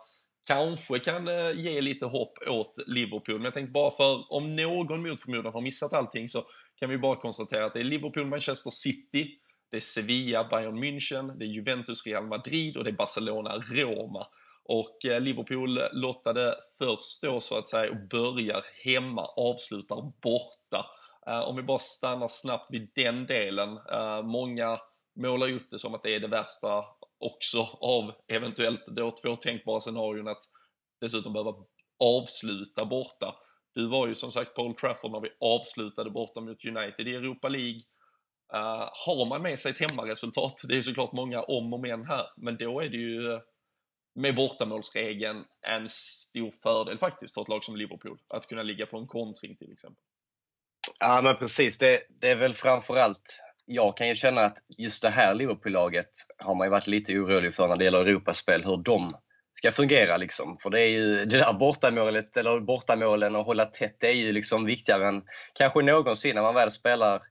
kanske 0.47 0.99
kan 0.99 1.29
eh, 1.29 1.51
ge 1.51 1.81
lite 1.81 2.07
hopp 2.07 2.39
åt 2.49 2.79
Liverpool. 2.87 3.35
Men 3.35 3.45
jag 3.45 3.55
tänkte 3.55 3.73
bara 3.73 3.91
för, 3.91 4.33
om 4.33 4.57
någon 4.57 5.03
mot 5.03 5.21
förmodan 5.21 5.53
har 5.53 5.61
missat 5.61 5.93
allting 5.93 6.29
så 6.29 6.45
kan 6.79 6.91
vi 6.91 6.99
bara 6.99 7.17
konstatera 7.17 7.67
att 7.67 7.75
det 7.75 7.81
är 7.81 7.85
Liverpool, 7.85 8.27
Manchester 8.27 8.71
City, 8.71 9.39
det 9.71 9.77
är 9.77 9.81
Sevilla, 9.81 10.45
Bayern 10.45 10.85
München, 10.85 11.39
det 11.39 11.45
är 11.45 11.49
Juventus, 11.49 12.07
Real 12.07 12.27
Madrid 12.27 12.77
och 12.77 12.85
det 12.85 12.91
är 12.91 12.95
Barcelona, 12.95 13.57
Roma. 13.57 14.27
Och 14.69 15.05
eh, 15.05 15.21
Liverpool 15.21 15.81
lottade 15.93 16.57
först 16.79 17.23
då 17.23 17.41
så 17.41 17.59
att 17.59 17.69
säga 17.69 17.91
och 17.91 18.09
börjar 18.11 18.65
hemma, 18.85 19.27
avslutar 19.27 20.13
borta. 20.23 20.87
Eh, 21.27 21.41
om 21.41 21.57
vi 21.57 21.63
bara 21.63 21.79
stannar 21.79 22.29
snabbt 22.29 22.67
vid 22.71 22.93
den 22.95 23.27
delen. 23.27 23.79
Eh, 23.93 24.23
många 24.23 24.81
målar 25.21 25.53
upp 25.53 25.71
det 25.71 25.79
som 25.79 25.95
att 25.95 26.03
det 26.03 26.15
är 26.15 26.21
det 26.21 26.29
värsta 26.29 26.85
också 27.19 27.63
av 27.81 28.13
eventuellt 28.29 28.87
då 28.87 29.11
två 29.11 29.37
tänkbara 29.37 29.81
scenarion 29.81 30.29
att 30.29 30.43
dessutom 31.01 31.33
behöva 31.33 31.55
avsluta 32.05 32.85
borta. 32.85 33.35
Du 33.75 33.87
var 33.87 34.07
ju 34.07 34.15
som 34.15 34.33
sagt 34.33 34.55
Paul 34.55 34.75
Trafford 34.75 35.11
när 35.11 35.21
vi 35.21 35.31
avslutade 35.41 36.11
borta 36.11 36.41
mot 36.41 36.65
United 36.65 37.09
i 37.09 37.15
Europa 37.15 37.49
League. 37.49 37.81
Uh, 38.55 38.89
har 39.07 39.29
man 39.29 39.43
med 39.43 39.59
sig 39.59 39.71
ett 39.71 39.91
hemmaresultat, 39.91 40.61
det 40.69 40.77
är 40.77 40.81
såklart 40.81 41.13
många 41.13 41.43
om 41.43 41.73
och 41.73 41.81
men 41.81 42.07
här, 42.07 42.27
men 42.37 42.57
då 42.57 42.81
är 42.81 42.89
det 42.89 42.97
ju 42.97 43.41
med 44.17 44.35
bortamålsregeln 44.35 45.45
en 45.67 45.89
stor 45.89 46.51
fördel 46.63 46.99
faktiskt 46.99 47.35
för 47.35 47.43
ett 47.43 47.49
lag 47.49 47.65
som 47.65 47.77
Liverpool. 47.77 48.19
Att 48.29 48.47
kunna 48.47 48.63
ligga 48.63 48.87
på 48.87 48.99
en 48.99 49.07
kontring 49.07 49.57
till 49.57 49.73
exempel. 49.73 50.03
Ja 51.01 51.21
men 51.23 51.37
precis, 51.37 51.79
det, 51.79 52.03
det 52.21 52.31
är 52.31 52.37
väl 52.37 52.55
framförallt 52.55 53.41
jag 53.67 53.97
kan 53.97 54.09
ju 54.09 54.15
känna 54.15 54.45
att 54.45 54.59
just 54.79 55.03
det 55.03 55.11
här 55.11 55.35
Liverpool-laget 55.35 56.11
har 56.39 56.55
man 56.55 56.67
ju 56.67 56.71
varit 56.71 56.87
lite 56.87 57.13
orolig 57.13 57.55
för 57.55 57.69
när 57.69 57.77
det 57.77 57.85
gäller 57.85 58.07
Europaspel, 58.07 58.65
hur 58.65 58.77
de 58.77 59.11
ska 59.53 59.73
fungera. 59.73 60.17
Liksom. 60.17 60.59
För 60.59 60.71
det 60.71 60.81
är 60.81 60.89
ju 60.89 61.25
det 61.25 61.39
där 61.39 61.53
bortamålet, 61.53 62.37
eller 62.37 62.61
bortamålen 62.61 63.37
och 63.37 63.45
hålla 63.45 63.67
tätt, 63.67 63.97
det 64.01 64.07
är 64.07 64.13
ju 64.13 64.33
liksom 64.33 64.65
viktigare 64.65 65.09
än 65.09 65.23
kanske 65.55 65.83
någonsin 65.83 66.35
när 66.35 66.43
man 66.43 66.55
väl 66.55 66.71
spelar 66.71 67.23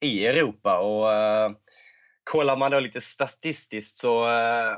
i 0.00 0.26
Europa. 0.26 0.78
Och 0.78 1.06
uh, 1.06 1.56
Kollar 2.24 2.56
man 2.56 2.70
då 2.70 2.80
lite 2.80 3.00
statistiskt 3.00 3.98
så 3.98 4.26
uh, 4.28 4.76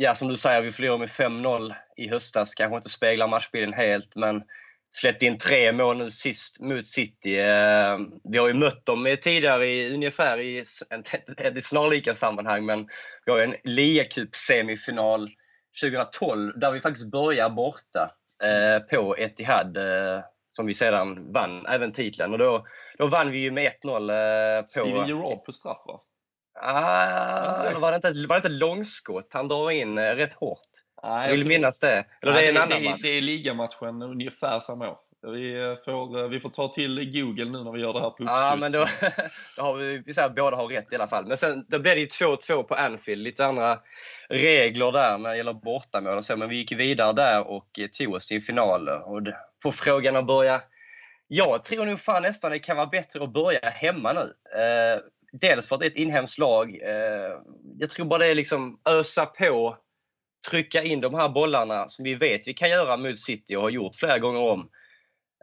ja, 0.00 0.14
som 0.14 0.28
du 0.28 0.36
säger, 0.36 0.62
vi 0.62 0.72
förlorade 0.72 0.98
med 0.98 1.08
5-0 1.08 1.74
i 1.96 2.08
höstas. 2.08 2.54
Kanske 2.54 2.76
inte 2.76 2.88
speglar 2.88 3.28
matchbilden 3.28 3.72
helt, 3.72 4.16
men 4.16 4.42
släppte 4.96 5.26
in 5.26 5.38
tre 5.38 5.72
mål 5.72 5.98
nu 5.98 6.10
sist 6.10 6.60
mot 6.60 6.86
City. 6.86 7.38
Eh, 7.38 7.98
vi 8.24 8.38
har 8.38 8.48
ju 8.48 8.54
mött 8.54 8.86
dem 8.86 9.16
tidigare 9.22 9.66
i 9.66 9.94
ungefär 9.94 10.40
i 10.40 10.58
ett 11.38 11.64
snarlika 11.64 12.14
sammanhang, 12.14 12.66
men 12.66 12.88
vi 13.26 13.32
har 13.32 13.38
ju 13.38 13.44
en 13.44 13.54
ligacup-semifinal 13.64 15.28
2012 15.82 16.58
där 16.58 16.72
vi 16.72 16.80
faktiskt 16.80 17.10
börjar 17.10 17.50
borta 17.50 18.10
eh, 18.42 18.82
på 18.82 19.16
Etihad 19.16 19.76
eh, 19.76 20.20
som 20.46 20.66
vi 20.66 20.74
sedan 20.74 21.32
vann 21.32 21.66
även 21.66 21.92
titeln. 21.92 22.32
Och 22.32 22.38
då, 22.38 22.66
då 22.98 23.06
vann 23.06 23.30
vi 23.30 23.38
ju 23.38 23.50
med 23.50 23.72
1-0 23.84 24.62
på... 24.62 24.68
Steven 24.68 25.08
Gerrard 25.08 25.44
på 25.44 25.52
straff 25.52 25.82
va? 25.86 26.00
Ah, 26.60 27.80
var, 27.80 27.90
det 27.90 27.96
inte, 27.96 28.26
var 28.26 28.36
det 28.40 28.48
inte 28.48 28.48
långskott 28.48 29.30
han 29.32 29.48
drar 29.48 29.70
in 29.70 29.98
eh, 29.98 30.02
rätt 30.02 30.32
hårt? 30.32 30.58
Nej, 31.02 31.22
jag 31.22 31.30
vill 31.30 31.40
tror... 31.40 31.48
minnas 31.48 31.80
det. 31.80 32.04
Eller 32.22 32.32
Nej, 32.32 32.42
det 32.42 32.46
är 32.46 32.48
en 32.48 32.54
det, 32.54 32.62
annan 32.62 32.82
det, 32.82 32.90
match? 32.90 33.00
Det 33.02 33.08
är 33.08 33.20
ligamatchen 33.20 34.02
ungefär 34.02 34.58
samma 34.60 34.88
år. 34.88 34.98
Vi 35.22 35.60
eh, 35.60 35.74
får, 35.84 36.18
eh, 36.18 36.28
vi 36.28 36.40
får 36.40 36.50
ta 36.50 36.68
till 36.68 37.10
Google 37.12 37.44
nu 37.44 37.64
när 37.64 37.72
vi 37.72 37.80
gör 37.80 37.92
det 37.92 38.00
här 38.00 38.10
på 38.10 38.14
uppstuds. 38.14 38.30
Ja, 38.30 38.56
men 38.56 38.72
då, 38.72 38.86
då 39.56 39.62
har 39.62 39.74
vi, 39.74 40.02
vi 40.06 40.14
säger, 40.14 40.28
båda 40.28 40.56
har 40.56 40.68
rätt 40.68 40.92
i 40.92 40.96
alla 40.96 41.08
fall. 41.08 41.26
Men 41.26 41.36
sen 41.36 41.64
då 41.68 41.78
blev 41.78 41.94
det 41.94 42.00
ju 42.00 42.06
2-2 42.06 42.62
på 42.62 42.74
Anfield. 42.74 43.22
Lite 43.22 43.46
andra 43.46 43.78
regler 44.28 44.92
där 44.92 45.18
när 45.18 45.30
det 45.30 45.36
gäller 45.36 45.52
bortamål 45.52 46.18
och 46.18 46.24
så. 46.24 46.36
Men 46.36 46.48
vi 46.48 46.56
gick 46.56 46.72
vidare 46.72 47.12
där 47.12 47.46
och 47.46 47.78
tog 47.98 48.14
oss 48.14 48.26
till 48.26 48.42
final. 48.42 48.88
Och 48.88 49.22
på 49.62 49.72
frågan 49.72 50.16
att 50.16 50.26
börja 50.26 50.60
jag 51.30 51.64
tror 51.64 51.86
nog 51.86 52.00
fan 52.00 52.22
nästan 52.22 52.50
det 52.50 52.58
kan 52.58 52.76
vara 52.76 52.86
bättre 52.86 53.24
att 53.24 53.32
börja 53.32 53.70
hemma 53.70 54.12
nu. 54.12 54.34
Dels 55.32 55.68
för 55.68 55.74
att 55.74 55.80
det 55.80 55.86
är 55.86 55.90
ett 55.90 55.96
inhemskt 55.96 56.38
lag. 56.38 56.78
Eh, 56.82 57.40
jag 57.78 57.90
tror 57.90 58.06
bara 58.06 58.18
det 58.18 58.26
är 58.26 58.34
liksom 58.34 58.80
ösa 58.84 59.26
på, 59.26 59.76
trycka 60.50 60.82
in 60.82 61.00
de 61.00 61.14
här 61.14 61.28
bollarna 61.28 61.88
som 61.88 62.04
vi 62.04 62.14
vet 62.14 62.48
vi 62.48 62.54
kan 62.54 62.70
göra 62.70 62.96
mot 62.96 63.18
City 63.18 63.56
och 63.56 63.62
har 63.62 63.70
gjort 63.70 63.96
flera 63.96 64.18
gånger 64.18 64.40
om. 64.40 64.70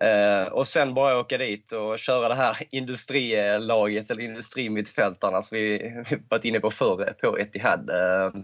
Eh, 0.02 0.54
och 0.54 0.68
sen 0.68 0.94
bara 0.94 1.20
åka 1.20 1.38
dit 1.38 1.72
och 1.72 2.00
köra 2.00 2.28
det 2.28 2.36
här 2.36 2.58
industrilaget 2.72 4.12
eller 4.12 4.24
industrimittfältarna 4.24 5.42
som 5.42 5.58
vi 5.58 5.94
varit 6.30 6.46
inne 6.46 6.60
på 6.60 6.72
förr 6.72 7.14
på 7.22 7.40
Etihad. 7.40 7.90
Eh, 7.90 8.42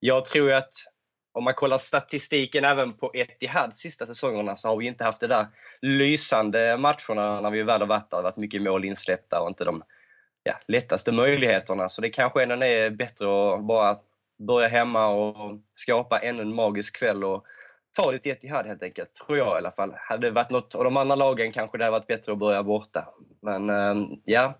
jag 0.00 0.24
tror 0.24 0.52
att 0.52 0.72
om 1.34 1.44
man 1.44 1.54
kollar 1.54 1.78
statistiken 1.78 2.64
även 2.64 2.92
på 2.92 3.10
Etihad 3.14 3.76
sista 3.76 4.06
säsongerna 4.06 4.56
så 4.56 4.68
har 4.68 4.76
vi 4.76 4.86
inte 4.86 5.04
haft 5.04 5.20
de 5.20 5.26
där 5.26 5.46
lysande 5.82 6.76
matcherna 6.76 7.40
när 7.40 7.50
vi 7.50 7.62
väl 7.62 7.80
har 7.80 7.88
varit 7.88 8.10
där. 8.10 8.16
Det 8.16 8.16
har 8.16 8.22
varit 8.22 8.36
mycket 8.36 8.62
mål 8.62 8.84
insläppta 8.84 9.40
och 9.40 9.48
inte 9.48 9.64
de 9.64 9.82
ja, 10.42 10.58
lättaste 10.68 11.12
möjligheterna. 11.12 11.88
Så 11.88 12.00
det 12.00 12.10
kanske 12.10 12.42
ändå 12.42 12.64
är 12.64 12.90
bättre 12.90 13.54
att 13.54 13.64
bara 13.64 13.98
börja 14.46 14.68
hemma 14.68 15.08
och 15.08 15.60
skapa 15.74 16.18
ännu 16.18 16.42
en 16.42 16.54
magisk 16.54 16.98
kväll 16.98 17.24
och 17.24 17.44
ta 17.96 18.12
det 18.12 18.18
till 18.18 18.32
Etihad 18.32 18.66
helt 18.66 18.82
enkelt, 18.82 19.14
tror 19.14 19.38
jag 19.38 19.46
i 19.46 19.58
alla 19.58 19.72
fall. 19.72 19.94
Hade 19.96 20.26
det 20.26 20.30
varit 20.30 20.50
något 20.50 20.74
av 20.74 20.84
de 20.84 20.96
andra 20.96 21.14
lagen 21.14 21.52
kanske 21.52 21.78
det 21.78 21.84
hade 21.84 21.92
varit 21.92 22.06
bättre 22.06 22.32
att 22.32 22.38
börja 22.38 22.62
borta. 22.62 23.08
Men 23.42 23.70
ehm, 23.70 24.06
ja, 24.24 24.58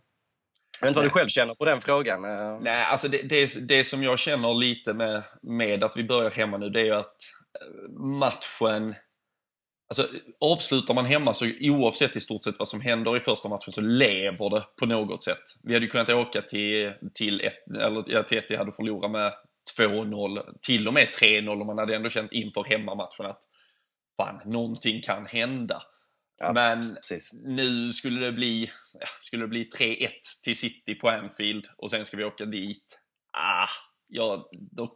jag 0.80 0.86
vet 0.86 0.88
inte 0.88 0.98
vad 0.98 1.06
du 1.06 1.10
själv 1.10 1.28
känner 1.28 1.54
på 1.54 1.64
den 1.64 1.80
frågan. 1.80 2.24
Eh. 2.24 2.58
Nej, 2.60 2.84
alltså 2.84 3.08
det, 3.08 3.22
det, 3.22 3.68
det 3.68 3.84
som 3.84 4.02
jag 4.02 4.18
känner 4.18 4.54
lite 4.54 4.92
med, 4.92 5.22
med 5.42 5.84
att 5.84 5.96
vi 5.96 6.04
börjar 6.04 6.30
hemma 6.30 6.56
nu, 6.56 6.68
det 6.68 6.80
är 6.80 6.84
ju 6.84 6.94
att 6.94 7.16
eh, 7.60 7.90
matchen 8.00 8.94
Alltså, 9.92 10.08
avslutar 10.40 10.94
man 10.94 11.06
hemma 11.06 11.34
så 11.34 11.46
oavsett 11.60 12.16
i 12.16 12.20
stort 12.20 12.44
sett 12.44 12.58
vad 12.58 12.68
som 12.68 12.80
händer 12.80 13.16
i 13.16 13.20
första 13.20 13.48
matchen 13.48 13.72
så 13.72 13.80
lever 13.80 14.50
det 14.50 14.64
på 14.80 14.86
något 14.86 15.22
sätt. 15.22 15.42
Vi 15.62 15.74
hade 15.74 15.84
ju 15.84 15.90
kunnat 15.90 16.08
åka 16.08 16.42
till, 16.42 16.92
till, 17.14 17.40
ett, 17.40 17.68
eller, 17.76 18.04
ja, 18.06 18.20
ett, 18.20 18.58
hade 18.58 18.72
förlorat 18.72 19.10
med 19.10 19.32
2-0, 19.78 20.58
till 20.62 20.88
och 20.88 20.94
med 20.94 21.08
3-0 21.20 21.60
och 21.60 21.66
man 21.66 21.78
hade 21.78 21.96
ändå 21.96 22.10
känt 22.10 22.32
inför 22.32 22.64
hemmamatchen 22.64 23.26
att 23.26 23.40
fan, 24.16 24.40
någonting 24.44 25.02
kan 25.02 25.26
hända. 25.26 25.82
Ja, 26.38 26.52
Men 26.52 26.94
precis. 26.94 27.30
nu 27.32 27.92
skulle 27.92 28.20
det 28.26 28.32
bli, 28.32 28.70
ja, 28.92 29.06
skulle 29.20 29.44
det 29.44 29.48
bli 29.48 29.68
3-1 29.78 30.08
till 30.44 30.58
City 30.58 30.94
på 30.94 31.08
Anfield 31.08 31.66
och 31.76 31.90
sen 31.90 32.04
ska 32.04 32.16
vi 32.16 32.24
åka 32.24 32.44
dit. 32.44 32.98
Ah, 33.32 33.68
jag, 34.12 34.44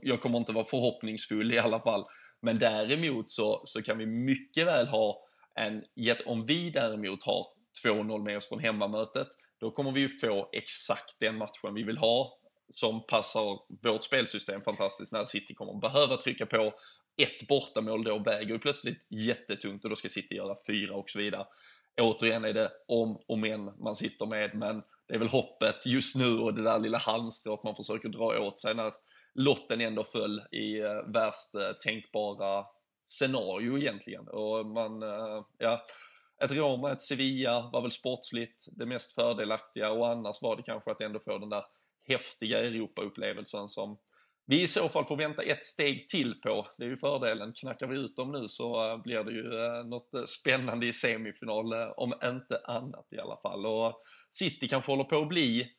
jag 0.03 0.21
kommer 0.21 0.39
inte 0.39 0.53
vara 0.53 0.65
förhoppningsfull 0.65 1.55
i 1.55 1.59
alla 1.59 1.81
fall. 1.81 2.05
Men 2.43 2.59
däremot 2.59 3.31
så, 3.31 3.63
så 3.65 3.83
kan 3.83 3.99
vi 3.99 4.07
mycket 4.07 4.67
väl 4.67 4.87
ha 4.87 5.23
en, 5.55 5.83
om 6.27 6.47
vi 6.47 6.71
däremot 6.71 7.25
har 7.25 7.47
2-0 7.85 8.25
med 8.25 8.37
oss 8.37 8.49
från 8.49 8.61
hemmamötet, 8.61 9.29
då 9.61 9.71
kommer 9.71 9.93
vi 9.93 10.01
ju 10.01 10.09
få 10.09 10.49
exakt 10.53 11.17
den 11.21 11.37
matchen 11.37 11.75
vi 11.75 11.83
vill 11.83 11.99
ha 11.99 12.39
som 12.75 13.07
passar 13.07 13.59
vårt 13.83 14.05
spelsystem 14.05 14.63
fantastiskt 14.63 15.13
när 15.13 15.25
City 15.25 15.55
kommer 15.55 15.81
behöva 15.81 16.17
trycka 16.17 16.47
på. 16.47 16.75
Ett 17.23 17.49
bortamål 17.49 18.05
då 18.05 18.19
väger 18.19 18.53
ju 18.53 18.59
plötsligt 18.59 19.07
jättetungt 19.11 19.85
och 19.85 19.91
då 19.91 19.97
ska 19.97 20.09
City 20.09 20.35
göra 20.35 20.57
fyra 20.67 20.95
och 20.95 21.11
så 21.11 21.19
vidare. 21.19 21.47
Återigen 22.01 22.45
är 22.45 22.53
det 22.53 22.71
om 22.89 23.17
och 23.29 23.39
men 23.39 23.65
man 23.65 23.97
sitter 23.97 24.27
med, 24.27 24.55
men 24.55 24.83
det 25.09 25.15
är 25.15 25.19
väl 25.19 25.29
hoppet 25.29 25.87
just 25.87 26.17
nu 26.17 26.39
och 26.39 26.55
det 26.55 26.63
där 26.63 26.79
lilla 26.79 26.99
halmstrået 26.99 27.65
man 27.65 27.77
försöker 27.77 28.09
dra 28.09 28.41
åt 28.41 28.61
sig 28.61 28.75
när 28.75 28.93
lotten 29.37 29.81
ändå 29.81 30.05
föll 30.05 30.43
i 30.53 30.79
eh, 30.79 31.03
värst 31.07 31.55
eh, 31.55 31.73
tänkbara 31.73 32.67
scenario 33.09 33.79
egentligen. 33.79 34.29
Och 34.29 34.67
man, 34.67 35.03
eh, 35.03 35.45
ja, 35.59 35.85
ett 36.45 36.53
Roma, 36.53 36.93
ett 36.93 37.03
Sevilla 37.03 37.71
var 37.73 37.83
väl 37.83 37.91
sportsligt 37.91 38.65
det 38.67 38.87
mest 38.87 39.15
fördelaktiga 39.15 39.91
och 39.91 40.09
annars 40.09 40.43
var 40.43 40.57
det 40.57 40.63
kanske 40.63 40.91
att 40.91 41.01
ändå 41.01 41.21
få 41.21 41.39
den 41.39 41.49
där 41.49 41.65
häftiga 42.09 42.59
Europa-upplevelsen 42.59 43.69
som 43.69 43.99
vi 44.49 44.63
i 44.63 44.67
så 44.67 44.89
fall 44.89 45.05
får 45.05 45.17
vänta 45.17 45.43
ett 45.43 45.65
steg 45.65 46.09
till 46.09 46.41
på. 46.41 46.67
Det 46.79 46.85
är 46.85 46.89
ju 46.89 46.97
fördelen. 46.97 47.53
Knackar 47.53 47.87
vi 47.87 47.97
ut 47.97 48.17
dem 48.17 48.33
nu 48.33 48.49
så 48.49 49.01
blir 49.05 49.25
det 49.25 49.33
ju 49.33 49.83
något 49.89 50.29
spännande 50.29 50.87
i 50.87 50.93
semifinal, 50.93 51.75
om 51.97 52.15
inte 52.25 52.61
annat 52.65 53.07
i 53.11 53.19
alla 53.19 53.37
fall. 53.37 53.67
Och 53.67 54.03
City 54.33 54.69
kanske 54.69 54.93
håller 54.93 55.05
på 55.05 55.17
att 55.17 55.29
bli 55.29 55.77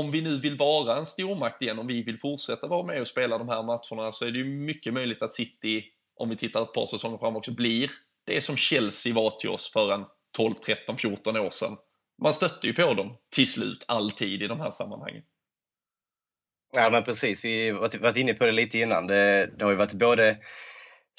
om 0.00 0.10
vi 0.10 0.20
nu 0.20 0.40
vill 0.40 0.56
vara 0.56 0.96
en 0.96 1.06
stormakt 1.06 1.62
igen, 1.62 1.78
om 1.78 1.86
vi 1.86 2.02
vill 2.02 2.18
fortsätta 2.18 2.66
vara 2.66 2.86
med 2.86 3.00
och 3.00 3.06
spela 3.06 3.38
de 3.38 3.48
här 3.48 3.62
matcherna 3.62 4.12
så 4.12 4.24
är 4.24 4.30
det 4.30 4.38
ju 4.38 4.44
mycket 4.44 4.94
möjligt 4.94 5.22
att 5.22 5.32
City, 5.32 5.84
om 6.16 6.28
vi 6.28 6.36
tittar 6.36 6.62
ett 6.62 6.72
par 6.72 6.86
säsonger 6.86 7.18
fram 7.18 7.36
också, 7.36 7.52
blir 7.52 7.90
det 8.26 8.40
som 8.40 8.56
Chelsea 8.56 9.14
var 9.14 9.30
till 9.30 9.50
oss 9.50 9.72
för 9.72 9.92
en 9.92 10.04
12, 10.36 10.54
13, 10.54 10.96
14 10.96 11.36
år 11.36 11.50
sedan. 11.50 11.76
Man 12.22 12.32
stötte 12.32 12.66
ju 12.66 12.72
på 12.72 12.94
dem 12.94 13.16
till 13.34 13.52
slut, 13.52 13.84
alltid 13.88 14.42
i 14.42 14.46
de 14.46 14.60
här 14.60 14.70
sammanhangen. 14.70 15.22
Ja 16.72 16.90
men 16.90 17.04
precis, 17.04 17.44
vi 17.44 17.70
har 17.70 17.98
varit 17.98 18.16
inne 18.16 18.34
på 18.34 18.44
det 18.44 18.52
lite 18.52 18.78
innan. 18.78 19.06
Det, 19.06 19.50
det 19.58 19.64
har 19.64 19.70
ju 19.70 19.76
varit 19.76 19.92
både, 19.92 20.38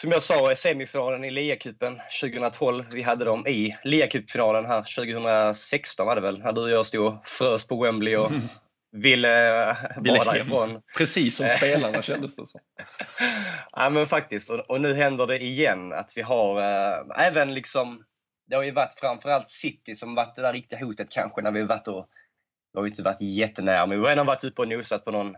som 0.01 0.11
jag 0.11 0.23
sa, 0.23 0.55
semifinalen 0.55 1.23
i 1.23 1.31
liacupen 1.31 1.99
2012. 2.21 2.85
Vi 2.91 3.01
hade 3.01 3.25
dem 3.25 3.47
i 3.47 3.77
liacupfinalen 3.83 4.65
här 4.65 4.95
2016 4.95 6.05
var 6.05 6.15
det 6.15 6.21
väl, 6.21 6.39
när 6.39 6.53
du 6.53 6.61
och 6.61 6.69
jag 6.69 6.85
stod 6.85 7.05
och 7.05 7.27
frös 7.27 7.67
på 7.67 7.83
Wembley 7.83 8.15
och 8.15 8.31
ville, 8.91 9.77
ville 10.01 10.19
vara 10.19 10.31
därifrån. 10.31 10.81
Precis 10.97 11.35
som 11.35 11.49
spelarna 11.49 12.01
kändes 12.01 12.35
det 12.35 12.45
som. 12.45 12.61
ja 13.71 13.89
men 13.89 14.05
faktiskt, 14.05 14.49
och, 14.49 14.59
och, 14.59 14.81
nu 14.81 14.93
händer 14.93 15.27
det 15.27 15.43
igen 15.43 15.93
att 15.93 16.11
vi 16.15 16.21
har 16.21 16.61
äh, 16.61 17.27
även 17.27 17.53
liksom 17.53 18.03
det 18.47 18.55
har 18.55 18.63
ju 18.63 18.71
varit 18.71 18.99
framförallt 18.99 19.49
City 19.49 19.95
som 19.95 20.15
varit 20.15 20.35
det 20.35 20.41
där 20.41 20.53
riktiga 20.53 20.79
hotet 20.79 21.09
kanske 21.09 21.41
när 21.41 21.51
vi 21.51 21.63
varit 21.63 21.87
och 21.87 22.09
vi 22.73 22.79
har 22.79 22.85
ju 22.85 22.89
inte 22.89 23.03
varit 23.03 23.21
jättenära, 23.21 23.85
men 23.85 23.99
vi 23.99 24.05
har 24.05 24.11
ändå 24.11 24.23
varit 24.23 24.43
uppe 24.43 24.61
och 24.61 24.67
nosat 24.67 25.05
på 25.05 25.11
någon 25.11 25.35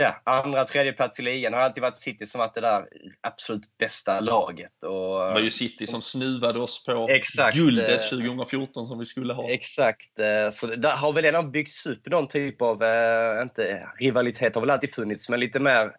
ja, 0.00 0.22
andra, 0.24 0.64
tredje 0.64 0.92
plats 0.92 1.20
i 1.20 1.22
ligan. 1.22 1.52
Det 1.52 1.58
har 1.58 1.64
alltid 1.64 1.82
varit 1.82 1.96
City 1.96 2.26
som 2.26 2.38
varit 2.38 2.54
det 2.54 2.60
där 2.60 2.88
absolut 3.20 3.62
bästa 3.78 4.20
laget. 4.20 4.84
Och, 4.84 5.26
det 5.26 5.32
var 5.32 5.40
ju 5.40 5.50
City 5.50 5.84
som, 5.84 5.92
som 5.92 6.02
snuvade 6.02 6.60
oss 6.60 6.84
på 6.84 7.08
exakt, 7.10 7.56
guldet 7.56 8.10
2014 8.10 8.86
som 8.86 8.98
vi 8.98 9.06
skulle 9.06 9.32
ha. 9.32 9.50
Exakt, 9.50 10.18
eh, 10.18 10.50
så 10.50 10.66
där 10.66 10.96
har 10.96 11.12
väl 11.12 11.24
ändå 11.24 11.42
byggts 11.42 11.86
upp 11.86 12.06
någon 12.06 12.28
typ 12.28 12.62
av, 12.62 12.82
eh, 12.82 13.42
inte 13.42 13.90
rivalitet 14.00 14.54
har 14.54 14.60
väl 14.60 14.70
alltid 14.70 14.94
funnits, 14.94 15.28
men 15.28 15.40
lite 15.40 15.60
mer 15.60 15.92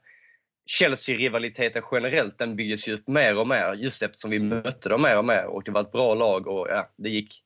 Chelsea-rivaliteten 0.66 1.84
generellt, 1.92 2.38
den 2.38 2.56
byggdes 2.56 2.88
ju 2.88 2.94
upp 2.94 3.08
mer 3.08 3.38
och 3.38 3.48
mer 3.48 3.74
just 3.74 4.04
eftersom 4.04 4.32
vi 4.32 4.40
mötte 4.40 4.90
dem 4.90 5.02
mer 5.02 5.18
och 5.18 5.26
mer 5.26 5.46
och 5.46 5.64
det 5.64 5.72
var 5.72 5.82
ett 5.82 5.92
bra 5.92 6.16
lag 6.16 6.48
och 6.48 6.68
ja, 6.70 6.90
det 6.98 7.10
gick, 7.10 7.44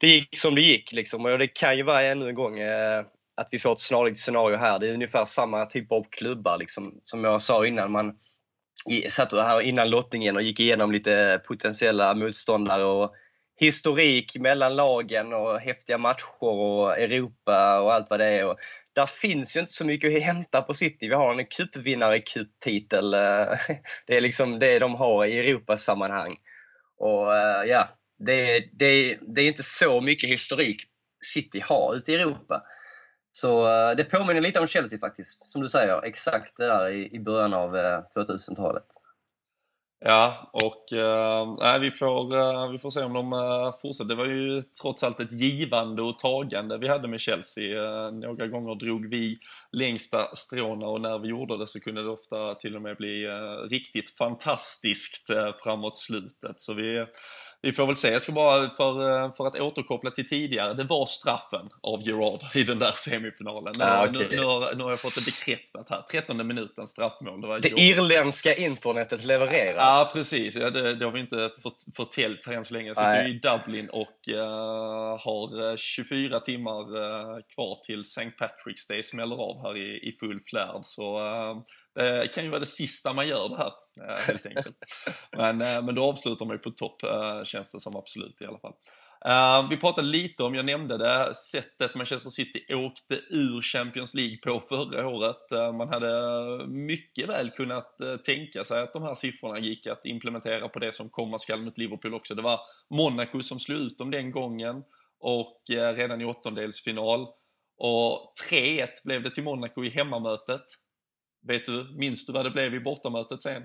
det 0.00 0.06
gick 0.06 0.38
som 0.38 0.54
det 0.54 0.60
gick. 0.60 0.92
Liksom. 0.92 1.24
Och 1.24 1.38
det 1.38 1.48
kan 1.48 1.76
ju 1.76 1.82
vara 1.82 2.02
ännu 2.02 2.28
en 2.28 2.34
gång 2.34 2.58
eh, 2.58 3.04
att 3.38 3.48
vi 3.50 3.58
får 3.58 3.72
ett 3.72 3.80
snarlikt 3.80 4.18
scenario 4.18 4.56
här. 4.56 4.78
Det 4.78 4.88
är 4.88 4.92
ungefär 4.92 5.24
samma 5.24 5.66
typ 5.66 5.92
av 5.92 6.06
klubbar 6.10 6.58
liksom, 6.58 7.00
som 7.02 7.24
jag 7.24 7.42
sa 7.42 7.66
innan. 7.66 7.90
Man 7.90 8.14
satt 9.10 9.32
här 9.32 9.60
innan 9.60 9.90
lottningen 9.90 10.36
och 10.36 10.42
gick 10.42 10.60
igenom 10.60 10.92
lite 10.92 11.42
potentiella 11.46 12.14
motståndare 12.14 12.84
och 12.84 13.14
historik 13.56 14.36
mellan 14.36 14.76
lagen 14.76 15.32
och 15.32 15.60
häftiga 15.60 15.98
matcher 15.98 16.42
och 16.44 16.98
Europa 16.98 17.80
och 17.80 17.94
allt 17.94 18.10
vad 18.10 18.20
det 18.20 18.26
är. 18.26 18.46
Och 18.46 18.58
där 18.94 19.06
finns 19.06 19.56
ju 19.56 19.60
inte 19.60 19.72
så 19.72 19.84
mycket 19.84 20.16
att 20.16 20.22
hämta 20.22 20.62
på 20.62 20.74
City. 20.74 21.08
Vi 21.08 21.14
har 21.14 21.34
en 21.34 21.46
cupvinnare 21.46 22.20
cuptitel. 22.20 23.10
Det 24.06 24.16
är 24.16 24.20
liksom 24.20 24.58
det 24.58 24.78
de 24.78 24.94
har 24.94 25.26
i 25.26 25.38
Europasammanhang. 25.38 26.36
Och 26.98 27.36
eh, 27.36 27.64
ja, 27.64 27.88
det, 28.18 28.60
det, 28.72 29.18
det 29.34 29.40
är 29.40 29.48
inte 29.48 29.62
så 29.62 30.00
mycket 30.00 30.30
historik 30.30 30.82
City 31.34 31.60
har 31.60 31.94
ute 31.94 32.12
i 32.12 32.14
Europa. 32.14 32.62
Så 33.40 33.66
eh, 33.66 33.96
det 33.96 34.04
påminner 34.04 34.40
lite 34.40 34.60
om 34.60 34.66
Chelsea 34.66 34.98
faktiskt, 34.98 35.50
som 35.50 35.62
du 35.62 35.68
säger. 35.68 36.02
Exakt 36.02 36.56
det 36.56 36.66
där 36.66 36.90
i, 36.90 37.20
början 37.20 37.54
av 37.54 37.76
eh, 37.76 38.02
2000-talet. 38.16 38.86
Ja, 40.00 40.50
och 40.52 40.92
äh, 40.92 41.78
vi, 41.80 41.90
får, 41.90 42.36
äh, 42.36 42.70
vi 42.70 42.78
får 42.78 42.90
se 42.90 43.02
om 43.02 43.12
de 43.12 43.32
äh, 43.32 43.74
fortsätter. 43.82 44.08
Det 44.08 44.14
var 44.14 44.26
ju 44.26 44.62
trots 44.82 45.02
allt 45.02 45.20
ett 45.20 45.32
givande 45.32 46.02
och 46.02 46.18
tagande 46.18 46.78
vi 46.78 46.88
hade 46.88 47.08
med 47.08 47.20
Chelsea. 47.20 47.82
Äh, 47.82 48.12
några 48.12 48.46
gånger 48.46 48.74
drog 48.74 49.10
vi 49.10 49.38
längsta 49.72 50.34
stråna 50.34 50.86
och 50.86 51.00
när 51.00 51.18
vi 51.18 51.28
gjorde 51.28 51.58
det 51.58 51.66
så 51.66 51.80
kunde 51.80 52.02
det 52.02 52.10
ofta 52.10 52.54
till 52.54 52.76
och 52.76 52.82
med 52.82 52.96
bli 52.96 53.26
riktigt 53.70 54.16
fantastiskt 54.16 55.30
framåt 55.62 55.96
slutet. 55.96 56.60
Så 56.60 56.74
vi 56.74 57.06
vi 57.62 57.72
får 57.72 57.86
väl 57.86 57.96
se. 57.96 58.08
Jag 58.10 58.22
ska 58.22 58.32
bara, 58.32 58.70
för, 58.70 59.22
eh, 59.24 59.34
för 59.34 59.46
att 59.46 59.60
återkoppla 59.60 60.10
till 60.10 60.28
tidigare, 60.28 60.74
det 60.74 60.84
var 60.84 61.06
straffen 61.06 61.68
av 61.82 62.02
Gerard 62.02 62.40
i 62.54 62.62
den 62.62 62.78
där 62.78 62.92
semifinalen. 62.96 63.74
Nu, 63.78 63.84
ah, 63.84 64.08
okay. 64.08 64.28
nu, 64.30 64.36
nu, 64.36 64.44
har, 64.44 64.74
nu 64.74 64.82
har 64.82 64.90
jag 64.90 65.00
fått 65.00 65.14
det 65.14 65.24
bekräftat 65.24 65.90
här. 65.90 66.02
13 66.10 66.46
minuten 66.46 66.86
straffmål. 66.86 67.40
Det, 67.40 67.46
var 67.46 67.60
det 67.60 67.80
irländska 67.80 68.54
internetet 68.54 69.24
levererar. 69.24 69.76
Ja, 69.76 70.10
precis. 70.12 70.56
Ja, 70.56 70.70
det, 70.70 70.94
det 70.94 71.04
har 71.04 71.12
vi 71.12 71.20
inte 71.20 71.50
fått, 71.62 71.84
förtäljt 71.96 72.46
här 72.46 72.54
än 72.54 72.64
så 72.64 72.74
länge. 72.74 72.88
Jag 72.88 72.96
sitter 72.96 73.28
i 73.28 73.32
Dublin 73.32 73.88
och 73.88 74.28
uh, 74.28 74.38
har 75.24 75.76
24 75.76 76.36
eh, 76.36 76.42
timmar 76.42 76.96
uh, 76.96 77.38
kvar 77.54 77.84
till 77.86 78.00
St. 78.00 78.30
Patrick's 78.38 78.88
Day 78.88 79.02
smäller 79.02 79.36
av 79.36 79.62
här 79.62 79.76
i, 79.76 80.08
i 80.08 80.12
full 80.20 80.40
flärd. 80.40 80.80
Så 80.82 81.18
uh, 81.18 81.62
det 81.94 82.28
kan 82.34 82.44
ju 82.44 82.50
vara 82.50 82.60
det 82.60 82.66
sista 82.66 83.12
man 83.12 83.28
gör 83.28 83.48
det 83.48 83.56
här, 83.56 83.72
Eh, 84.00 84.16
helt 84.26 84.46
enkelt. 84.46 84.76
Men, 85.36 85.60
eh, 85.60 85.84
men 85.84 85.94
då 85.94 86.04
avslutar 86.04 86.46
man 86.46 86.54
ju 86.54 86.58
på 86.58 86.70
topp, 86.70 87.02
eh, 87.02 87.44
känns 87.44 87.72
det 87.72 87.80
som 87.80 87.96
absolut 87.96 88.40
i 88.40 88.46
alla 88.46 88.58
fall. 88.58 88.74
vi 89.70 89.76
pratade 89.76 90.08
lite 90.08 90.42
om, 90.42 90.54
jag 90.54 90.64
nämnde 90.64 90.98
det, 90.98 91.34
sättet 91.34 91.94
Manchester 91.94 92.30
City 92.30 92.74
åkte 92.74 93.14
ur 93.14 93.62
Champions 93.62 94.14
League 94.14 94.36
på 94.36 94.60
förra 94.60 95.08
året. 95.08 95.74
man 95.74 95.88
hade 95.88 96.66
mycket 96.66 97.28
väl 97.28 97.50
kunnat 97.50 97.98
tänka 98.24 98.64
sig 98.64 98.82
att 98.82 98.92
de 98.92 99.02
här 99.02 99.14
siffrorna 99.14 99.58
gick 99.58 99.86
att 99.86 100.06
implementera 100.06 100.68
på 100.68 100.78
det 100.78 100.92
som 100.92 101.08
komma 101.08 101.38
skall 101.38 101.62
mot 101.62 101.78
Liverpool 101.78 102.14
också. 102.14 102.34
Det 102.34 102.42
var 102.42 102.60
Monaco 102.90 103.42
som 103.42 103.60
slog 103.60 103.80
ut 103.80 103.98
dem 103.98 104.10
den 104.10 104.30
gången 104.30 104.82
och 105.20 105.62
redan 105.68 106.20
i 106.20 106.24
åttondelsfinal. 106.24 107.26
Och 107.78 108.32
3-1 108.50 108.88
blev 109.04 109.22
det 109.22 109.30
till 109.30 109.44
Monaco 109.44 109.84
i 109.84 109.90
hemmamötet. 109.90 110.64
Vet 111.46 111.66
du, 111.66 111.96
minns 111.98 112.26
du 112.26 112.32
vad 112.32 112.44
det 112.46 112.50
blev 112.50 112.74
i 112.74 112.80
bortamötet 112.80 113.42
sen? 113.42 113.64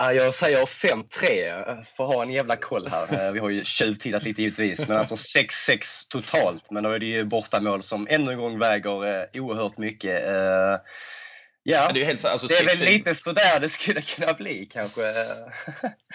Jag 0.00 0.34
säger 0.34 0.64
5-3 0.64 1.84
för 1.96 2.04
att 2.04 2.14
ha 2.14 2.22
en 2.22 2.30
jävla 2.30 2.56
koll 2.56 2.88
här. 2.88 3.26
Eh, 3.26 3.32
vi 3.32 3.38
har 3.38 3.50
ju 3.50 3.64
tjuvtittat 3.64 4.22
lite 4.22 4.42
givetvis, 4.42 4.88
men 4.88 4.96
alltså 4.96 5.38
6-6 5.38 6.08
totalt. 6.10 6.70
Men 6.70 6.82
då 6.82 6.90
är 6.90 6.98
det 6.98 7.06
ju 7.06 7.24
bortamål 7.24 7.82
som 7.82 8.06
ännu 8.10 8.32
en 8.32 8.38
gång 8.38 8.58
väger 8.58 9.20
eh, 9.20 9.42
oerhört 9.42 9.78
mycket. 9.78 10.26
Eh, 10.26 10.80
ja, 11.62 11.92
det 11.94 12.00
är, 12.00 12.04
helt, 12.04 12.24
alltså, 12.24 12.46
det 12.46 12.54
är 12.54 12.64
väl 12.64 12.92
lite 12.92 13.14
sådär 13.14 13.60
det 13.60 13.68
skulle 13.68 14.02
kunna 14.02 14.32
bli 14.32 14.66
kanske. 14.66 15.02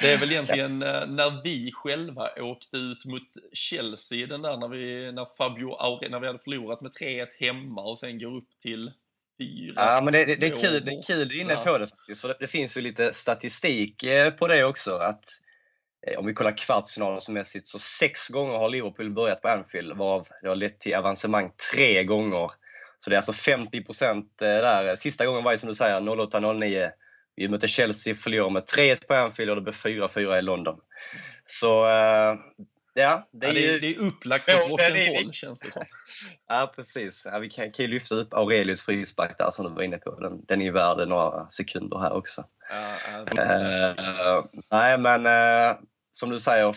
Det 0.02 0.14
är 0.14 0.18
väl 0.18 0.32
egentligen 0.32 0.82
ja. 0.82 1.06
när 1.06 1.44
vi 1.44 1.72
själva 1.74 2.30
åkte 2.38 2.78
ut 2.78 3.06
mot 3.06 3.28
Chelsea, 3.54 4.28
den 4.28 4.42
där 4.42 4.58
när 4.58 4.68
vi, 4.68 5.12
när 5.12 5.28
Fabio 5.38 5.76
Aure, 5.80 6.10
när 6.10 6.20
vi 6.20 6.28
hade 6.28 6.40
förlorat 6.40 6.82
med 6.82 6.92
3-1 6.92 7.28
hemma 7.40 7.82
och 7.82 8.00
sen 8.00 8.20
går 8.20 8.38
upp 8.38 8.50
till 8.62 8.92
fyra 9.40 9.74
Ja, 9.76 10.02
men 10.04 10.14
det, 10.14 10.26
det, 10.26 10.36
det, 10.36 10.48
är 10.48 10.56
kul, 10.56 10.86
det 10.86 10.92
är 10.92 11.02
kul 11.02 11.30
du 11.30 11.38
är 11.38 11.42
inne 11.42 11.56
på 11.56 11.78
det 11.78 11.88
faktiskt. 11.88 12.22
För 12.22 12.28
det, 12.28 12.36
det 12.40 12.48
finns 12.48 12.78
ju 12.78 12.82
lite 12.82 13.14
statistik 13.14 14.04
eh, 14.04 14.32
på 14.32 14.48
det 14.48 14.66
också. 14.66 14.96
Att 14.96 15.24
eh, 16.08 16.20
om 16.20 16.26
vi 16.26 16.34
kollar 16.34 16.58
kvartsfinalsmässigt 16.58 17.68
så 17.68 17.80
sex 17.80 18.28
gånger 18.28 18.58
har 18.58 18.70
Liverpool 18.70 19.14
börjat 19.14 19.42
på 19.42 19.48
Anfield 19.48 19.98
varav 19.98 20.28
det 20.42 20.48
har 20.48 20.56
lett 20.56 20.80
till 20.80 20.96
avancemang 20.96 21.52
tre 21.72 22.04
gånger. 22.04 22.52
Så 23.00 23.10
det 23.10 23.16
är 23.16 23.18
alltså 23.18 23.34
50 23.34 23.84
procent 23.84 24.42
eh, 24.42 24.48
där. 24.48 24.96
Sista 24.96 25.26
gången 25.26 25.44
var 25.44 25.52
ju 25.52 25.58
som 25.58 25.70
du 25.70 25.76
säger 25.76 26.00
08-09. 26.00 26.92
Vi 27.36 27.48
mötte 27.48 27.68
Chelsea, 27.68 28.16
förlorade 28.16 28.54
med 28.54 28.64
3-1 28.64 29.08
på 29.08 29.14
Anfield 29.14 29.50
och 29.50 29.56
det 29.56 29.62
blev 29.62 29.74
4-4 29.74 30.40
i 30.40 30.42
London. 30.42 30.80
Så 31.46 31.86
Ja, 32.94 33.28
det 33.32 33.46
är, 33.46 33.50
ja, 33.50 33.54
det 33.54 33.76
är, 33.76 33.80
det 33.80 33.96
är 33.96 34.00
upplagt 34.00 34.46
på 34.46 34.52
rock'n'roll 34.52 35.32
känns 35.32 35.60
det 35.60 35.72
som. 35.72 35.84
ja, 36.48 36.74
precis. 36.76 37.24
Ja, 37.26 37.40
vi 37.40 37.50
kan, 37.50 37.72
kan 37.72 37.86
ju 37.86 37.92
lyfta 37.92 38.16
upp 38.16 38.34
Aurelius 38.34 38.86
frispark 38.86 39.38
där 39.38 39.52
som 39.52 39.66
du 39.66 39.72
var 39.72 39.84
inne 39.84 39.98
på. 39.98 40.20
Den, 40.20 40.46
den 40.46 40.62
är 40.62 40.66
ju 40.66 40.72
värd 40.72 41.08
några 41.08 41.50
sekunder 41.50 42.00
här 42.00 42.14
också. 42.14 42.46
Ja, 42.70 43.20
uh, 43.44 44.46
nej, 44.72 44.98
men 44.98 45.26
uh, 45.26 45.78
som 46.12 46.30
du 46.30 46.40
säger, 46.40 46.72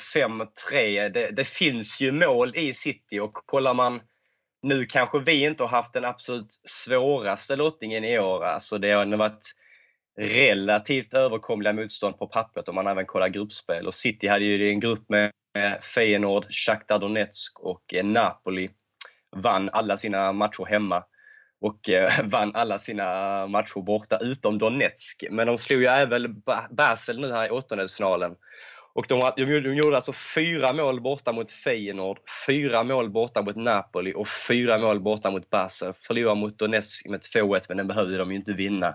5-3. 0.70 1.08
Det, 1.08 1.30
det, 1.30 1.44
finns 1.44 2.00
ju 2.00 2.12
mål 2.12 2.56
i 2.56 2.74
City 2.74 3.20
och 3.20 3.32
kollar 3.32 3.74
man 3.74 4.00
nu 4.62 4.84
kanske 4.84 5.18
vi 5.18 5.44
inte 5.44 5.62
har 5.62 5.68
haft 5.68 5.92
den 5.92 6.04
absolut 6.04 6.60
svåraste 6.64 7.56
lottningen 7.56 8.04
i 8.04 8.18
år. 8.18 8.44
Alltså 8.44 8.78
det 8.78 8.90
har 8.90 9.16
varit 9.16 9.52
relativt 10.18 11.14
överkomliga 11.14 11.72
motstånd 11.72 12.18
på 12.18 12.26
pappret 12.26 12.68
om 12.68 12.74
man 12.74 12.86
även 12.86 13.06
kollar 13.06 13.28
gruppspel. 13.28 13.86
Och 13.86 13.94
City 13.94 14.28
hade 14.28 14.44
ju 14.44 14.70
en 14.70 14.80
grupp 14.80 15.08
med 15.08 15.32
Eh, 15.54 15.80
Feyenoord, 15.80 16.46
Shakhtar 16.50 16.98
Donetsk 16.98 17.60
och 17.60 17.94
eh, 17.94 18.04
Napoli 18.04 18.70
vann 19.36 19.70
alla 19.72 19.96
sina 19.96 20.32
matcher 20.32 20.64
hemma 20.64 21.04
och 21.60 21.88
eh, 21.88 22.10
vann 22.24 22.54
alla 22.54 22.78
sina 22.78 23.46
matcher 23.46 23.80
borta 23.80 24.18
utom 24.18 24.58
Donetsk. 24.58 25.24
Men 25.30 25.46
de 25.46 25.58
slog 25.58 25.80
ju 25.80 25.86
även 25.86 26.42
Basel 26.70 27.20
nu 27.20 27.32
här 27.32 27.46
i 27.46 27.50
åttondelsfinalen. 27.50 28.36
Och 28.94 29.06
de, 29.08 29.32
de 29.36 29.74
gjorde 29.74 29.96
alltså 29.96 30.12
fyra 30.12 30.72
mål 30.72 31.00
borta 31.00 31.32
mot 31.32 31.50
Feyenoord, 31.50 32.18
fyra 32.46 32.82
mål 32.82 33.10
borta 33.10 33.42
mot 33.42 33.56
Napoli 33.56 34.12
och 34.16 34.28
fyra 34.28 34.78
mål 34.78 35.00
borta 35.00 35.30
mot 35.30 35.50
Basel. 35.50 35.92
Förlorade 35.92 36.40
mot 36.40 36.58
Donetsk 36.58 37.06
med 37.08 37.20
2-1 37.20 37.64
men 37.68 37.76
den 37.76 37.88
behövde 37.88 38.16
de 38.16 38.30
ju 38.30 38.36
inte 38.36 38.52
vinna. 38.52 38.94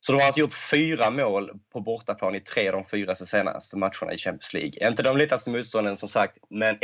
Så 0.00 0.12
de 0.12 0.18
har 0.18 0.26
alltså 0.26 0.40
gjort 0.40 0.52
fyra 0.70 1.10
mål 1.10 1.50
på 1.72 1.80
bortaplan 1.80 2.34
i 2.34 2.40
tre 2.40 2.68
av 2.68 2.74
de 2.74 2.84
fyra 2.84 3.14
senaste 3.14 3.76
matcherna 3.76 4.12
i 4.12 4.18
Champions 4.18 4.52
League. 4.54 4.88
Inte 4.88 5.02
de 5.02 5.16
lättaste 5.16 5.50
motstånden 5.50 5.96
som 5.96 6.08
sagt, 6.08 6.38
men 6.50 6.78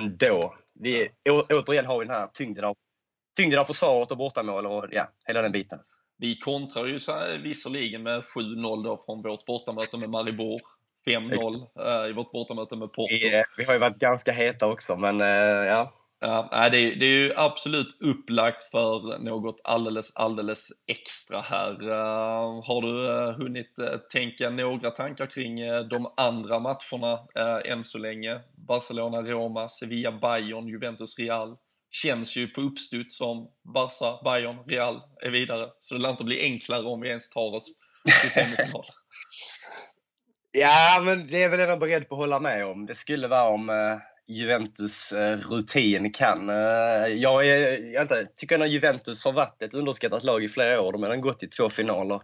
ändå. 0.00 0.54
vi, 0.80 1.08
å, 1.30 1.42
återigen 1.50 1.86
har 1.86 1.98
vi 1.98 2.04
den 2.04 2.14
här 2.14 2.26
tyngden 2.26 2.64
av, 2.64 2.76
tyngden 3.36 3.58
av 3.58 3.64
försvaret 3.64 4.10
och 4.10 4.16
bortamål 4.16 4.66
och 4.66 4.86
ja, 4.90 5.12
hela 5.26 5.42
den 5.42 5.52
biten. 5.52 5.78
Vi 6.18 6.38
kontrar 6.38 6.86
ju 6.86 6.98
visserligen 7.42 8.02
med 8.02 8.20
7-0 8.20 8.84
då 8.84 9.02
från 9.06 9.22
vårt 9.22 9.44
bortamöte 9.46 9.98
med 9.98 10.10
Maribor. 10.10 10.60
5-0 11.06 12.04
eh, 12.04 12.10
i 12.10 12.12
vårt 12.12 12.32
bortamöte 12.32 12.76
med 12.76 12.92
Porto. 12.92 13.08
Vi, 13.10 13.42
vi 13.58 13.64
har 13.64 13.72
ju 13.72 13.78
varit 13.78 13.98
ganska 13.98 14.32
heta 14.32 14.66
också, 14.66 14.96
men 14.96 15.20
eh, 15.20 15.66
ja. 15.66 15.92
Ja, 16.20 16.48
nej, 16.52 16.70
det, 16.70 16.76
är, 16.76 16.96
det 16.96 17.06
är 17.06 17.18
ju 17.18 17.32
absolut 17.36 17.96
upplagt 18.00 18.62
för 18.62 19.18
något 19.18 19.60
alldeles, 19.64 20.16
alldeles 20.16 20.68
extra 20.86 21.40
här. 21.40 21.82
Uh, 21.82 22.66
har 22.66 22.82
du 22.82 22.88
uh, 22.88 23.36
hunnit 23.36 23.78
uh, 23.80 23.96
tänka 24.12 24.50
några 24.50 24.90
tankar 24.90 25.26
kring 25.26 25.56
de 25.90 26.12
andra 26.16 26.58
matcherna 26.58 27.26
än 27.64 27.84
så 27.84 27.98
länge? 27.98 28.40
Barcelona, 28.68 29.22
Roma, 29.22 29.68
Sevilla, 29.68 30.12
Bayern, 30.12 30.68
Juventus, 30.68 31.18
Real. 31.18 31.56
Känns 31.90 32.36
ju 32.36 32.48
på 32.48 32.60
uppstuds 32.60 33.16
som 33.16 33.50
Barca, 33.74 34.22
Bayern, 34.24 34.56
Real 34.66 35.00
är 35.22 35.30
vidare. 35.30 35.68
Så 35.80 35.94
det 35.94 36.00
lär 36.00 36.10
inte 36.10 36.24
bli 36.24 36.40
enklare 36.40 36.82
om 36.82 37.00
vi 37.00 37.08
ens 37.08 37.30
tar 37.30 37.54
oss 37.54 37.66
till 38.22 38.30
semifinal. 38.30 38.84
Ja, 40.52 41.02
men 41.04 41.26
det 41.26 41.42
är 41.42 41.48
väl 41.48 41.60
ändå 41.60 41.76
beredd 41.76 42.08
på 42.08 42.14
att 42.14 42.18
hålla 42.18 42.40
med 42.40 42.66
om. 42.66 42.86
Det 42.86 42.94
skulle 42.94 43.28
vara 43.28 43.48
om 43.48 43.70
eh, 43.70 43.98
Juventus 44.28 45.12
eh, 45.12 45.38
rutin 45.38 46.12
kan. 46.12 46.48
Eh, 46.50 47.06
jag, 47.06 47.48
är, 47.48 47.92
jag 47.92 48.04
inte, 48.04 48.26
tycker 48.36 48.60
att 48.60 48.70
Juventus 48.70 49.24
har 49.24 49.32
varit 49.32 49.62
ett 49.62 49.74
underskattat 49.74 50.24
lag 50.24 50.44
i 50.44 50.48
flera 50.48 50.80
år. 50.80 50.92
De 50.92 51.02
har 51.02 51.16
gått 51.16 51.38
till 51.38 51.50
två 51.50 51.70
finaler. 51.70 52.20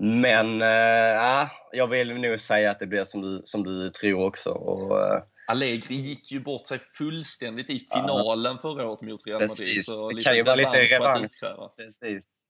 Men 0.00 0.62
äh, 0.62 1.48
jag 1.72 1.86
vill 1.86 2.14
nog 2.14 2.38
säga 2.38 2.70
att 2.70 2.78
det 2.78 2.86
blir 2.86 3.04
som 3.04 3.22
du, 3.22 3.42
som 3.44 3.64
du 3.64 3.90
tror 3.90 4.24
också. 4.24 4.50
Och, 4.50 5.00
äh, 5.00 5.22
Allegri 5.46 5.94
gick 5.94 6.32
ju 6.32 6.40
bort 6.40 6.66
sig 6.66 6.78
fullständigt 6.78 7.70
i 7.70 7.78
finalen 7.78 8.52
ja, 8.52 8.62
förra 8.62 8.88
året 8.88 9.00
mot 9.00 9.26
Real 9.26 9.40
Madrid. 9.40 9.48
Precis. 9.48 9.86
Så 9.86 10.10
det 10.10 10.20
kan 10.20 10.36
ju 10.36 10.42
vara 10.42 10.54
lite 10.54 10.70
revansch. 10.70 11.30
Precis. 11.76 12.40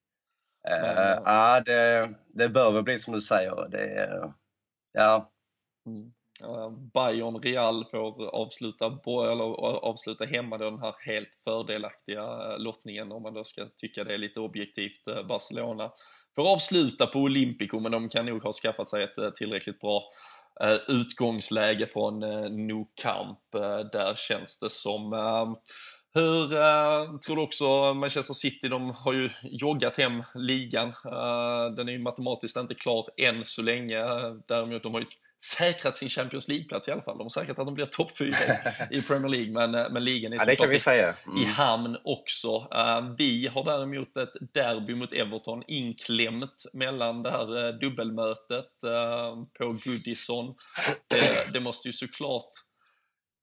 Uh, 0.69 1.23
ja, 1.25 1.63
det, 1.67 2.15
det 2.29 2.49
bör 2.49 2.73
väl 2.73 2.83
bli 2.83 2.99
som 2.99 3.15
du 3.15 3.21
säger. 3.21 3.69
Det, 3.69 4.33
Ja. 4.93 5.31
Mm. 5.87 6.13
Eh, 6.43 6.71
Bayern 6.95 7.43
Real 7.43 7.85
får 7.91 8.27
avsluta, 8.27 8.87
eller 9.07 9.45
eh, 9.45 9.75
avsluta 9.75 10.25
hemma 10.25 10.59
den 10.59 10.79
här 10.79 10.95
helt 11.07 11.35
fördelaktiga 11.45 12.23
eh, 12.23 12.59
lottningen 12.59 13.13
om 13.13 13.23
man 13.23 13.35
då 13.35 13.45
ska 13.45 13.67
tycka 13.77 14.05
det 14.05 14.15
är 14.15 14.19
lite 14.19 14.41
objektivt. 14.41 15.05
Barcelona 15.29 15.91
får 16.35 16.53
avsluta 16.53 17.07
på 17.07 17.19
Olympico 17.19 17.81
men 17.81 17.93
de 17.93 18.09
kan 18.09 18.27
nog 18.27 18.43
ha 18.43 18.53
skaffat 18.53 18.91
sig 18.91 19.05
ett 19.05 19.37
tillräckligt 19.37 19.81
bra 19.81 20.03
utgångsläge 20.89 21.87
från 21.87 22.21
Nou 22.67 22.87
Camp. 22.95 23.39
Där 23.93 24.15
känns 24.15 24.59
det 24.59 24.71
som 24.71 25.13
ehm, 25.13 25.57
hur 26.15 26.49
tror 27.19 27.37
du 27.37 27.43
också 27.43 27.95
Manchester 27.95 28.35
City, 28.35 28.69
de 28.69 28.91
har 28.91 29.13
ju 29.13 29.31
joggat 29.43 29.97
hem 29.97 30.23
ligan. 30.35 30.93
Den 31.77 31.89
är 31.89 31.93
ju 31.93 31.99
matematiskt 31.99 32.57
inte 32.57 32.75
klar 32.75 33.07
än 33.17 33.45
så 33.45 33.63
länge. 33.63 33.99
Däremot 34.49 34.83
de 34.83 34.95
har 34.95 35.01
ju 35.01 35.07
säkrat 35.45 35.97
sin 35.97 36.09
Champions 36.09 36.49
League-plats 36.49 36.89
i 36.89 36.93
alla 36.93 37.03
fall. 37.03 37.19
De 37.19 37.25
har 37.25 37.29
säkrat 37.29 37.59
att 37.59 37.67
de 37.67 37.75
blir 37.75 37.87
topp 37.87 38.17
4 38.19 38.35
i 38.91 39.03
Premier 39.03 39.29
League, 39.29 39.53
men, 39.53 39.75
eh, 39.75 39.91
men 39.91 40.05
ligan 40.05 40.33
är 40.33 40.37
ja, 40.37 40.79
säga. 40.79 41.15
Mm. 41.27 41.39
i 41.39 41.45
hamn 41.45 41.97
också. 42.05 42.57
Uh, 42.57 43.15
vi 43.19 43.47
har 43.47 43.65
däremot 43.65 44.17
ett 44.17 44.33
derby 44.55 44.95
mot 44.95 45.13
Everton 45.13 45.63
inklämt 45.67 46.65
mellan 46.73 47.23
det 47.23 47.31
här 47.31 47.81
dubbelmötet 47.81 48.71
på 49.59 49.79
Goodison. 49.85 50.55
Det, 51.09 51.53
det 51.53 51.61
måste 51.61 51.89
ju 51.89 51.93
såklart 51.93 52.51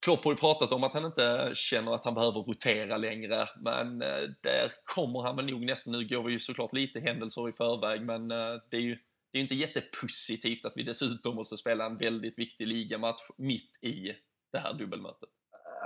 Klopp 0.06 0.24
har 0.24 0.32
ju 0.32 0.38
pratat 0.38 0.72
om 0.72 0.84
att 0.84 0.94
han 0.94 1.06
inte 1.06 1.52
känner 1.54 1.94
att 1.94 2.06
han 2.06 2.14
behöver 2.14 2.40
rotera 2.40 2.98
längre, 2.98 3.50
men 3.60 4.02
eh, 4.02 4.30
där 4.42 4.72
kommer 4.84 5.22
han 5.22 5.36
väl 5.36 5.46
nog 5.46 5.66
nästan. 5.66 5.94
Nu 5.94 6.08
går 6.08 6.24
vi 6.24 6.32
ju 6.32 6.40
såklart 6.40 6.74
lite 6.74 7.00
händelser 7.00 7.50
i 7.50 7.52
förväg, 7.52 8.02
men 8.02 8.32
eh, 8.32 8.54
det 8.72 8.78
är 8.78 8.82
ju 8.82 8.98
det 9.36 9.40
är 9.40 9.42
inte 9.42 9.56
jättepositivt 9.56 10.66
att 10.66 10.74
vi 10.76 10.84
dessutom 10.84 11.36
måste 11.36 11.58
spela 11.58 11.86
en 11.86 11.98
väldigt 11.98 12.40
viktig 12.40 12.68
ligamatch 12.68 13.22
mitt 13.38 13.84
i 13.84 14.12
det 14.52 14.60
här 14.60 14.74
dubbelmötet. 14.74 15.30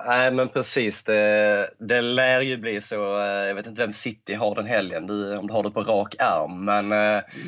Nej, 0.06 0.32
men 0.32 0.50
precis. 0.50 1.04
Det, 1.04 1.74
det 1.80 2.02
lär 2.02 2.41
ju 2.41 2.58
bli 2.58 2.82
så. 2.82 3.20
Eh, 3.20 3.26
jag 3.26 3.56
vet 3.56 3.68
inte 3.68 3.82
vem 3.82 3.93
City 3.93 4.34
har 4.34 4.56
den 4.56 4.66
helgen, 4.66 5.08
du, 5.08 5.38
om 5.38 5.47
du 5.47 5.54
har 5.54 5.64
det 5.64 5.72
på 5.72 5.84
rak 5.84 6.16
arm. 6.20 6.66
Men, 6.66 6.89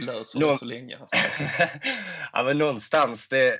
Löser 0.05 0.39
det 0.39 0.57
så 0.57 0.65
länge. 0.65 0.97
ja, 2.33 2.43
men 2.43 2.57
någonstans, 2.57 3.29
det, 3.29 3.59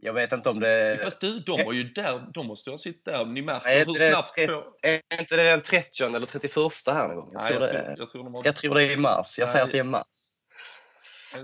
jag 0.00 0.12
vet 0.12 0.32
inte 0.32 0.48
om 0.48 0.60
det... 0.60 1.00
Fast 1.04 1.20
du, 1.20 1.40
de 1.40 1.64
var 1.64 1.72
ju 1.72 1.84
där, 1.84 2.30
de 2.34 2.46
måste 2.46 2.70
ju 2.70 2.72
ha 2.72 2.78
sitt 2.78 3.04
där. 3.04 3.24
Ni 3.24 3.42
märker 3.42 3.68
är 3.68 3.86
hur 3.86 4.10
snabbt... 4.10 4.32
Det, 4.36 4.46
på... 4.46 4.64
Är 4.82 5.00
inte 5.20 5.36
det 5.36 5.42
den 5.42 5.62
30 5.62 6.04
eller 6.04 6.26
31 6.26 6.54
här 6.86 7.08
någon 7.08 7.16
gång? 7.16 7.30
Jag, 7.32 7.42
Nej, 7.42 7.52
tror, 7.52 7.66
jag, 7.66 7.74
det, 7.74 7.84
tror, 7.84 7.98
jag, 7.98 8.08
tror, 8.08 8.24
de 8.24 8.34
har... 8.34 8.42
jag 8.44 8.56
tror 8.56 8.74
det 8.74 8.82
är 8.82 8.90
i 8.90 8.96
mars. 8.96 9.38
Jag 9.38 9.46
Nej, 9.46 9.52
säger 9.52 9.64
att 9.64 9.72
det 9.72 9.78
är 9.78 9.84
mars. 9.84 10.37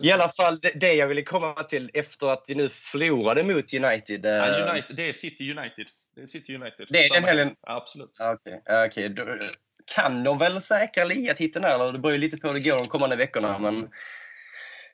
I 0.03 0.12
alla 0.12 0.28
fall 0.28 0.61
det, 0.61 0.72
det 0.74 0.95
jag 0.95 1.07
ville 1.07 1.22
komma 1.22 1.62
till 1.62 1.91
efter 1.95 2.32
att 2.32 2.45
vi 2.49 2.55
nu 2.55 2.68
förlorade 2.68 3.43
mot 3.43 3.74
United. 3.74 4.24
Ja, 4.24 4.59
eh, 4.59 4.70
United 4.70 4.97
det 4.97 5.09
är 5.09 5.12
City 5.12 5.51
United. 5.51 5.87
Det 6.16 6.22
är 6.22 6.26
City 6.26 6.55
United. 6.55 6.87
Det 6.91 7.05
är 7.05 7.14
den 7.14 7.24
helgen? 7.24 7.55
absolut. 7.61 8.16
Okej, 8.18 8.61
okay. 8.87 9.09
okay. 9.09 9.39
kan 9.95 10.24
de 10.24 10.39
väl 10.39 10.62
säkra 10.62 11.05
ligatiteln 11.05 11.64
här? 11.64 11.93
Det 11.93 11.99
beror 11.99 12.12
ju 12.12 12.18
lite 12.18 12.37
på 12.37 12.47
hur 12.47 12.55
det 12.55 12.61
går 12.61 12.78
de 12.78 12.87
kommande 12.87 13.16
veckorna. 13.16 13.59
Men 13.59 13.89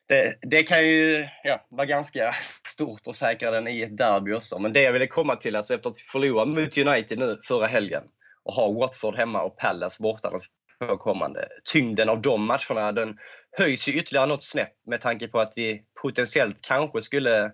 det, 0.07 0.35
det, 0.43 0.63
kan 0.63 0.87
ju 0.87 1.29
ja, 1.45 1.67
vara 1.69 1.87
ganska 1.87 2.35
stort 2.67 3.01
att 3.07 3.15
säkra 3.15 3.51
den 3.51 3.69
i 3.69 3.83
ett 3.83 3.97
derby 3.97 4.33
också. 4.33 4.59
Men 4.59 4.73
det 4.73 4.83
jag 4.83 4.93
ville 4.93 5.07
komma 5.07 5.37
till, 5.37 5.57
alltså 5.57 5.75
efter 5.75 5.91
att 5.91 5.97
vi 5.97 6.03
förlorade 6.03 6.51
mot 6.51 6.79
United 6.79 7.19
nu 7.19 7.41
förra 7.45 7.67
helgen 7.67 8.03
och 8.43 8.55
har 8.55 8.73
Watford 8.73 9.17
hemma 9.17 9.43
och 9.43 9.57
Palace 9.57 10.03
borta 10.03 10.31
de 10.31 10.41
två 10.87 10.97
kommande. 10.97 11.49
Tyngden 11.65 12.09
av 12.09 12.23
de 12.23 12.45
matcherna 12.45 12.93
den 12.93 13.19
höjs 13.59 13.89
ju 13.89 13.93
ytterligare 13.93 14.27
något 14.27 14.43
snäpp 14.43 14.73
med 14.87 15.01
tanke 15.01 15.29
på 15.29 15.41
att 15.41 15.53
vi 15.57 15.83
potentiellt 16.03 16.59
kanske 16.61 17.01
skulle 17.01 17.53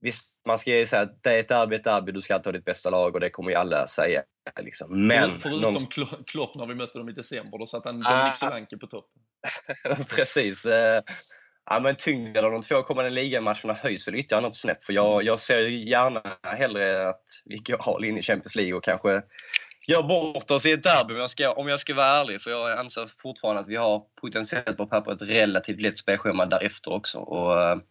Visst, 0.00 0.24
man 0.46 0.58
ska 0.58 0.70
ju 0.70 0.86
säga 0.86 1.02
att 1.02 1.22
det 1.22 1.30
är 1.30 1.38
ett 1.38 1.48
derby, 1.48 1.76
ett 1.76 1.84
derby, 1.84 2.12
du 2.12 2.20
ska 2.20 2.34
alltid 2.34 2.46
ha 2.46 2.52
ditt 2.52 2.64
bästa 2.64 2.90
lag 2.90 3.14
och 3.14 3.20
det 3.20 3.30
kommer 3.30 3.50
ju 3.50 3.56
alla 3.56 3.86
säga. 3.86 4.22
Liksom. 4.60 5.06
Men, 5.06 5.38
Förutom 5.38 5.60
någonstans... 5.60 6.30
Klopp 6.30 6.54
när 6.54 6.66
vi 6.66 6.74
mötte 6.74 6.98
dem 6.98 7.08
i 7.08 7.12
december, 7.12 7.58
då 7.58 7.66
satt 7.66 7.84
han 7.84 8.00
Dominic 8.00 8.38
Solanke 8.38 8.76
på 8.76 8.86
topp. 8.86 9.06
Precis. 10.16 10.64
Eh, 10.64 11.02
Ja, 11.70 11.80
men 11.80 11.96
tyngden 11.96 12.44
av 12.44 12.52
de 12.52 12.62
två 12.62 12.82
kommande 12.82 13.10
ligamatcherna 13.10 13.74
höjs 13.74 14.08
väl 14.08 14.14
ytterligare 14.14 14.42
något 14.42 14.56
snäpp. 14.56 14.84
För 14.84 14.92
jag, 14.92 15.22
jag 15.22 15.40
ser 15.40 15.60
gärna 15.68 16.38
hellre 16.42 17.08
att 17.08 17.22
vi 17.44 17.56
går 17.56 17.94
all 17.94 18.04
in 18.04 18.18
i 18.18 18.22
Champions 18.22 18.54
League 18.54 18.74
och 18.74 18.84
kanske 18.84 19.22
gör 19.86 20.02
bort 20.02 20.50
oss 20.50 20.66
i 20.66 20.72
ett 20.72 20.82
derby 20.82 21.14
om 21.14 21.20
jag, 21.20 21.30
ska, 21.30 21.52
om 21.52 21.68
jag 21.68 21.80
ska 21.80 21.94
vara 21.94 22.06
ärlig. 22.06 22.42
För 22.42 22.50
jag 22.50 22.78
anser 22.78 23.06
fortfarande 23.22 23.60
att 23.60 23.68
vi 23.68 23.76
har 23.76 24.02
potentiellt 24.20 24.76
på 24.76 24.86
pappret 24.86 25.22
ett 25.22 25.28
relativt 25.28 25.80
lätt 25.80 25.98
spelschema 25.98 26.46
därefter 26.46 26.92
också. 26.92 27.18
Och, 27.18 27.82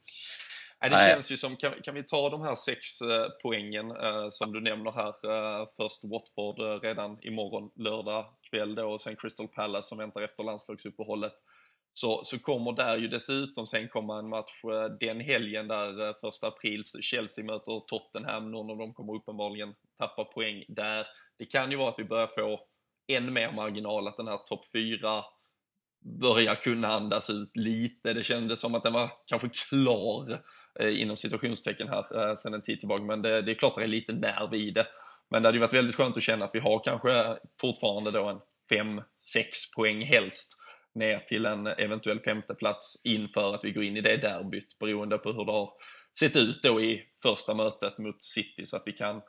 det 0.82 0.90
nej. 0.90 1.14
känns 1.14 1.32
ju 1.32 1.38
som, 1.38 1.56
kan, 1.56 1.74
kan, 1.84 1.96
vi 1.96 2.04
ta 2.04 2.30
de 2.30 2.42
här 2.42 2.56
sex 2.56 3.02
äh, 3.02 3.28
poängen 3.44 3.92
äh, 3.92 4.30
som 4.30 4.54
du 4.54 4.62
nämner 4.62 4.92
här. 4.92 5.14
först 5.78 6.04
Watford 6.04 6.84
redan 6.84 7.18
imorgon 7.22 7.72
lördag 7.76 8.26
kväll 8.50 8.76
då 8.76 8.92
och 8.92 9.02
sen 9.02 9.16
Crystal 9.16 9.48
Palace 9.48 9.88
som 9.88 9.98
väntar 9.98 10.22
efter 10.22 10.44
landslagsuppehållet 10.44 11.34
så, 11.98 12.24
så 12.24 12.40
kommer 12.40 12.72
där 12.72 12.98
ju 12.98 13.08
dessutom 13.08 13.68
sen 13.68 13.90
komma 13.90 14.20
en 14.20 14.30
match 14.30 14.64
eh, 14.64 14.98
den 15.00 15.20
helgen 15.20 15.68
där 15.68 16.08
eh, 16.08 16.16
första 16.22 16.48
aprils 16.48 16.96
Chelsea 17.02 17.46
möter 17.46 17.80
Tottenham. 17.88 18.52
Någon 18.52 18.72
av 18.72 18.78
dem 18.78 18.94
kommer 18.94 19.16
uppenbarligen 19.16 19.74
tappa 20.00 20.24
poäng 20.24 20.64
där. 20.68 21.08
Det 21.38 21.46
kan 21.46 21.72
ju 21.72 21.78
vara 21.78 21.90
att 21.90 22.00
vi 22.00 22.04
börjar 22.04 22.28
få 22.28 22.60
än 23.08 23.34
mer 23.34 23.52
marginal, 23.52 24.08
att 24.08 24.18
den 24.18 24.28
här 24.28 24.38
topp 24.38 24.66
4 24.74 25.24
börjar 26.22 26.56
kunna 26.56 26.88
andas 26.88 27.30
ut 27.30 27.58
lite. 27.58 28.14
Det 28.14 28.24
kändes 28.24 28.60
som 28.60 28.76
att 28.76 28.84
den 28.84 28.94
var 28.94 29.12
kanske 29.26 29.50
klar 29.50 30.42
eh, 30.80 31.02
inom 31.02 31.18
situationstecken 31.18 31.88
här 31.88 32.30
eh, 32.30 32.36
sen 32.36 32.54
en 32.54 32.62
tid 32.62 32.80
tillbaka, 32.80 33.04
men 33.04 33.22
det, 33.22 33.42
det, 33.42 33.52
är 33.52 33.56
klart 33.56 33.72
att 33.72 33.78
det 33.78 33.84
är 33.84 33.88
lite 33.88 34.14
nerv 34.14 34.54
i 34.54 34.72
det. 34.72 34.88
Men 35.30 35.42
det 35.42 35.48
hade 35.48 35.58
ju 35.58 35.62
varit 35.62 35.74
väldigt 35.74 35.96
skönt 35.96 36.18
att 36.18 36.24
känna 36.24 36.46
att 36.46 36.56
vi 36.56 36.60
har 36.60 36.84
kanske 36.84 37.38
fortfarande 37.62 38.12
då 38.12 38.30
en 38.30 38.42
5-6 38.72 39.02
poäng 39.76 40.06
helst 40.06 40.65
ner 40.96 41.20
till 41.20 41.46
en 41.46 41.68
eventuell 41.68 42.20
femteplats 42.20 43.02
inför 43.04 43.56
att 43.56 43.64
vi 43.64 43.72
går 43.72 43.84
in 43.84 43.98
i 43.98 44.02
det 44.02 44.18
derbyt 44.18 44.80
beroende 44.80 45.18
på 45.18 45.32
hur 45.32 45.46
det 45.46 45.52
har 45.52 45.72
sett 46.20 46.36
ut 46.36 46.64
då 46.64 46.82
i 46.82 47.04
första 47.22 47.54
mötet 47.54 47.98
mot 47.98 48.24
City 48.24 48.66
så 48.66 48.78
att 48.78 48.84
vi 48.86 48.92
kan 48.92 49.22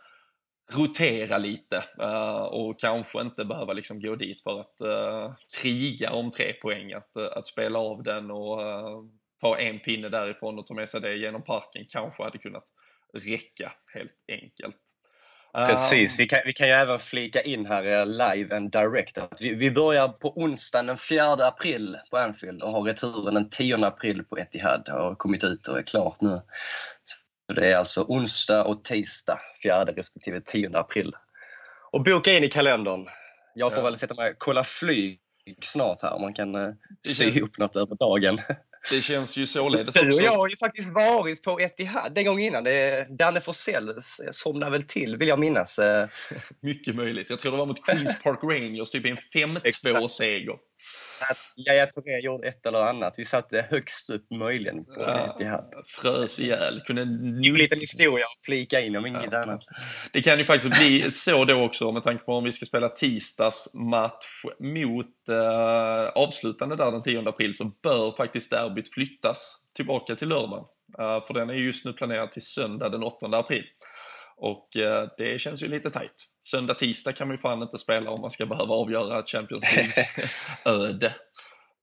rotera 0.72 1.38
lite 1.38 1.84
uh, 2.02 2.42
och 2.42 2.80
kanske 2.80 3.20
inte 3.20 3.44
behöva 3.44 3.72
liksom 3.72 4.00
gå 4.00 4.16
dit 4.16 4.42
för 4.42 4.60
att 4.60 4.80
uh, 4.84 5.34
kriga 5.62 6.12
om 6.12 6.30
tre 6.30 6.52
poäng, 6.52 6.92
att, 6.92 7.12
uh, 7.18 7.28
att 7.32 7.46
spela 7.46 7.78
av 7.78 8.02
den 8.02 8.30
och 8.30 8.60
ta 9.40 9.58
en 9.58 9.78
pinne 9.78 10.08
därifrån 10.08 10.58
och 10.58 10.66
ta 10.66 10.74
med 10.74 10.88
sig 10.88 11.00
det 11.00 11.16
genom 11.16 11.42
parken 11.42 11.86
kanske 11.88 12.22
hade 12.22 12.38
kunnat 12.38 12.66
räcka 13.12 13.72
helt 13.94 14.24
enkelt. 14.28 14.76
Precis, 15.56 16.20
vi 16.20 16.26
kan, 16.26 16.38
vi 16.44 16.52
kan 16.52 16.66
ju 16.66 16.72
även 16.72 16.98
flika 16.98 17.42
in 17.42 17.66
här 17.66 17.84
eh, 18.00 18.06
live 18.06 18.56
and 18.56 18.70
direct 18.72 19.18
att 19.18 19.40
vi, 19.40 19.54
vi 19.54 19.70
börjar 19.70 20.08
på 20.08 20.32
onsdagen 20.36 20.86
den 20.86 20.98
4 20.98 21.32
april 21.32 21.98
på 22.10 22.16
Anfield 22.18 22.62
och 22.62 22.72
har 22.72 22.82
returen 22.82 23.34
den 23.34 23.50
10 23.50 23.86
april 23.86 24.24
på 24.24 24.38
Etihad 24.38 24.88
och 24.88 25.04
har 25.04 25.14
kommit 25.14 25.44
ut 25.44 25.68
och 25.68 25.78
är 25.78 25.82
klart 25.82 26.20
nu. 26.20 26.40
Så 27.48 27.54
det 27.54 27.72
är 27.72 27.76
alltså 27.76 28.02
onsdag 28.02 28.64
och 28.64 28.84
tisdag 28.84 29.40
4 29.62 29.84
respektive 29.84 30.40
10 30.40 30.70
april. 30.78 31.12
och 31.92 32.02
boka 32.04 32.32
in 32.32 32.44
i 32.44 32.48
kalendern. 32.48 33.06
Jag 33.54 33.72
får 33.72 33.78
Ja. 33.78 33.84
väl 33.84 33.98
sätta 33.98 34.14
mig 34.14 34.30
och 34.30 34.38
kolla 34.38 34.64
flyg 34.64 35.20
snart 35.62 36.02
här 36.02 36.12
om 36.12 36.22
man 36.22 36.34
kan 36.34 36.54
eh, 36.54 36.68
sy 37.08 37.24
ihop 37.24 37.58
något 37.58 37.76
över 37.76 37.94
dagen. 37.96 38.38
Det 38.90 39.02
känns 39.02 39.36
ju 39.36 39.46
således 39.46 39.94
Du 39.94 40.00
och 40.00 40.06
också... 40.06 40.22
jag 40.22 40.32
har 40.32 40.48
ju 40.48 40.56
faktiskt 40.56 40.94
varit 40.94 41.42
på 41.42 41.60
Etihad 41.60 42.14
den 42.14 42.24
gången 42.24 42.46
innan. 42.46 42.64
Det, 42.64 43.06
Danne 43.18 43.40
Forsell 43.40 43.94
somnade 44.30 44.72
väl 44.72 44.82
till, 44.82 45.16
vill 45.16 45.28
jag 45.28 45.38
minnas. 45.38 45.80
Mycket 46.60 46.94
möjligt. 46.94 47.30
Jag 47.30 47.40
tror 47.40 47.52
det 47.52 47.58
var 47.58 47.66
mot 47.66 47.86
Queens 47.86 48.22
Park 48.22 48.38
Rangers, 48.42 48.90
typ 48.90 49.04
en 49.06 49.16
5-2 49.16 50.08
Seger. 50.76 51.30
Att 51.30 51.66
Yahya 51.68 51.86
Touré 51.86 52.20
gjorde 52.20 52.48
ett 52.48 52.66
eller 52.66 52.78
annat. 52.78 53.14
Vi 53.16 53.24
satt 53.24 53.52
eh, 53.52 53.62
högst 53.62 54.10
upp 54.10 54.30
möjligen 54.30 54.84
på 54.84 55.02
Etihad. 55.02 55.64
frös 55.86 56.40
ihjäl. 56.40 56.80
Kunde 56.80 57.02
En 57.02 57.40
liten 57.40 57.80
historia 57.80 58.24
att 58.24 58.44
flika 58.44 58.80
in 58.80 58.96
om 58.96 59.06
inget 59.06 59.32
Ja, 59.32 59.42
annat. 59.42 59.60
Det 60.12 60.22
kan 60.22 60.38
ju 60.38 60.44
faktiskt 60.44 60.78
bli 60.78 61.10
så 61.10 61.44
då 61.44 61.64
också 61.64 61.92
med 61.92 62.02
tanke 62.02 62.24
på 62.24 62.32
om 62.32 62.44
vi 62.44 62.52
ska 62.52 62.66
spela 62.66 62.88
tisdagsmatch 62.88 64.44
mot 64.58 65.28
eh, 65.28 66.08
avslutande 66.14 66.76
där 66.76 66.92
den 66.92 67.02
10 67.02 67.28
april 67.28 67.54
så 67.54 67.64
bör 67.64 68.16
faktiskt 68.16 68.50
derbyt 68.50 68.94
flyttas 68.94 69.66
tillbaka 69.76 70.16
till 70.16 70.28
lördagen. 70.28 70.64
Eh, 70.98 71.20
för 71.26 71.34
den 71.34 71.50
är 71.50 71.54
just 71.54 71.84
nu 71.84 71.92
planerad 71.92 72.32
till 72.32 72.46
söndag 72.46 72.88
den 72.88 73.02
8 73.02 73.26
april. 73.26 73.64
Och 74.36 74.76
eh, 74.76 75.08
det 75.18 75.40
känns 75.40 75.62
ju 75.62 75.68
lite 75.68 75.90
tajt. 75.90 76.24
Söndag, 76.44 76.74
tisdag 76.74 77.12
kan 77.12 77.28
man 77.28 77.36
ju 77.36 77.40
fan 77.40 77.62
inte 77.62 77.78
spela 77.78 78.10
om 78.10 78.20
man 78.20 78.30
ska 78.30 78.46
behöva 78.46 78.74
avgöra 78.74 79.18
ett 79.18 79.28
Champions 79.28 79.76
League-öde. 79.76 81.14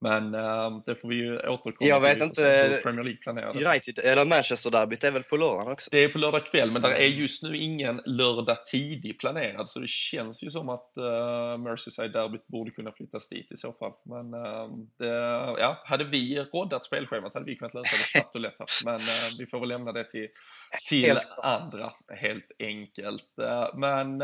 Men 0.00 0.34
eh, 0.34 0.80
det 0.86 0.94
får 0.94 1.08
vi 1.08 1.14
ju 1.14 1.38
återkomma 1.38 1.88
Jag 1.88 2.00
vet 2.00 2.14
till. 2.14 2.22
Inte, 2.22 2.80
Premier 2.82 3.04
League 3.04 3.18
planerar 3.22 3.54
det. 3.54 3.66
United, 3.66 3.98
eller 3.98 4.24
Manchester-derbyt 4.24 5.04
är 5.04 5.10
väl 5.10 5.22
på 5.22 5.36
lördagen 5.36 5.72
också? 5.72 5.88
Det 5.90 6.04
är 6.04 6.08
på 6.08 6.18
lördag 6.18 6.46
kväll, 6.46 6.70
men 6.70 6.82
där 6.82 6.90
är 6.90 7.06
just 7.06 7.42
nu 7.42 7.56
ingen 7.56 8.00
lördag 8.04 8.66
tidig 8.66 9.18
planerad, 9.18 9.68
så 9.68 9.80
det 9.80 9.88
känns 9.88 10.44
ju 10.44 10.50
som 10.50 10.68
att 10.68 10.92
uh, 10.98 11.58
Merseyside-derbyt 11.58 12.46
borde 12.46 12.70
kunna 12.70 12.92
flyttas 12.92 13.28
dit 13.28 13.52
i 13.52 13.56
så 13.56 13.72
fall. 13.72 13.92
Men 14.04 14.34
eh, 14.34 14.68
det, 14.98 15.14
ja, 15.58 15.82
hade 15.84 16.04
vi 16.04 16.38
roddat 16.52 16.84
spelschemat 16.84 17.34
hade 17.34 17.46
vi 17.46 17.56
kunnat 17.56 17.74
lösa 17.74 17.96
det 17.96 18.02
snabbt 18.02 18.34
och 18.34 18.40
lätt 18.40 18.58
här. 18.58 18.68
Men 18.84 19.00
vi 19.38 19.46
får 19.46 19.60
väl 19.60 19.68
lämna 19.68 19.92
det 19.92 20.10
till, 20.10 20.28
till 20.88 21.04
Helt 21.04 21.38
andra, 21.42 21.92
helt 22.08 22.52
enkelt. 22.58 23.24
Men 23.74 24.18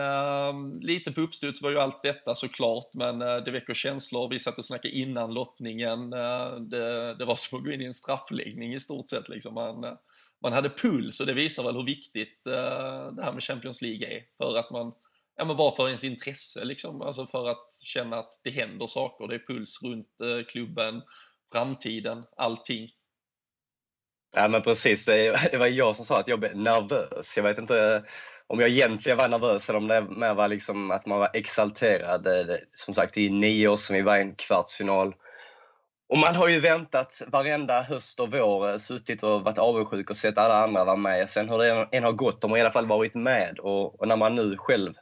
lite 0.81 1.13
på 1.13 1.21
uppstuds 1.21 1.63
var 1.63 1.71
ju 1.71 1.79
allt 1.79 2.03
detta 2.03 2.35
såklart, 2.35 2.95
men 2.95 3.19
det 3.19 3.51
väcker 3.51 3.75
känslor. 3.75 4.31
Vi 4.31 4.39
satt 4.39 4.59
och 4.59 4.65
snackade 4.65 4.95
innan 4.95 5.35
lottningen 5.35 5.60
löpningen, 5.61 6.13
eh, 6.13 6.61
det, 6.61 7.15
det 7.15 7.25
var 7.25 7.37
som 7.37 7.59
att 7.59 7.65
gå 7.65 7.73
in 7.73 7.81
i 7.81 7.85
en 7.85 7.95
straffläggning 7.95 8.75
i 8.75 8.81
stort 8.81 9.11
sett. 9.11 9.29
Liksom. 9.29 9.55
Man, 9.55 9.85
eh, 9.85 9.93
man 10.43 10.53
hade 10.53 10.71
puls 10.71 11.21
och 11.21 11.27
det 11.27 11.33
visar 11.33 11.63
väl 11.63 11.77
hur 11.77 11.85
viktigt 11.85 12.47
eh, 12.47 13.13
det 13.13 13.23
här 13.23 13.33
med 13.33 13.43
Champions 13.43 13.83
League 13.83 14.17
är. 14.17 14.23
För 14.39 14.59
att 14.59 14.71
man, 14.71 14.93
ja 15.37 15.45
men 15.45 15.57
bara 15.57 15.77
för 15.77 15.87
ens 15.87 16.05
intresse 16.05 16.65
liksom, 16.65 17.03
alltså 17.03 17.27
för 17.27 17.49
att 17.49 17.73
känna 17.85 18.19
att 18.19 18.41
det 18.45 18.51
händer 18.51 18.87
saker. 18.87 19.29
Det 19.29 19.35
är 19.35 19.47
puls 19.47 19.83
runt 19.83 20.09
klubben, 20.49 21.03
framtiden, 21.53 22.25
allting. 22.37 22.89
Ja 24.37 24.49
men 24.49 24.63
precis, 24.63 25.07
det 25.07 25.59
var 25.59 25.67
jag 25.67 25.97
som 25.97 26.05
sa 26.05 26.21
att 26.21 26.29
jag 26.29 26.41
blev 26.41 26.57
nervös. 26.57 27.37
Jag 27.37 27.45
vet 27.45 27.59
inte 27.59 28.05
om 28.47 28.61
jag 28.61 28.69
egentligen 28.69 29.19
var 29.19 29.29
nervös 29.29 29.69
eller 29.69 29.79
om 29.79 29.89
det 29.89 30.01
mer 30.01 30.35
var 30.35 30.49
liksom 30.49 30.91
att 30.91 31.07
man 31.07 31.19
var 31.19 31.31
exalterad. 31.35 32.29
Som 32.73 32.95
sagt, 32.95 33.19
i 33.19 33.29
nio 33.29 33.69
år 33.69 33.77
sedan 33.77 33.97
vi 33.97 34.03
var 34.03 34.17
i 34.17 34.21
en 34.21 34.35
kvartsfinal. 34.35 35.15
Och 36.11 36.19
man 36.19 36.35
har 36.35 36.49
ju 36.49 36.61
väntat 36.61 37.23
varenda 37.27 37.83
höst 37.83 38.21
och 38.21 38.31
vår, 38.31 38.71
eh, 38.71 38.77
suttit 38.77 39.23
och 39.23 39.43
varit 39.43 39.59
avundsjuk 39.59 40.11
och 40.11 40.17
sett 40.17 40.39
alla 40.39 40.65
andra 40.65 40.85
vara 40.85 40.97
med. 40.97 41.31
Sen 41.31 41.49
hur 41.49 41.59
det 41.59 41.89
än 41.93 42.05
har 42.05 42.13
gått, 42.13 42.41
de 42.41 42.51
har 42.51 42.59
i 42.59 42.61
alla 42.61 42.73
fall 42.73 42.87
varit 42.87 43.15
med. 43.15 43.59
Och, 43.59 44.01
och 44.01 44.09
när 44.09 44.17
man 44.17 44.35
nu 44.35 44.57
själv 44.57 44.95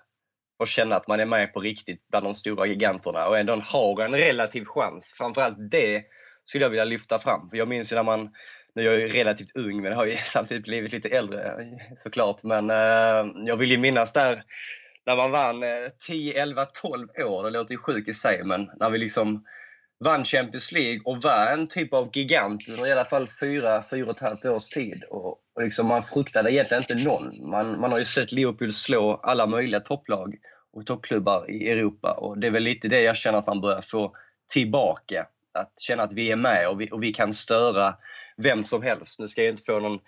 får 0.58 0.66
känna 0.66 0.96
att 0.96 1.08
man 1.08 1.20
är 1.20 1.26
med 1.26 1.52
på 1.52 1.60
riktigt 1.60 2.08
bland 2.08 2.26
de 2.26 2.34
stora 2.34 2.66
giganterna 2.66 3.26
och 3.28 3.38
ändå 3.38 3.56
har 3.56 4.04
en 4.04 4.14
relativ 4.14 4.64
chans. 4.64 5.14
Framförallt 5.18 5.70
det 5.70 6.04
skulle 6.44 6.64
jag 6.64 6.70
vilja 6.70 6.84
lyfta 6.84 7.18
fram. 7.18 7.50
För 7.50 7.56
jag 7.56 7.68
minns 7.68 7.92
ju 7.92 7.96
när 7.96 8.02
man 8.02 8.30
nu 8.74 8.82
är 8.82 8.92
jag 8.92 9.00
ju 9.00 9.08
relativt 9.08 9.56
ung 9.56 9.82
men 9.82 9.92
har 9.92 10.04
ju 10.04 10.16
samtidigt 10.24 10.64
blivit 10.64 10.92
lite 10.92 11.08
äldre 11.08 11.54
såklart. 11.96 12.42
Men 12.42 12.70
eh, 12.70 13.32
jag 13.44 13.56
vill 13.56 13.70
ju 13.70 13.78
minnas 13.78 14.12
där 14.12 14.42
när 15.06 15.16
man 15.16 15.30
vann 15.30 15.62
eh, 15.62 15.88
10, 16.06 16.42
11, 16.42 16.64
12 16.64 17.08
år. 17.24 17.44
Det 17.44 17.50
låter 17.50 17.72
ju 17.74 17.78
sjukt 17.78 18.08
i 18.08 18.14
sig 18.14 18.44
men 18.44 18.70
när 18.80 18.90
vi 18.90 18.98
liksom 18.98 19.44
vann 20.04 20.24
Champions 20.24 20.72
League 20.72 21.00
och 21.04 21.22
var 21.22 21.46
en 21.52 21.68
typ 21.68 21.94
av 21.94 22.10
gigant 22.12 22.68
under 22.68 22.86
i 22.86 22.92
alla 22.92 23.04
fall 23.04 23.28
fyra, 23.40 23.84
fyra 23.90 24.10
och 24.10 24.16
ett 24.16 24.22
halvt 24.22 24.44
års 24.44 24.68
tid. 24.68 25.04
Och, 25.10 25.26
och 25.54 25.62
liksom 25.62 25.86
man 25.86 26.02
fruktade 26.02 26.52
egentligen 26.52 26.82
inte 26.82 27.04
någon. 27.04 27.50
Man, 27.50 27.80
man 27.80 27.92
har 27.92 27.98
ju 27.98 28.04
sett 28.04 28.32
Liverpool 28.32 28.72
slå 28.72 29.20
alla 29.22 29.46
möjliga 29.46 29.80
topplag 29.80 30.36
och 30.72 30.86
toppklubbar 30.86 31.50
i 31.50 31.70
Europa 31.70 32.12
och 32.12 32.38
det 32.38 32.46
är 32.46 32.50
väl 32.50 32.62
lite 32.62 32.88
det 32.88 33.00
jag 33.00 33.16
känner 33.16 33.38
att 33.38 33.46
man 33.46 33.60
börjar 33.60 33.82
få 33.82 34.16
tillbaka. 34.52 35.26
Att 35.54 35.80
känna 35.80 36.02
att 36.02 36.12
vi 36.12 36.30
är 36.30 36.36
med 36.36 36.68
och 36.68 36.80
vi, 36.80 36.88
och 36.90 37.02
vi 37.02 37.12
kan 37.12 37.32
störa 37.32 37.94
vem 38.36 38.64
som 38.64 38.82
helst. 38.82 39.18
Nu 39.18 39.28
ska 39.28 39.42
jag 39.42 39.52
inte 39.52 39.62
få 39.66 39.80
någon 39.80 39.98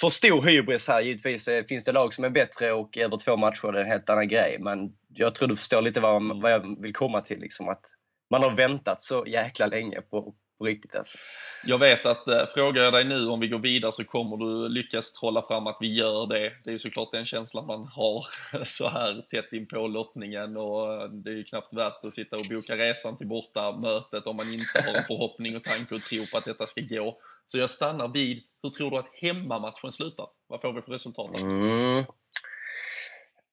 för 0.00 0.08
stor 0.08 0.42
hybris 0.42 0.88
här. 0.88 1.00
Givetvis 1.00 1.48
eh, 1.48 1.64
finns 1.64 1.84
det 1.84 1.92
lag 1.92 2.14
som 2.14 2.24
är 2.24 2.30
bättre 2.30 2.72
och 2.72 2.98
över 2.98 3.16
två 3.16 3.36
matcher 3.36 3.68
är 3.68 3.72
det 3.72 3.80
en 3.80 3.86
helt 3.86 4.10
annan 4.10 4.28
grej. 4.28 4.56
Men 4.60 4.92
jag 5.08 5.34
tror 5.34 5.48
du 5.48 5.56
förstår 5.56 5.82
lite 5.82 6.00
vad, 6.00 6.42
vad 6.42 6.52
jag 6.52 6.82
vill 6.82 6.94
komma 6.94 7.20
till. 7.20 7.40
Liksom, 7.40 7.68
att 7.68 7.84
man 8.30 8.42
har 8.42 8.50
väntat 8.50 9.02
så 9.02 9.24
jäkla 9.26 9.66
länge 9.66 10.00
på, 10.00 10.34
på 10.58 10.64
riktigt. 10.64 10.94
Alltså. 10.94 11.18
Jag 11.64 11.78
vet 11.78 12.06
att 12.06 12.28
eh, 12.28 12.46
frågar 12.54 12.82
jag 12.82 12.92
dig 12.92 13.04
nu 13.04 13.28
om 13.28 13.40
vi 13.40 13.48
går 13.48 13.58
vidare 13.58 13.92
så 13.92 14.04
kommer 14.04 14.36
du 14.36 14.68
lyckas 14.68 15.12
trolla 15.12 15.42
fram 15.42 15.66
att 15.66 15.76
vi 15.80 15.94
gör 15.94 16.26
det. 16.26 16.52
Det 16.64 16.70
är 16.70 16.72
ju 16.72 16.78
såklart 16.78 17.12
den 17.12 17.24
känslan 17.24 17.66
man 17.66 17.86
har 17.86 18.26
så 18.64 18.88
här 18.88 19.26
tätt 19.30 19.52
in 19.52 19.68
på 19.68 19.86
lottningen 19.86 20.56
och 20.56 20.94
eh, 20.94 21.08
det 21.08 21.30
är 21.30 21.34
ju 21.34 21.44
knappt 21.44 21.74
värt 21.74 22.04
att 22.04 22.12
sitta 22.12 22.36
och 22.36 22.46
boka 22.50 22.76
resan 22.76 23.16
till 23.16 23.26
borta 23.26 23.72
mötet 23.72 24.26
om 24.26 24.36
man 24.36 24.52
inte 24.52 24.82
har 24.86 24.94
en 24.94 25.04
förhoppning 25.04 25.56
och 25.56 25.62
tanke 25.62 25.94
och 25.94 26.00
tro 26.00 26.26
på 26.32 26.38
att 26.38 26.44
detta 26.44 26.66
ska 26.66 26.80
gå. 26.80 27.18
Så 27.44 27.58
jag 27.58 27.70
stannar 27.70 28.08
vid, 28.08 28.42
hur 28.62 28.70
tror 28.70 28.90
du 28.90 28.96
att 28.96 29.14
hemmamatchen 29.20 29.92
slutar? 29.92 30.26
Vad 30.46 30.60
får 30.60 30.72
vi 30.72 30.82
för 30.82 30.92
resultat? 30.92 31.42
Mm. 31.42 32.04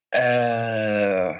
Ja, 0.09 1.35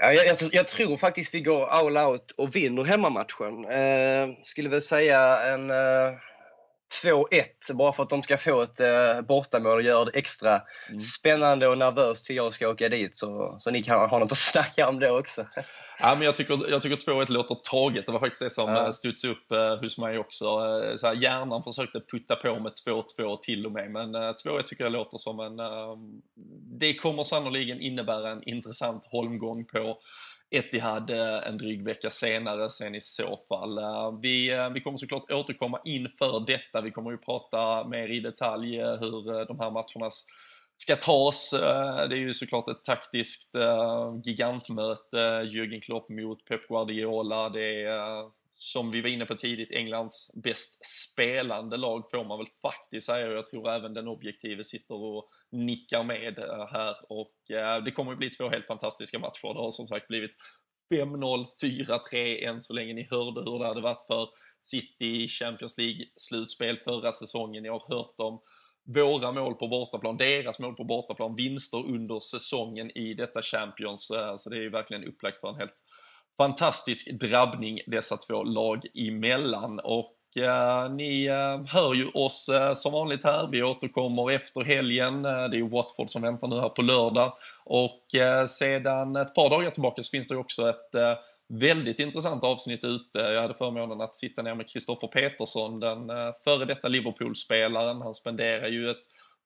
jag, 0.00 0.26
jag, 0.26 0.36
jag 0.52 0.68
tror 0.68 0.96
faktiskt 0.96 1.34
vi 1.34 1.40
går 1.40 1.66
all 1.66 1.96
out 1.96 2.30
och 2.30 2.56
vinner 2.56 2.84
hemmamatchen. 2.84 3.64
Eh, 3.64 4.28
skulle 4.42 4.68
väl 4.68 4.82
säga 4.82 5.38
en 5.40 5.70
eh, 5.70 6.12
2-1 7.04 7.74
bara 7.74 7.92
för 7.92 8.02
att 8.02 8.10
de 8.10 8.22
ska 8.22 8.36
få 8.36 8.62
ett 8.62 8.80
uh, 8.80 9.20
bortamål 9.20 9.76
och 9.76 9.82
göra 9.82 10.04
det 10.04 10.18
extra 10.18 10.62
Mm. 10.88 10.98
spännande 10.98 11.68
och 11.68 11.78
nervöst 11.78 12.24
till 12.24 12.36
jag 12.36 12.52
ska 12.52 12.68
åka 12.68 12.88
dit 12.88 13.16
så, 13.16 13.56
så 13.60 13.70
ni 13.70 13.82
kan 13.82 14.10
ha 14.10 14.18
något 14.18 14.32
att 14.32 14.38
snacka 14.52 14.88
om 14.88 14.98
det 14.98 15.10
också. 15.10 15.46
Ja, 16.00 16.14
men 16.14 16.22
jag 16.22 16.36
tycker, 16.36 16.70
jag 16.70 16.82
tycker 16.82 16.96
2-1 17.12 17.32
låter 17.32 17.54
taget. 17.54 18.06
Det 18.06 18.12
var 18.12 18.20
faktiskt 18.20 18.42
det 18.42 18.50
som 18.50 18.68
Ja. 18.70 18.84
ja. 18.84 18.92
studsade 18.92 19.32
upp 19.32 19.52
eh, 19.52 19.76
hos 19.80 19.98
mig 19.98 20.18
också. 20.18 20.44
Eh, 20.44 20.96
så 20.96 21.06
här, 21.06 21.14
hjärnan 21.14 21.62
försökte 21.64 22.00
putta 22.12 22.36
på 22.36 22.58
med 22.60 22.72
2-2 22.86 23.38
till 23.42 23.66
och 23.66 23.72
med, 23.72 23.90
men 23.90 24.14
eh, 24.14 24.18
2-1 24.44 24.62
tycker 24.62 24.84
jag 24.84 24.92
låter 24.92 25.18
som 25.18 25.40
en... 25.40 25.58
Eh, 25.60 25.96
det 26.80 26.94
kommer 26.94 27.24
sannoliken 27.24 27.80
innebära 27.80 28.30
en 28.30 28.48
intressant 28.48 29.04
holmgång 29.10 29.64
på 29.64 29.98
Etihad 30.50 31.10
en 31.10 31.58
dryg 31.58 31.84
vecka 31.84 32.10
senare 32.10 32.70
sen 32.70 32.94
i 32.94 33.00
så 33.00 33.40
fall. 33.48 33.78
Eh, 33.78 34.18
vi, 34.22 34.50
eh, 34.50 34.70
vi 34.70 34.80
kommer 34.80 34.98
såklart 34.98 35.30
återkomma 35.30 35.80
inför 35.84 36.46
detta. 36.46 36.80
Vi 36.80 36.90
kommer 36.90 37.10
ju 37.10 37.18
prata 37.18 37.84
mer 37.88 38.08
i 38.08 38.20
detalj 38.20 38.80
eh, 38.80 38.94
hur 38.94 39.44
de 39.44 39.60
här 39.60 39.70
matchernas 39.70 40.26
ska 40.76 40.96
tas. 40.96 41.50
Det 42.08 42.14
är 42.14 42.20
ju 42.20 42.34
såklart 42.34 42.68
ett 42.68 42.84
taktiskt 42.84 43.50
gigantmöte. 44.24 45.16
Jürgen 45.44 45.80
Klopp 45.80 46.08
mot 46.08 46.44
Pep 46.44 46.68
Guardiola. 46.68 47.48
Det 47.48 47.82
är, 47.82 48.22
som 48.58 48.90
vi 48.90 49.00
var 49.00 49.08
inne 49.08 49.26
på 49.26 49.34
tidigt, 49.34 49.70
Englands 49.70 50.30
bäst 50.34 50.86
spelande 50.86 51.76
lag 51.76 52.10
får 52.10 52.24
man 52.24 52.38
väl 52.38 52.48
faktiskt 52.62 53.06
säga. 53.06 53.28
Och 53.28 53.32
Jag 53.32 53.48
tror 53.48 53.70
även 53.70 53.94
den 53.94 54.08
objektive 54.08 54.64
sitter 54.64 54.94
och 54.94 55.28
nickar 55.50 56.02
med 56.02 56.38
eh, 56.38 56.66
här. 56.72 56.96
Och 57.08 57.50
eh, 57.50 57.84
det 57.84 57.90
kommer 57.90 58.12
att 58.12 58.18
bli 58.18 58.30
två 58.30 58.48
helt 58.48 58.66
fantastiska 58.66 59.18
matcher. 59.18 59.54
Det 59.54 59.60
har 59.60 59.70
som 59.70 59.88
sagt 59.88 60.08
blivit 60.08 60.30
5-0, 60.94 61.46
4-3 61.62 62.48
än 62.48 62.60
så 62.60 62.72
länge 62.72 62.94
ni 62.94 63.08
hörde 63.10 63.50
hur 63.50 63.58
det 63.58 63.66
hade 63.66 63.80
varit 63.80 64.06
för 64.06 64.28
City 64.64 65.22
i 65.22 65.28
Champions 65.28 65.78
League-slutspel 65.78 66.76
förra 66.84 67.12
säsongen. 67.12 67.62
Ni 67.62 67.68
har 67.68 67.96
hört 67.96 68.14
om 68.16 68.40
våra 68.94 69.32
mål 69.32 69.54
på 69.54 69.68
bortaplan, 69.68 70.16
deras 70.16 70.58
mål 70.58 70.74
på 70.74 70.84
bortaplan, 70.84 71.36
vinster 71.36 71.86
under 71.86 72.20
säsongen 72.20 72.98
i 72.98 73.14
detta 73.14 73.42
Champions. 73.42 74.10
Eh, 74.10 74.36
så 74.36 74.50
det 74.50 74.56
är 74.56 74.60
ju 74.60 74.70
verkligen 74.70 75.04
upplagt 75.04 75.40
för 75.40 75.48
en 75.48 75.54
helt 75.54 75.84
fantastisk 76.38 77.10
drabbning 77.12 77.80
dessa 77.86 78.16
två 78.16 78.42
lag 78.42 78.86
emellan. 78.94 79.80
Och 79.80 80.36
eh, 80.36 80.90
ni 80.90 81.24
eh, 81.26 81.66
hör 81.66 81.94
ju 81.94 82.08
oss 82.08 82.48
eh, 82.48 82.74
som 82.74 82.92
vanligt 82.92 83.24
här. 83.24 83.48
Vi 83.52 83.62
återkommer 83.62 84.30
efter 84.30 84.60
helgen. 84.60 85.24
Eh, 85.24 85.44
det 85.44 85.58
är 85.58 85.68
Watford 85.68 86.10
som 86.10 86.22
väntar 86.22 86.48
nu 86.48 86.60
här 86.60 86.68
på 86.68 86.82
lördag. 86.82 87.32
Och 87.64 88.14
eh, 88.14 88.46
sedan 88.46 89.16
ett 89.16 89.34
par 89.34 89.50
dagar 89.50 89.70
tillbaka 89.70 90.02
så 90.02 90.10
finns 90.10 90.28
det 90.28 90.36
också 90.36 90.68
ett 90.68 90.94
eh, 90.94 91.14
väldigt 91.48 91.98
intressant 91.98 92.44
avsnitt 92.44 92.84
ute. 92.84 93.18
Jag 93.18 93.42
hade 93.42 93.54
förmånen 93.54 94.00
att 94.00 94.16
sitta 94.16 94.42
ner 94.42 94.54
med 94.54 94.68
Kristoffer 94.68 95.08
Petersson, 95.08 95.80
den 95.80 96.10
eh, 96.10 96.32
före 96.44 96.64
detta 96.64 96.88
Liverpool-spelaren. 96.88 98.02
Han 98.02 98.14
spenderar 98.14 98.68
ju 98.68 98.90
ett 98.90 99.02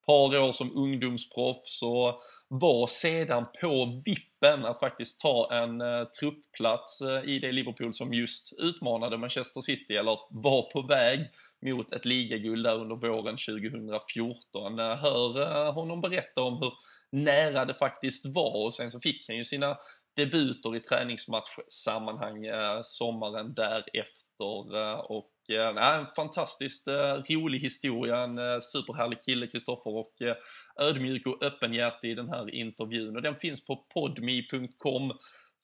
par 0.06 0.38
år 0.38 0.52
som 0.52 0.76
ungdomsproffs 0.76 1.82
och 1.82 2.22
var 2.60 2.86
sedan 2.86 3.46
på 3.60 4.00
vippen 4.04 4.64
att 4.64 4.78
faktiskt 4.78 5.20
ta 5.20 5.52
en 5.52 5.80
uh, 5.80 6.04
truppplats 6.04 7.02
uh, 7.02 7.30
i 7.30 7.38
det 7.38 7.52
Liverpool 7.52 7.94
som 7.94 8.14
just 8.14 8.52
utmanade 8.58 9.18
Manchester 9.18 9.60
City, 9.60 9.96
eller 9.96 10.18
var 10.30 10.62
på 10.62 10.82
väg 10.82 11.20
mot 11.62 11.92
ett 11.92 12.04
ligaguld 12.04 12.64
där 12.64 12.74
under 12.74 12.96
våren 12.96 13.36
2014. 13.36 14.78
Uh, 14.78 14.86
eh, 14.86 14.96
hör 14.96 15.72
honom 15.72 16.00
berätta 16.00 16.42
om 16.42 16.58
hur 16.58 16.72
nära 17.10 17.64
det 17.64 17.74
faktiskt 17.74 18.26
var 18.26 18.64
och 18.66 18.74
sen 18.74 18.90
så 18.90 19.00
fick 19.00 19.28
han 19.28 19.36
ju 19.36 19.44
sina 19.44 19.76
debuter 20.16 20.76
i 20.76 20.80
träningsmatchsammanhang 20.80 22.46
sommaren 22.84 23.54
därefter 23.54 25.10
och 25.10 25.31
eh, 25.50 25.96
en 25.96 26.06
fantastiskt 26.16 26.88
eh, 26.88 27.14
rolig 27.28 27.60
historia, 27.60 28.16
en 28.16 28.38
eh, 28.38 28.58
superhärlig 28.60 29.22
kille 29.22 29.46
Kristoffer 29.46 29.90
och 29.90 30.22
eh, 30.22 30.36
ödmjuk 30.80 31.26
och 31.26 31.44
öppenhjärtig 31.44 32.10
i 32.10 32.14
den 32.14 32.28
här 32.28 32.54
intervjun 32.54 33.16
och 33.16 33.22
den 33.22 33.36
finns 33.36 33.64
på 33.64 33.76
podme.com 33.94 35.12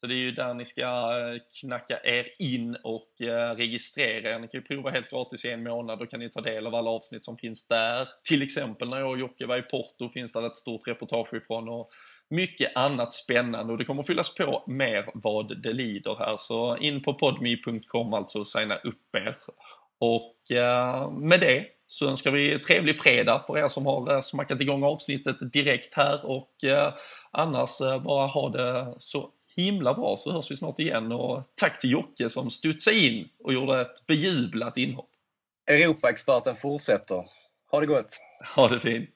så 0.00 0.06
det 0.06 0.14
är 0.14 0.18
ju 0.18 0.32
där 0.32 0.54
ni 0.54 0.64
ska 0.64 0.82
eh, 0.82 1.40
knacka 1.60 2.00
er 2.04 2.26
in 2.38 2.76
och 2.84 3.20
eh, 3.20 3.54
registrera 3.54 4.34
er. 4.34 4.38
Ni 4.38 4.48
kan 4.48 4.60
ju 4.60 4.66
prova 4.66 4.90
helt 4.90 5.10
gratis 5.10 5.44
i 5.44 5.50
en 5.50 5.62
månad, 5.62 5.98
då 5.98 6.06
kan 6.06 6.20
ni 6.20 6.30
ta 6.30 6.40
del 6.40 6.66
av 6.66 6.74
alla 6.74 6.90
avsnitt 6.90 7.24
som 7.24 7.38
finns 7.38 7.68
där. 7.68 8.08
Till 8.28 8.42
exempel 8.42 8.88
när 8.88 8.98
jag 8.98 9.10
och 9.10 9.18
Jocke 9.18 9.46
var 9.46 9.58
i 9.58 9.62
Porto 9.62 10.08
finns 10.08 10.32
där 10.32 10.46
ett 10.46 10.56
stort 10.56 10.88
reportage 10.88 11.34
ifrån 11.34 11.68
och 11.68 11.90
mycket 12.30 12.76
annat 12.76 13.14
spännande 13.14 13.72
och 13.72 13.78
det 13.78 13.84
kommer 13.84 14.02
fyllas 14.02 14.34
på 14.34 14.64
mer 14.66 15.10
vad 15.14 15.62
det 15.62 15.72
lider 15.72 16.16
här. 16.18 16.36
Så 16.36 16.76
in 16.76 17.02
på 17.02 17.14
podme.com 17.14 18.14
alltså 18.14 18.38
och 18.38 18.46
signa 18.46 18.76
upp 18.76 19.16
er. 19.16 19.36
Och 19.98 20.56
eh, 20.56 21.10
med 21.10 21.40
det 21.40 21.66
så 21.86 22.08
önskar 22.08 22.30
vi 22.30 22.58
trevlig 22.58 22.98
fredag 22.98 23.44
för 23.46 23.58
er 23.58 23.68
som 23.68 23.86
har 23.86 24.12
eh, 24.12 24.20
smackat 24.20 24.60
igång 24.60 24.82
avsnittet 24.82 25.52
direkt 25.52 25.94
här 25.94 26.26
och 26.26 26.64
eh, 26.64 26.94
annars 27.30 27.80
eh, 27.80 28.02
bara 28.02 28.26
ha 28.26 28.48
det 28.48 28.94
så 28.98 29.30
himla 29.56 29.94
bra 29.94 30.16
så 30.16 30.32
hörs 30.32 30.50
vi 30.50 30.56
snart 30.56 30.78
igen 30.78 31.12
och 31.12 31.42
tack 31.54 31.80
till 31.80 31.90
Jocke 31.90 32.30
som 32.30 32.50
studsade 32.50 32.96
in 32.96 33.28
och 33.44 33.52
gjorde 33.52 33.80
ett 33.80 34.06
bejublat 34.06 34.76
inhopp. 34.76 35.10
Europaexperten 35.66 36.56
fortsätter. 36.56 37.24
Ha 37.70 37.80
det 37.80 37.86
gott! 37.86 38.18
Ha 38.56 38.68
det 38.68 38.80
fint! 38.80 39.10